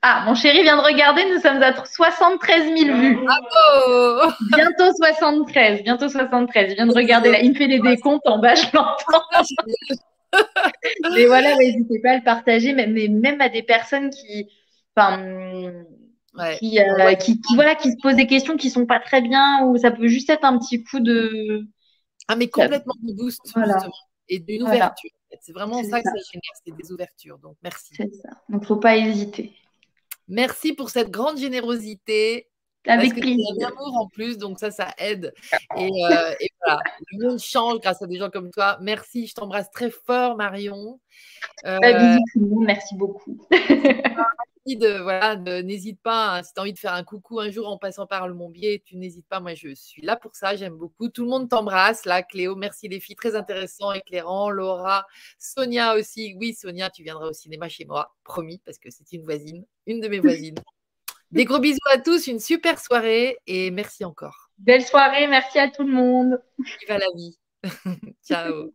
Ah, 0.01 0.23
mon 0.25 0.35
chéri 0.35 0.61
vient 0.63 0.77
de 0.77 0.85
regarder, 0.85 1.23
nous 1.33 1.39
sommes 1.39 1.61
à 1.61 1.73
73 1.85 2.63
000 2.77 2.97
vues. 2.97 3.15
Bravo 3.15 4.33
Bientôt 4.55 4.93
73, 4.95 5.83
bientôt 5.83 6.09
73. 6.09 6.71
Il 6.71 6.75
vient 6.75 6.87
de 6.87 6.93
regarder, 6.93 7.31
là, 7.31 7.41
il 7.41 7.51
me 7.51 7.55
fait 7.55 7.67
des 7.67 7.79
décomptes 7.79 8.27
en 8.27 8.39
bas, 8.39 8.55
je 8.55 8.65
l'entends. 8.73 9.25
mais 11.15 11.25
voilà, 11.25 11.55
n'hésitez 11.55 11.99
pas 12.01 12.11
à 12.11 12.17
le 12.17 12.23
partager, 12.23 12.73
mais 12.73 12.87
même 12.87 13.41
à 13.41 13.49
des 13.49 13.63
personnes 13.63 14.09
qui. 14.09 14.47
Enfin, 14.95 15.21
euh, 16.37 16.55
qui, 17.15 17.41
qui, 17.41 17.55
voilà, 17.55 17.75
qui 17.75 17.91
se 17.91 17.97
posent 18.01 18.15
des 18.15 18.27
questions 18.27 18.57
qui 18.57 18.69
sont 18.69 18.85
pas 18.85 18.99
très 18.99 19.21
bien, 19.21 19.65
ou 19.65 19.77
ça 19.77 19.91
peut 19.91 20.07
juste 20.07 20.29
être 20.29 20.43
un 20.43 20.57
petit 20.59 20.83
coup 20.83 20.99
de. 20.99 21.65
Ah, 22.27 22.35
mais 22.35 22.47
complètement 22.47 22.93
de 23.01 23.13
boost, 23.13 23.41
et 24.27 24.39
d'une 24.39 24.63
ouverture. 24.63 25.09
C'est 25.41 25.53
vraiment 25.53 25.83
ça, 25.83 26.01
que 26.01 26.09
ça 26.09 26.15
génère, 26.31 26.51
c'est 26.65 26.75
des 26.75 26.91
ouvertures. 26.91 27.37
Donc, 27.39 27.55
merci. 27.63 27.93
C'est 27.95 28.13
ça. 28.15 28.29
Donc, 28.49 28.65
faut 28.65 28.77
pas 28.77 28.97
hésiter. 28.97 29.55
Merci 30.27 30.73
pour 30.73 30.89
cette 30.89 31.09
grande 31.09 31.37
générosité. 31.37 32.48
Avec 32.87 33.13
plaisir. 33.13 33.45
amour 33.67 33.97
en 33.97 34.07
plus, 34.07 34.37
donc 34.37 34.59
ça, 34.59 34.71
ça 34.71 34.93
aide. 34.97 35.33
Et, 35.77 35.89
euh, 36.05 36.33
et, 36.39 36.49
voilà, 36.65 36.81
le 37.11 37.27
monde 37.27 37.39
change 37.39 37.79
grâce 37.79 38.01
à 38.01 38.07
des 38.07 38.17
gens 38.17 38.29
comme 38.29 38.51
toi. 38.51 38.77
Merci, 38.81 39.27
je 39.27 39.35
t'embrasse 39.35 39.69
très 39.71 39.91
fort, 39.91 40.37
Marion. 40.37 40.99
Euh, 41.65 41.77
bisous 41.81 42.47
monde, 42.47 42.65
merci 42.65 42.95
beaucoup. 42.95 43.47
de, 44.75 45.01
voilà, 45.01 45.35
n'hésite 45.35 46.01
pas, 46.01 46.37
hein, 46.37 46.43
si 46.43 46.53
tu 46.53 46.59
as 46.59 46.63
envie 46.63 46.73
de 46.73 46.79
faire 46.79 46.93
un 46.93 47.03
coucou 47.03 47.39
un 47.39 47.49
jour 47.49 47.67
en 47.67 47.77
passant 47.77 48.05
par 48.05 48.27
le 48.27 48.33
Montbier, 48.33 48.81
tu 48.85 48.97
n'hésites 48.97 49.27
pas, 49.27 49.39
moi 49.39 49.53
je 49.53 49.73
suis 49.73 50.01
là 50.01 50.15
pour 50.15 50.35
ça, 50.35 50.55
j'aime 50.55 50.75
beaucoup. 50.75 51.09
Tout 51.09 51.23
le 51.23 51.29
monde 51.29 51.49
t'embrasse, 51.49 52.05
là, 52.05 52.23
Cléo, 52.23 52.55
merci 52.55 52.87
les 52.87 52.99
filles, 52.99 53.15
très 53.15 53.35
intéressant, 53.35 53.91
éclairant, 53.91 54.49
Laura, 54.49 55.05
Sonia 55.37 55.95
aussi, 55.95 56.35
oui, 56.39 56.53
Sonia, 56.53 56.89
tu 56.89 57.03
viendras 57.03 57.27
au 57.27 57.33
cinéma 57.33 57.69
chez 57.69 57.85
moi, 57.85 58.15
promis, 58.23 58.61
parce 58.65 58.77
que 58.77 58.89
c'est 58.89 59.11
une 59.11 59.23
voisine, 59.23 59.65
une 59.85 60.01
de 60.01 60.07
mes 60.07 60.19
voisines. 60.19 60.55
Des 61.31 61.45
gros 61.45 61.59
bisous 61.59 61.77
à 61.91 61.99
tous, 61.99 62.27
une 62.27 62.39
super 62.39 62.79
soirée 62.79 63.37
et 63.45 63.69
merci 63.71 64.03
encore. 64.03 64.49
Belle 64.57 64.83
soirée, 64.83 65.27
merci 65.27 65.59
à 65.59 65.69
tout 65.69 65.83
le 65.83 65.93
monde. 65.93 66.41
Viva 66.81 66.97
la 66.97 67.07
vie. 67.15 67.37
Ciao. 68.23 68.71